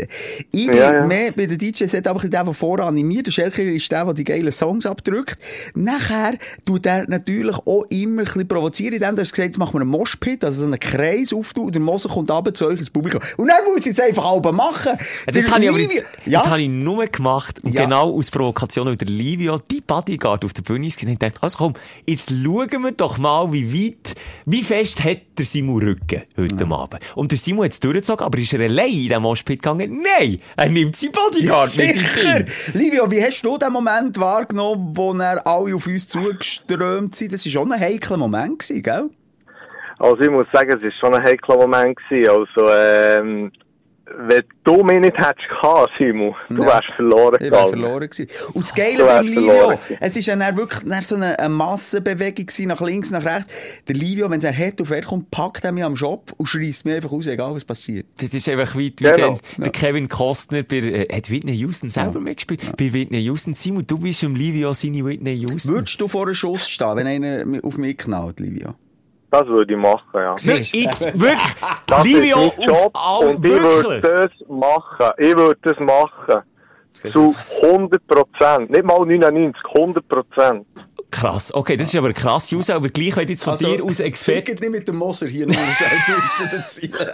[0.52, 1.06] Ich bin Ja, ja.
[1.06, 3.28] mehr bei den DJs, hat aber der, der vorher animiert.
[3.28, 5.38] Der Schelker ist der, der die geilen Songs abdrückt.
[5.76, 6.34] Nachher
[6.66, 9.89] tut er natürlich auch immer ein bisschen provozieren, indem er gesagt, jetzt machen wir einen
[9.91, 13.22] Moshpit, also so einen Kreis auftun, und der Moser kommt runter zu euch ins Publikum.
[13.38, 14.97] Und dann muss ich jetzt einfach alle machen.
[15.28, 16.39] Das Der habe ich aber jetzt, ja?
[16.39, 17.84] das habe ich nur gemacht, und Ja.
[17.84, 21.57] genau aus Provokation, weil der Livio, die Bodyguard auf der Bühne ist, und dachte, also
[21.57, 21.73] komm,
[22.05, 24.15] jetzt schauen wir doch mal, wie weit,
[24.45, 26.99] wie fest hat der Simon Rücken heute Abend.
[27.15, 30.03] Und der Simon hat es durchgezogen, aber ist er allein in den Moshpit gegangen?
[30.03, 30.41] Nein!
[30.57, 32.45] Er nimmt seinen Bodyguard mit Sicher!
[32.45, 32.45] Team.
[32.73, 37.31] Livio, wie hast du den Moment wahrgenommen, wo er alle auf uns zugeströmt sind?
[37.31, 39.09] Das war schon ein heikler Moment, gell?
[39.99, 41.97] Also ich muss sagen, es war schon ein heikler Moment.
[42.09, 43.51] Also, ähm,
[44.28, 46.68] wenn du mich nicht hättest gehabt, Simon, du Ja.
[46.68, 47.70] wärst verloren Ich wäre gegangen.
[47.70, 48.28] verloren gewesen.
[48.53, 52.45] Und das Geile beim Livio, es ist ja dann wirklich dann so eine, eine Massenbewegung
[52.45, 53.53] gewesen, nach links, nach rechts.
[53.88, 56.86] Der Livio, wenn er hart auf Erd kommt, packt er mich am Schopf und schreisst
[56.86, 58.05] mich einfach raus, egal was passiert.
[58.20, 59.39] Das ist einfach weit wie Genau.
[59.57, 62.62] der Kevin Costner bei, äh, hat Whitney Houston selber mitgespielt.
[62.78, 63.53] Bei Whitney Houston.
[63.55, 65.74] Simon, du bist im Livio seine Whitney Houston.
[65.74, 68.74] Würdest du vor einem Schuss stehen, wenn einer auf mich knallt, Livio?
[69.32, 70.38] Das würde ich machen, ja.
[70.38, 70.75] Siehst?
[70.75, 71.39] Jetzt, wirklich,
[71.88, 75.11] Das Livio ist mein Job auf alle, und ich würde das machen.
[75.17, 76.41] Ich würde das machen.
[77.11, 78.69] zu 100 Prozent.
[78.69, 80.65] Nicht mal 99, 100 Prozent.
[81.09, 81.53] Krass.
[81.53, 84.51] Okay, das ist aber eine krasse Aussage, aber gleich, wenn jetzt von dir aus Experte...
[84.51, 87.07] Nicht mit dem Moser hier nur zwischen den Zielen.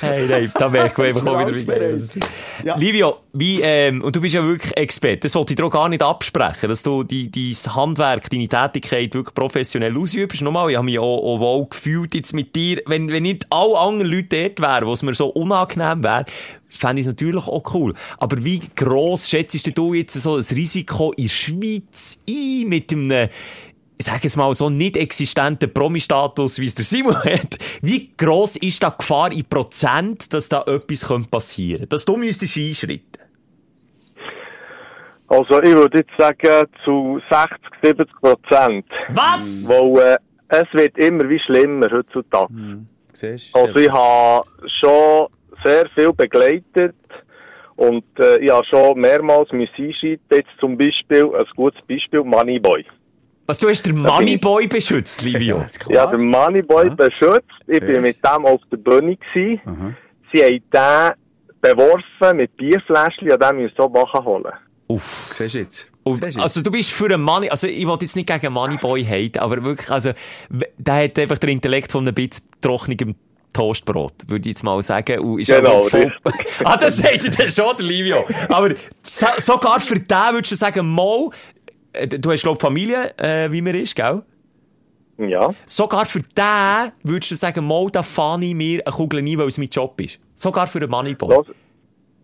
[0.00, 2.28] Hey, nein, da merken wir einfach auch wieder, wie geil das ist.
[2.64, 2.76] Ja.
[2.76, 5.88] Livio, wie, ähm, und du bist ja wirklich Experte, das wollte ich dir auch gar
[5.88, 10.42] nicht absprechen, dass du die, dein Handwerk, deine Tätigkeit wirklich professionell ausübst.
[10.42, 13.78] Nochmal, ich habe mich auch, auch wohl gefühlt jetzt mit dir, wenn, wenn nicht alle
[13.78, 16.24] anderen Leute dort wären, wo es mir so unangenehm wäre,
[16.68, 17.94] fände ich es natürlich auch cool.
[18.18, 23.28] Aber wie gross schätzt du jetzt so das Risiko in der Schweiz ein mit einem,
[23.96, 27.58] ich sage es mal, so nicht existenten Promi-Status, wie es der Simon hat?
[27.80, 31.88] Wie gross ist da die Gefahr in Prozent, dass da etwas passieren könnte?
[31.88, 33.24] Dass du müsstest einschreiten?
[35.28, 38.86] Also ich würde jetzt sagen zu 60, 70 Prozent.
[39.10, 39.66] Was?
[39.66, 40.16] Weil äh,
[40.48, 42.52] es wird immer wie schlimmer heutzutage.
[43.12, 43.58] Siehst du?
[43.58, 44.44] Also ich habe
[44.80, 45.28] schon
[45.64, 46.94] sehr viel begleitet
[47.76, 50.20] und äh, ich habe schon mehrmals müssen einschreiten.
[50.30, 52.84] Jetzt zum Beispiel, ein gutes Beispiel, Moneyboy.
[53.46, 55.62] Was, du hast den Moneyboy beschützt, Livio?
[55.96, 57.44] Habe den Moneyboy beschützt.
[57.66, 59.96] Ich bin mit dem auf der Bühne gewesen.
[60.32, 61.12] Sie haben den
[61.60, 64.52] beworfen mit Bierfläschchen und den müssen so Bachen holen.
[64.88, 65.28] Uff.
[65.30, 65.90] Siehst du jetzt?
[66.02, 69.38] Und, also du bist für einen Money, also ich wollte jetzt nicht gegen Moneyboy haten,
[69.38, 70.10] aber wirklich, also,
[70.76, 73.14] der hat einfach den Intellekt von einem bisschen trockenem
[73.54, 75.20] Toastbrot, würde ich jetzt mal sagen.
[75.20, 76.12] Und ist Genau, voll...
[76.64, 78.26] ah, das sagt er schon, der Livio.
[78.48, 78.70] Aber
[79.02, 81.30] so, sogar für den würdest du sagen, mal,
[82.08, 84.22] du hast, glaub Familie, äh, wie man ist, gell?
[85.18, 85.54] Ja.
[85.64, 89.48] Sogar für den würdest du sagen, mal, da fahre ich mir eine Kugel nie, weil
[89.48, 90.20] es mein Job ist.
[90.34, 91.36] Sogar für einen Moneyboy.
[91.36, 91.46] Das,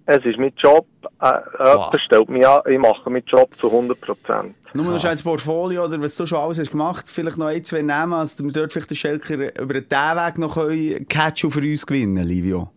[0.07, 0.87] es ist mein Job.
[1.21, 1.69] Äh, Wow.
[1.69, 4.55] Jemand stellt mich an, ich mache meinen Job zu 100 Prozent.
[4.73, 7.83] Nur noch ein Portfolio oder was du schon alles hast gemacht, vielleicht noch ein, zwei
[7.83, 11.87] Namen, als wir dort vielleicht den Schelker über den Weg noch können Catch für uns
[11.87, 12.71] gewinnen, Livio.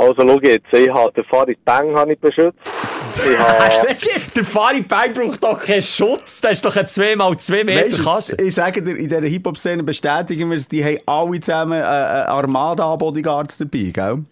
[0.00, 2.58] Also schau jetzt, ich habe den Farid Bang habe ich beschützt.
[2.64, 3.96] Ich habe,
[4.34, 6.40] Der Farid Bang braucht doch keinen Schutz.
[6.40, 8.36] Das ist doch ein 2x2 Meter Weißt Kasten.
[8.46, 11.82] ich sage dir, in dieser Hip-Hop-Szene bestätigen wir es, die haben alle zusammen äh, äh,
[11.82, 14.24] Armada an Bodyguards dabei, gell?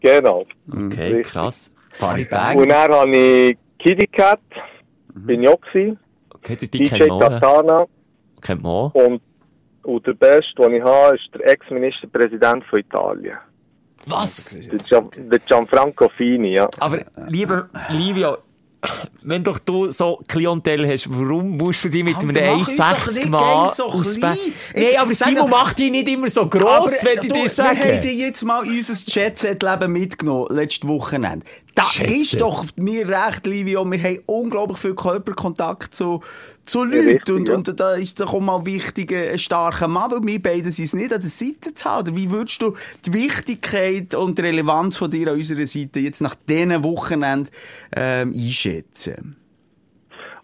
[0.00, 0.44] genau.
[0.70, 1.26] Okay, Richtig.
[1.28, 1.72] krass.
[1.90, 2.68] Farid Und Bang.
[2.68, 4.40] dann habe ich Kitty Cat,
[5.14, 5.98] bin ich auch gewesen.
[6.34, 7.06] Okay, die, die DJ.
[7.06, 7.86] Katana
[8.42, 8.94] Kennt man auch.
[8.94, 9.22] und,
[9.84, 13.38] und der Beste, den ich habe, ist der Ex-Ministerpräsident von Italien.
[14.06, 14.58] Was?
[14.60, 16.68] Der, Gian, der Gianfranco Fini, ja.
[16.78, 18.38] Aber, lieber Livio,
[19.22, 22.60] wenn doch du so Klientel hast, warum musst du dich mit Alter, einem
[23.30, 24.42] mach uns doch 1,60 nicht Mann so.
[24.74, 27.40] Nee, Jetzt aber Simon macht dich nicht immer so gross, wenn ich du, dir Wir
[27.40, 28.00] haben sage.
[28.00, 31.46] dir jetzt mal unser Jet-Set-Leben mitgenommen, letztes Wochenende.
[31.74, 32.16] Da Jet-Set.
[32.20, 36.20] ist doch mir recht, Livio, wir haben unglaublich viel Körperkontakt zu,
[36.64, 37.08] zu Ja, Leuten.
[37.08, 37.54] richtig, und, ja.
[37.56, 40.92] und da ist doch auch mal wichtig, ein starker Mann, weil wir beide sind es
[40.94, 42.14] nicht an der Seite zu haben.
[42.16, 42.74] Wie würdest du
[43.06, 47.50] die Wichtigkeit und die Relevanz von dir an unserer Seite jetzt nach diesen Wochenende
[47.96, 49.36] ähm, einschätzen?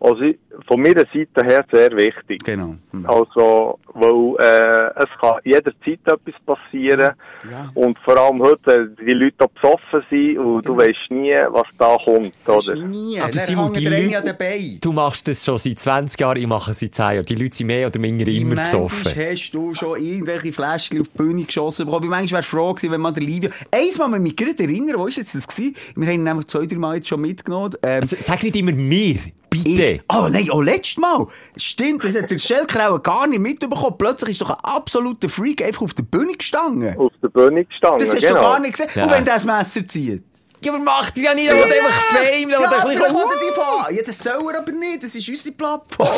[0.00, 0.22] Also
[0.66, 2.42] von meiner Seite her sehr wichtig.
[2.44, 2.74] Genau.
[2.92, 3.06] Hm.
[3.06, 7.10] Also, weil äh, es kann jederzeit etwas passieren.
[7.50, 7.70] Ja.
[7.74, 11.66] Und vor allem heute, wenn die Leute auch besoffen sind und du weißt nie, was
[11.78, 12.74] da kommt, oder?
[12.76, 13.20] Nie.
[13.20, 14.78] Aber Simon, die Leute- Beinen.
[14.80, 17.24] Du machst das schon seit 20 Jahren, ich mache es seit 10 Jahren.
[17.24, 19.00] Die Leute sind mehr oder minder immer besoffen.
[19.04, 22.04] Manchmal hast du schon irgendwelche Fläschchen auf die Bühne geschossen bekommen.
[22.04, 23.50] Wie manchmal wärst du froh gewesen, wenn man der Livio...
[23.70, 25.74] Eins Mal mich gerade erinnern, wo ist jetzt das gewesen?
[25.96, 27.74] Wir haben ihn nämlich zwei, drei Mal jetzt schon mitgenommen.
[27.82, 29.18] Ähm, Also, sag nicht immer mir,
[29.50, 29.68] bitte.
[29.68, 31.26] ich, oh nein, oh, letztes Mal.
[31.56, 33.96] Stimmt, das hat der Schelker auch gar nicht mitbekommen.
[33.98, 36.96] Plötzlich ist doch ein absoluter Freak einfach auf der Bühne gestanden.
[36.96, 38.34] Auf der Bühne gestanden, Das hast genau.
[38.34, 38.90] du gar nicht gesehen.
[38.94, 39.04] Ja.
[39.04, 40.24] Und wenn der das Messer zieht?
[40.62, 43.00] Ja, aber macht ihr ja nicht, aber einfach Fame, ja, oder ein bisschen...
[43.00, 43.94] will er die fahren.
[43.94, 45.02] Ja, das soll er aber nicht.
[45.02, 46.08] Das ist unsere Plattform.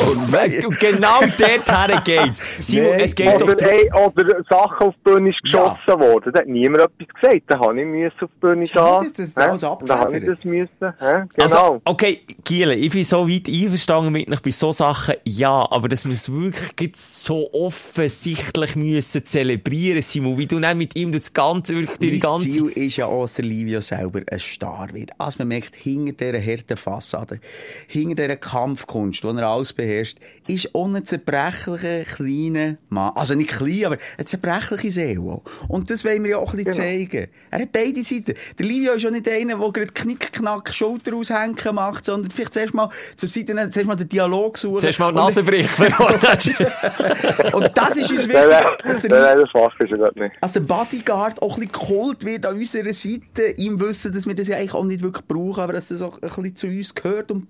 [0.65, 2.67] Und genau dort geht's.
[2.67, 2.99] Simon, Nein.
[3.01, 3.75] es geht doch Oder, darum...
[3.75, 6.31] ey, oder Sachen auf die Bühne ist geschossen worden.
[6.33, 7.43] Da hat niemand etwas gesagt.
[7.47, 9.13] Da habe ich müssen auf die Bühne Ja, gehen.
[9.15, 10.69] das- das alles Da habe ich das müssen.
[10.79, 10.93] Hä?
[10.99, 11.27] Genau.
[11.43, 15.87] Also, okay, Giele, ich bin so weit einverstanden mit euch bei so Sachen, ja, aber
[15.87, 21.31] dass wir es wirklich so offensichtlich müssen zelebrieren, Simon, wie du dann mit ihm das
[21.31, 22.49] Ganze, wirklich die Mein ganze...
[22.49, 25.11] Ziel ist ja auch, Livio selber ein Star wird.
[25.17, 27.39] Als man merkt, hinter dieser harten Fassade,
[27.87, 30.17] hinter dieser Kampfkunst, die er alles beherrscht,
[30.47, 33.13] ist auch ein zerbrechlicher, kleiner Mann.
[33.15, 35.41] Also nicht klein, aber eine zerbrechliche Seele.
[35.67, 37.27] Und das wollen wir ja auch ein bisschen zeigen.
[37.51, 38.33] Er hat beide Seiten.
[38.57, 42.73] Der Livio ist ja nicht einer, der gerade Knick-Knack Schulter aushängen macht, sondern vielleicht zuerst
[42.73, 44.79] mal zur Seite, zuerst mal den Dialog suchen.
[44.79, 45.85] Zuerst mal die Nase brechen.
[47.53, 48.47] Und das ist uns wichtig.
[48.49, 50.35] nein, dass der nein, nein, das mache ich nicht.
[50.41, 54.35] als der Bodyguard auch ein bisschen geholt wird an unserer Seite, im Wissen, dass wir
[54.35, 56.95] das ja eigentlich auch nicht wirklich brauchen, aber dass das auch ein bisschen zu uns
[56.95, 57.47] gehört und,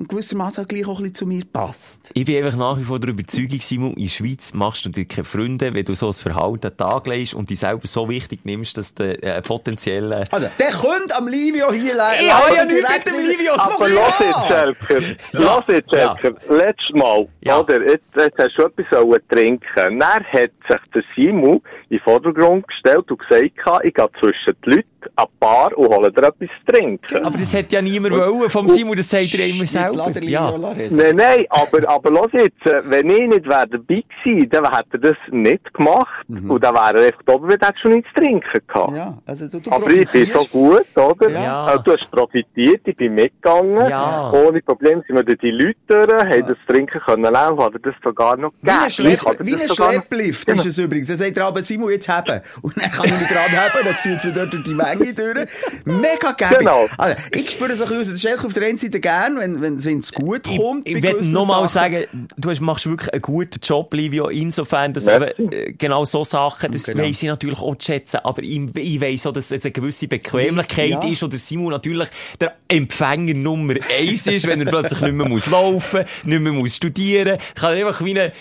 [0.00, 2.10] und gewissermaßen auch gleich auch ein bisschen zu mir passt.
[2.14, 5.04] Ich bin einfach nach wie vor der Überzeugung, Simon, in der Schweiz machst du dir
[5.04, 8.08] keine Freunde, wenn du so ein Verhalten an den Tag legst und dich selber so
[8.08, 10.24] wichtig nimmst, dass du äh, potenzielle...
[10.30, 13.52] Also, der könnte am Livio hier le- Ich habe ja laufen, nichts mit dem Livio
[13.52, 13.94] zu Aber Aber tun.
[13.94, 14.66] lass ja!
[14.66, 15.16] jetzt, Schelker.
[15.32, 16.16] Lass jetzt, Ja.
[16.18, 16.54] Schelker.
[16.56, 17.58] Letztes Mal, Ja.
[17.60, 17.82] oder?
[17.82, 19.66] Jetzt, jetzt hast du etwas trinken.
[19.76, 23.42] Dann hat sich der Simon in den Vordergrund gestellt und gesagt,
[23.84, 24.86] ich gehe zwischen die Leute
[25.16, 27.24] an die Bar und hole dir etwas zu trinken.
[27.24, 30.22] Aber das hätte ja niemand wollen vom Simon, das sagt er immer lass selber.
[30.22, 30.54] Ja.
[30.90, 34.88] Nein, nein, aber, aber lass jetzt, äh, wenn ich nicht wäre dabei gewesen, dann hätte
[34.92, 38.22] er das nicht gemacht und dann wäre er einfach oben, weil er schon nichts zu
[38.22, 38.96] trinken gehabt.
[38.96, 41.30] Ja, also du, du Aber ich bin so gut, oder?
[41.30, 41.64] Ja.
[41.66, 43.88] Also, du hast profitiert, ich bin mitgegangen.
[43.88, 44.30] Ja.
[44.32, 47.80] Ohne Problem sind wir durch die Leute durch, haben das Trinken können lernen, hat er
[47.80, 49.46] das sogar noch Wie ein, gegeben.
[49.46, 51.10] Wie ein Schlepplift ist es übrigens.
[51.10, 52.40] Er sagt aber, Simon, jetzt haben.
[52.62, 55.14] Und dann kann ich mich dran haben, dann zieht es mir dort durch die Menge
[55.14, 55.48] durch.
[55.84, 56.58] Mega gäbig.
[56.58, 56.86] Genau.
[56.96, 59.60] Also, ich spüre so ein bisschen aus, das ist auf der einen Seite gern, wenn,
[59.60, 60.86] wenn, wenn es gut kommt.
[60.86, 62.04] Ich, ich will nochmal sagen,
[62.36, 65.34] du hast, machst wirklich einen guten Job, Livio, insofern, dass Merci.
[65.42, 67.02] eben, äh, genau so Sachen, das Genau.
[67.02, 70.08] weiss ich natürlich auch zu schätzen, aber ich, ich weiss auch, dass es eine gewisse
[70.08, 71.04] Bequemlichkeit Ja.
[71.04, 72.08] ist und der Simon natürlich
[72.40, 76.76] der Empfänger Nummer eins ist, wenn er plötzlich nicht mehr muss laufen, nicht mehr muss
[76.76, 78.32] studieren, kann er einfach wie eine,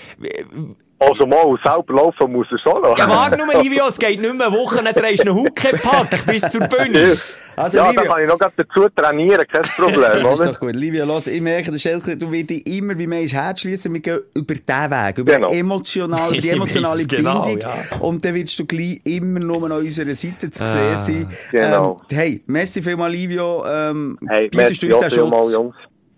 [1.01, 2.97] Also mal selber laufen muss er schon noch.
[2.97, 6.25] ja, warte nur, Livio, es geht nicht mehr eine Woche, dann drehst du einen Huckepack
[6.25, 7.15] bis zur Bühne.
[7.55, 10.51] Also, ja, Livio- dann kann ich noch dazu trainieren, kein Problem, Das ist oder?
[10.51, 10.75] doch gut.
[10.75, 13.93] Livia, los, ich merke, der Schelker, du wirst dich immer wie mehr ins Herz schließen.
[13.93, 15.49] Wir gehen über diesen Weg, über Genau.
[15.49, 17.61] emotional, die emotionale genau, Bindung.
[17.61, 17.97] ja.
[17.99, 21.27] Und dann wirst du gleich immer nur an unserer Seite zu sehen Ah, sein.
[21.51, 21.97] genau.
[22.11, 23.65] Ähm, hey, merci vielmals, Livio.
[23.65, 25.53] Ähm, Hey, bietest merci du uns vielmals, Schutz?
[25.53, 25.75] Jungs.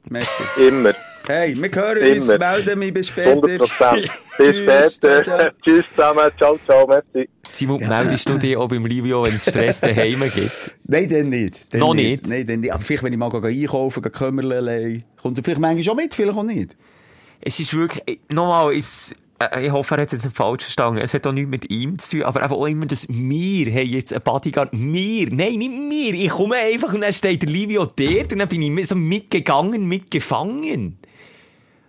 [0.10, 0.44] Merci.
[0.68, 0.94] Immer.
[1.32, 2.40] Hey, wir hören uns, Immer.
[2.40, 3.30] melden mich bis später.
[3.32, 4.12] 100 Prozent.
[4.38, 5.24] Bis Tschüss, später.
[5.24, 5.50] ciao, ciao.
[5.64, 6.32] Tschüss zusammen.
[6.38, 6.88] Ciao, ciao.
[6.88, 7.30] Merci.
[7.54, 10.52] Simon, meldest du dich auch beim Livio, wenn es Stress daheim gibt?
[10.84, 11.74] Nein, dann nicht.
[11.74, 12.28] Dann Noch nicht?
[12.28, 12.74] Nein, dann nicht.
[12.74, 16.14] Aber vielleicht, wenn ich mal gehe einkaufen gehe, Kümmerlei, kommt er vielleicht manchmal schon mit,
[16.14, 16.76] vielleicht auch nicht.
[17.40, 19.14] Es ist wirklich, nochmal, es,
[19.62, 21.00] ich hoffe, er hat es jetzt nicht falsch verstanden.
[21.00, 23.86] Es hat auch nichts mit ihm zu tun, aber einfach auch immer, dass wir haben
[23.88, 24.70] jetzt einen Bodyguard.
[24.74, 26.14] Wir, nein, nicht wir.
[26.14, 29.88] Ich komme einfach und dann steht der Livio dort und dann bin ich so mitgegangen,
[29.88, 30.98] mitgefangen.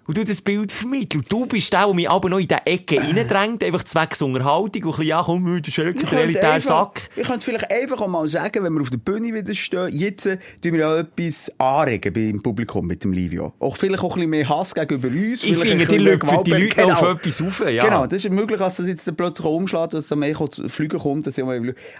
[0.06, 1.20] Und du das Bild vermitteln.
[1.22, 4.64] Und du bist der, der mich aber noch in diese Ecke reindrängt, einfach zwecks Unterhaltung
[4.66, 7.08] und ein bisschen, ja, komm, du Schelke, der könnte elitär einfach- Sack.
[7.16, 10.26] Ich könnte vielleicht einfach auch mal sagen, wenn wir auf der Bühne wieder stehen, jetzt
[10.26, 13.52] äh, tun wir auch etwas anregen beim Publikum mit dem Livio.
[13.60, 15.44] Auch vielleicht auch ein bisschen mehr Hass gegenüber uns.
[15.44, 16.92] Ich finde, die Leute für die Leute Genau.
[16.94, 17.84] auf etwas rauf, ja.
[17.84, 21.26] Genau, das ist möglich, dass das jetzt plötzlich umschlägt, dass da mehr zu Flügen kommt.
[21.26, 21.44] Dass ich.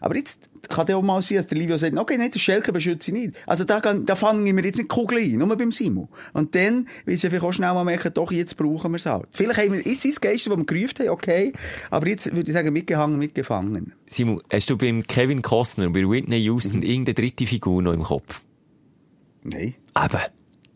[0.01, 2.73] Aber jetzt kann ja auch mal sein, dass der Livio sagt, okay, nicht, der Schelke
[2.73, 3.35] beschütze ich nicht.
[3.47, 6.09] Also da, da fangen wir jetzt nicht Kugel ein, nur beim Simon.
[6.33, 9.27] Und dann, weil sie vielleicht auch schnell mal merken, doch, jetzt brauchen wir es halt.
[9.33, 11.53] Vielleicht haben wir, ist es das Geist, das wir gerufen haben, okay.
[11.91, 13.93] Aber jetzt würde ich sagen, mitgehangen, mitgefangen.
[14.07, 16.83] Simon, hast du beim Kevin Costner und bei Whitney Houston Mhm.
[16.85, 18.43] irgendeine dritte Figur noch im Kopf?
[19.45, 19.75] Nein.
[19.97, 20.21] Eben.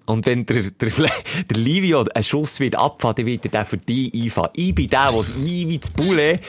[0.07, 0.89] Und wenn der, der,
[1.51, 4.51] der Livio einen Schuss wird abfahren, dann wird er den für dich einfahren.
[4.55, 6.41] Ich bin der, der wie, wie das Bulle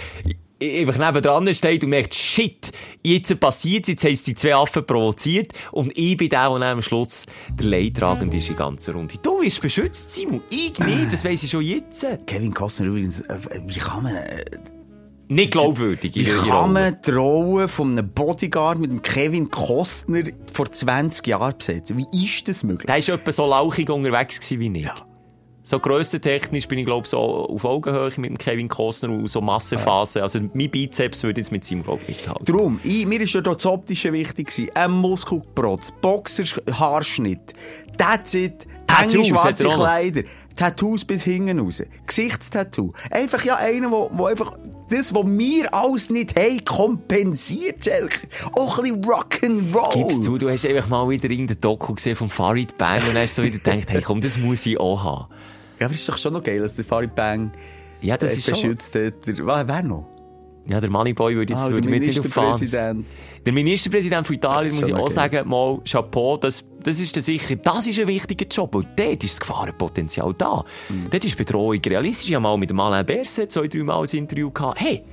[0.61, 2.71] einfach neben dran steht und merkt, shit,
[3.03, 7.25] jetzt passiert's, jetzt haben die zwei Affen provoziert und ich bin der, der am Schluss
[7.53, 9.15] der Leidtragende ist in ganzer Runde.
[9.21, 10.41] Du wirst beschützt, Simon.
[10.49, 12.05] Ich nicht, das weiss ich schon jetzt.
[12.25, 13.37] Kevin Costner übrigens, äh,
[13.67, 14.45] wie kann man, äh,
[15.27, 16.15] Nicht glaubwürdig.
[16.15, 21.57] wie kann man die Rolle von einem Bodyguard mit dem Kevin Costner vor 20 Jahren
[21.57, 21.97] besetzen?
[21.97, 22.85] Wie ist das möglich?
[22.87, 24.89] Der war etwa so lauchig unterwegs wie ich.
[25.69, 30.23] So grössentechnisch bin ich, glaube so auf Augenhöhe mit dem Kevin Costner und so Massenphase.
[30.23, 32.45] Also, mein Bizeps würde jetzt mit seinem, glaube ich, mithalten.
[32.45, 34.69] Darum, ich, mir ist ja das Optische wichtig gewesen.
[34.73, 37.51] Ein Muskelprotz, Boxer-Haarschnitt,
[37.97, 38.65] that's it,
[38.97, 39.73] enge schwarze er.
[39.75, 40.21] Kleider,
[40.55, 42.93] Tattoos bis hinten raus, Gesichtstattoo.
[43.11, 44.57] Einfach ja einer, wo, wo einfach
[44.89, 47.89] das, was wir alles nicht haben, kompensiert.
[48.53, 49.93] Auch ein bisschen Rock'n'Roll.
[49.95, 53.37] Gib's zu, du hast einfach mal wieder irgendein Doku gesehen von Farid Bang und hast
[53.37, 55.25] du wieder gedacht, hey, komm, das muss ich auch haben.
[55.79, 57.51] Ja, aber es ist doch schon noch geil, dass der Farid Bang
[58.01, 58.53] Ja, das äh, ist schon...
[58.53, 59.27] beschützt hat.
[59.27, 60.07] Der- Wer, noch?
[60.67, 62.47] Ja, der Moneyboy würde jetzt, Ah, würde der mir jetzt nicht auffallen.
[62.49, 63.05] Ministerpräsident.
[63.45, 65.13] Der Ministerpräsident von Italien, muss Schon ich auch okay.
[65.13, 69.33] sagen, mal Chapeau, das, das ist sicher, das ist ein wichtiger Job, weil dort ist
[69.35, 70.65] das Gefahrenpotenzial da.
[70.89, 71.09] Mhm.
[71.09, 72.27] Dort ist die Bedrohung realistisch.
[72.29, 74.81] Ich habe mal mit dem Alain Berset zwei, drei Mal ein Interview gehabt.
[74.81, 75.03] Hey,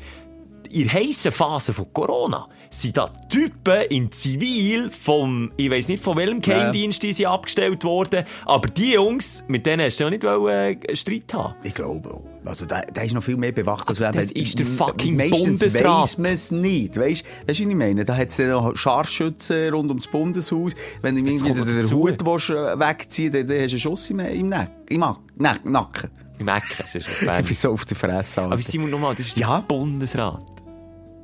[0.72, 2.48] in der heissen Phase von Corona
[2.82, 7.84] sind da Typen in Zivil vom, ich weiss nicht von welchem Geheimdienst die sind abgestellt
[7.84, 11.54] worden, aber die Jungs, mit denen hast du ja nicht wollen, äh, Streit haben.
[11.62, 12.22] Ich glaube auch.
[12.46, 14.36] Also, der, der ist noch viel mehr bewacht, als wir Das haben.
[14.36, 16.02] ist der fucking Meistens Bundesrat.
[16.02, 16.96] weiss man es nicht.
[16.98, 18.04] Weißt du, wie ich meine?
[18.04, 20.72] Da hat es noch Scharfschützen rund ums Bundeshaus.
[21.00, 21.90] Wenn du Jetzt irgendwie den, den.
[21.92, 25.20] Hut willst, äh, wegziehen willst, dann, hast du einen Schuss im, im, Nack, im Nack-
[25.36, 26.10] Nack- Nacken.
[26.38, 28.42] Im das ist Ich bin so auf der Fresse.
[28.42, 28.52] Alter.
[28.52, 29.60] Aber Simon, nochmal, das ist Ja?
[29.60, 30.44] der Bundesrat.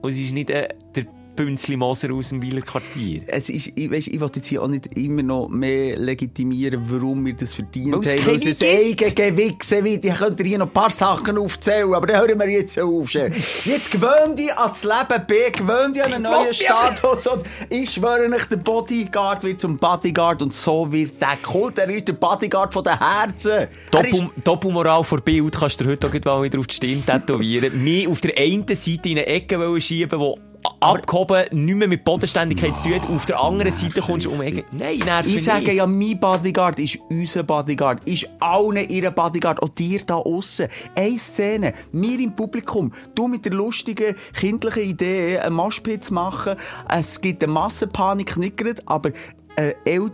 [0.01, 1.05] Und es ist nicht äh, der
[1.41, 3.23] Bünzli Moser aus dem Wieler Quartier.
[3.27, 7.25] Es ist, ich, weiss, ich will jetzt hier auch nicht immer noch mehr legitimieren, warum
[7.25, 8.27] wir das verdient Weil es haben.
[8.27, 8.63] Weil es gibt.
[8.63, 10.05] eigen Gewichse wird.
[10.05, 13.11] Ich könnte hier noch ein paar Sachen aufzählen, aber dann hören wir jetzt auf.
[13.11, 17.27] Jetzt gewöhn dich an das Leben B, gewöhn dich an einen neuen Status.
[17.27, 21.79] Und ich schwöre euch, der Bodyguard wird zum Bodyguard und so wird der Kult.
[21.79, 23.51] Er ist der Bodyguard von den Herzen.
[23.51, 27.83] Er Doppelmoral vor Bild kannst du dir heute auch mal wieder auf die Stirn tätowieren.
[27.83, 30.39] Mich auf der einen Seite in eine Ecke schieben, wo
[30.81, 33.17] abgehoben nicht mehr mit Bodenständigkeit zu tun.
[33.17, 34.65] Auf der anderen Seite kommst du um Ecke.
[34.73, 39.69] Nein, nerv Ich sage ja, mein Bodyguard ist unser Bodyguard, ist allen ihr Bodyguard, auch
[39.69, 40.69] dir da aussen.
[40.95, 46.57] Eine Szene, mir im Publikum, du mit der lustigen, kindlichen Idee, einen Moshpit zu machen.
[46.89, 49.11] Es gibt eine Massenpanik, nicht gerade, aber
[49.57, 50.11] äh, El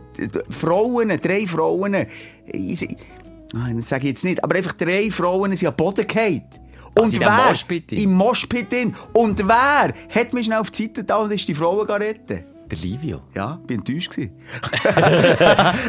[0.51, 2.06] Frauen, drei Frauen,
[2.47, 2.89] ich,
[3.52, 6.43] Nein, das sage ich jetzt nicht, aber einfach drei Frauen sind am Boden gefallen.
[6.98, 7.48] Und in dem wer?
[7.48, 7.93] Moshpit?
[7.93, 8.94] Im Moshpit drin.
[9.12, 12.44] Und wer hat mich schnell auf die Seite da und ist die Frauen retten?
[12.70, 13.23] Der Livio.
[13.35, 14.32] Ja, bin enttäuscht gewesen.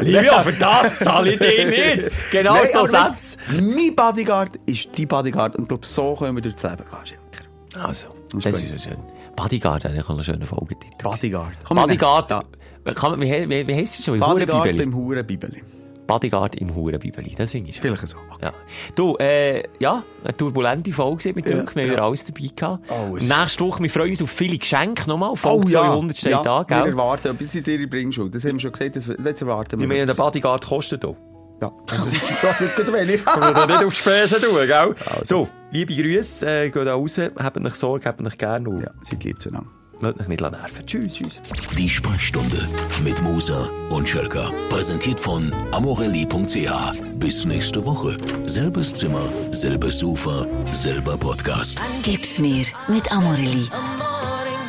[0.02, 2.30] Livio, für das zahle ich dich nicht.
[2.30, 5.56] Genau Nein, so du, Mein Bodyguard ist dein Bodyguard.
[5.56, 7.84] Und ich glaube, so können wir durchs Leben gehen, Schilker.
[7.84, 8.54] Also, das gut.
[8.54, 8.98] ist ja schön.
[9.34, 11.02] Bodyguard, eigentlich einen schönen Folgetitel.
[11.02, 11.64] Bodyguard.
[11.68, 12.30] Bodyguard.
[12.30, 12.42] Ja.
[12.84, 14.20] Wie, wie, wie heisst es schon?
[14.20, 14.84] Bodyguard Hurenbibeli.
[14.84, 15.62] beim Hurenbibeli.
[16.08, 17.34] Bodyguard im Hurenbibeli.
[17.36, 17.82] Das finde ich schön.
[17.94, 18.16] Vielleicht so.
[18.42, 18.52] Ja.
[18.96, 21.76] Du, äh, ja, eine turbulente Folge mit Ja, Dirk.
[21.76, 22.90] Wir haben alles dabei gehabt.
[22.90, 23.28] Alles.
[23.28, 25.36] Nächste Woche, wir freuen uns auf viele Geschenke nochmal.
[25.36, 26.92] Folge 200 steht ja, da, Wir gell?
[26.92, 28.30] erwarten, bis in ihre Bringschule.
[28.30, 29.84] Das haben wir schon gesagt, das, das erwarten wir.
[29.84, 31.16] Ich meine, der Bodyguard kostet auch.
[31.60, 32.12] Ja, das ist
[32.78, 33.24] nicht wenig.
[33.24, 34.94] Kann man da nicht auf die Spesen tun, gell?
[35.10, 35.24] Also.
[35.24, 39.24] So, liebe Grüße, äh, geht da raus, habt euch Sorge, habt euch gerne Ja, seid
[39.24, 39.68] lieb zueinander.
[40.00, 40.86] Lasst euch nicht nerven.
[40.86, 41.14] Tschüss.
[41.14, 41.40] Tschüss.
[41.76, 42.68] Die Sprechstunde
[43.02, 44.50] mit Musa und Schelka.
[44.68, 47.18] Präsentiert von amorelli.ch.
[47.18, 48.16] Bis nächste Woche.
[48.44, 51.80] Selbes Zimmer, selbes Sofa, selber Podcast.
[52.02, 53.68] Gib's mir mit Amorelli.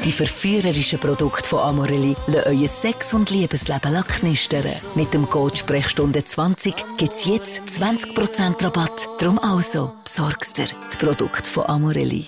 [0.06, 4.64] Die verführerischen Produkte von Amorelli lassen euer Sex- und Liebesleben knistern.
[4.96, 9.10] Mit dem Code Sprechstunde 20 gibt's jetzt 20% Rabatt.
[9.20, 12.28] Drum also, besorgst dir die Produkte von Amorelli.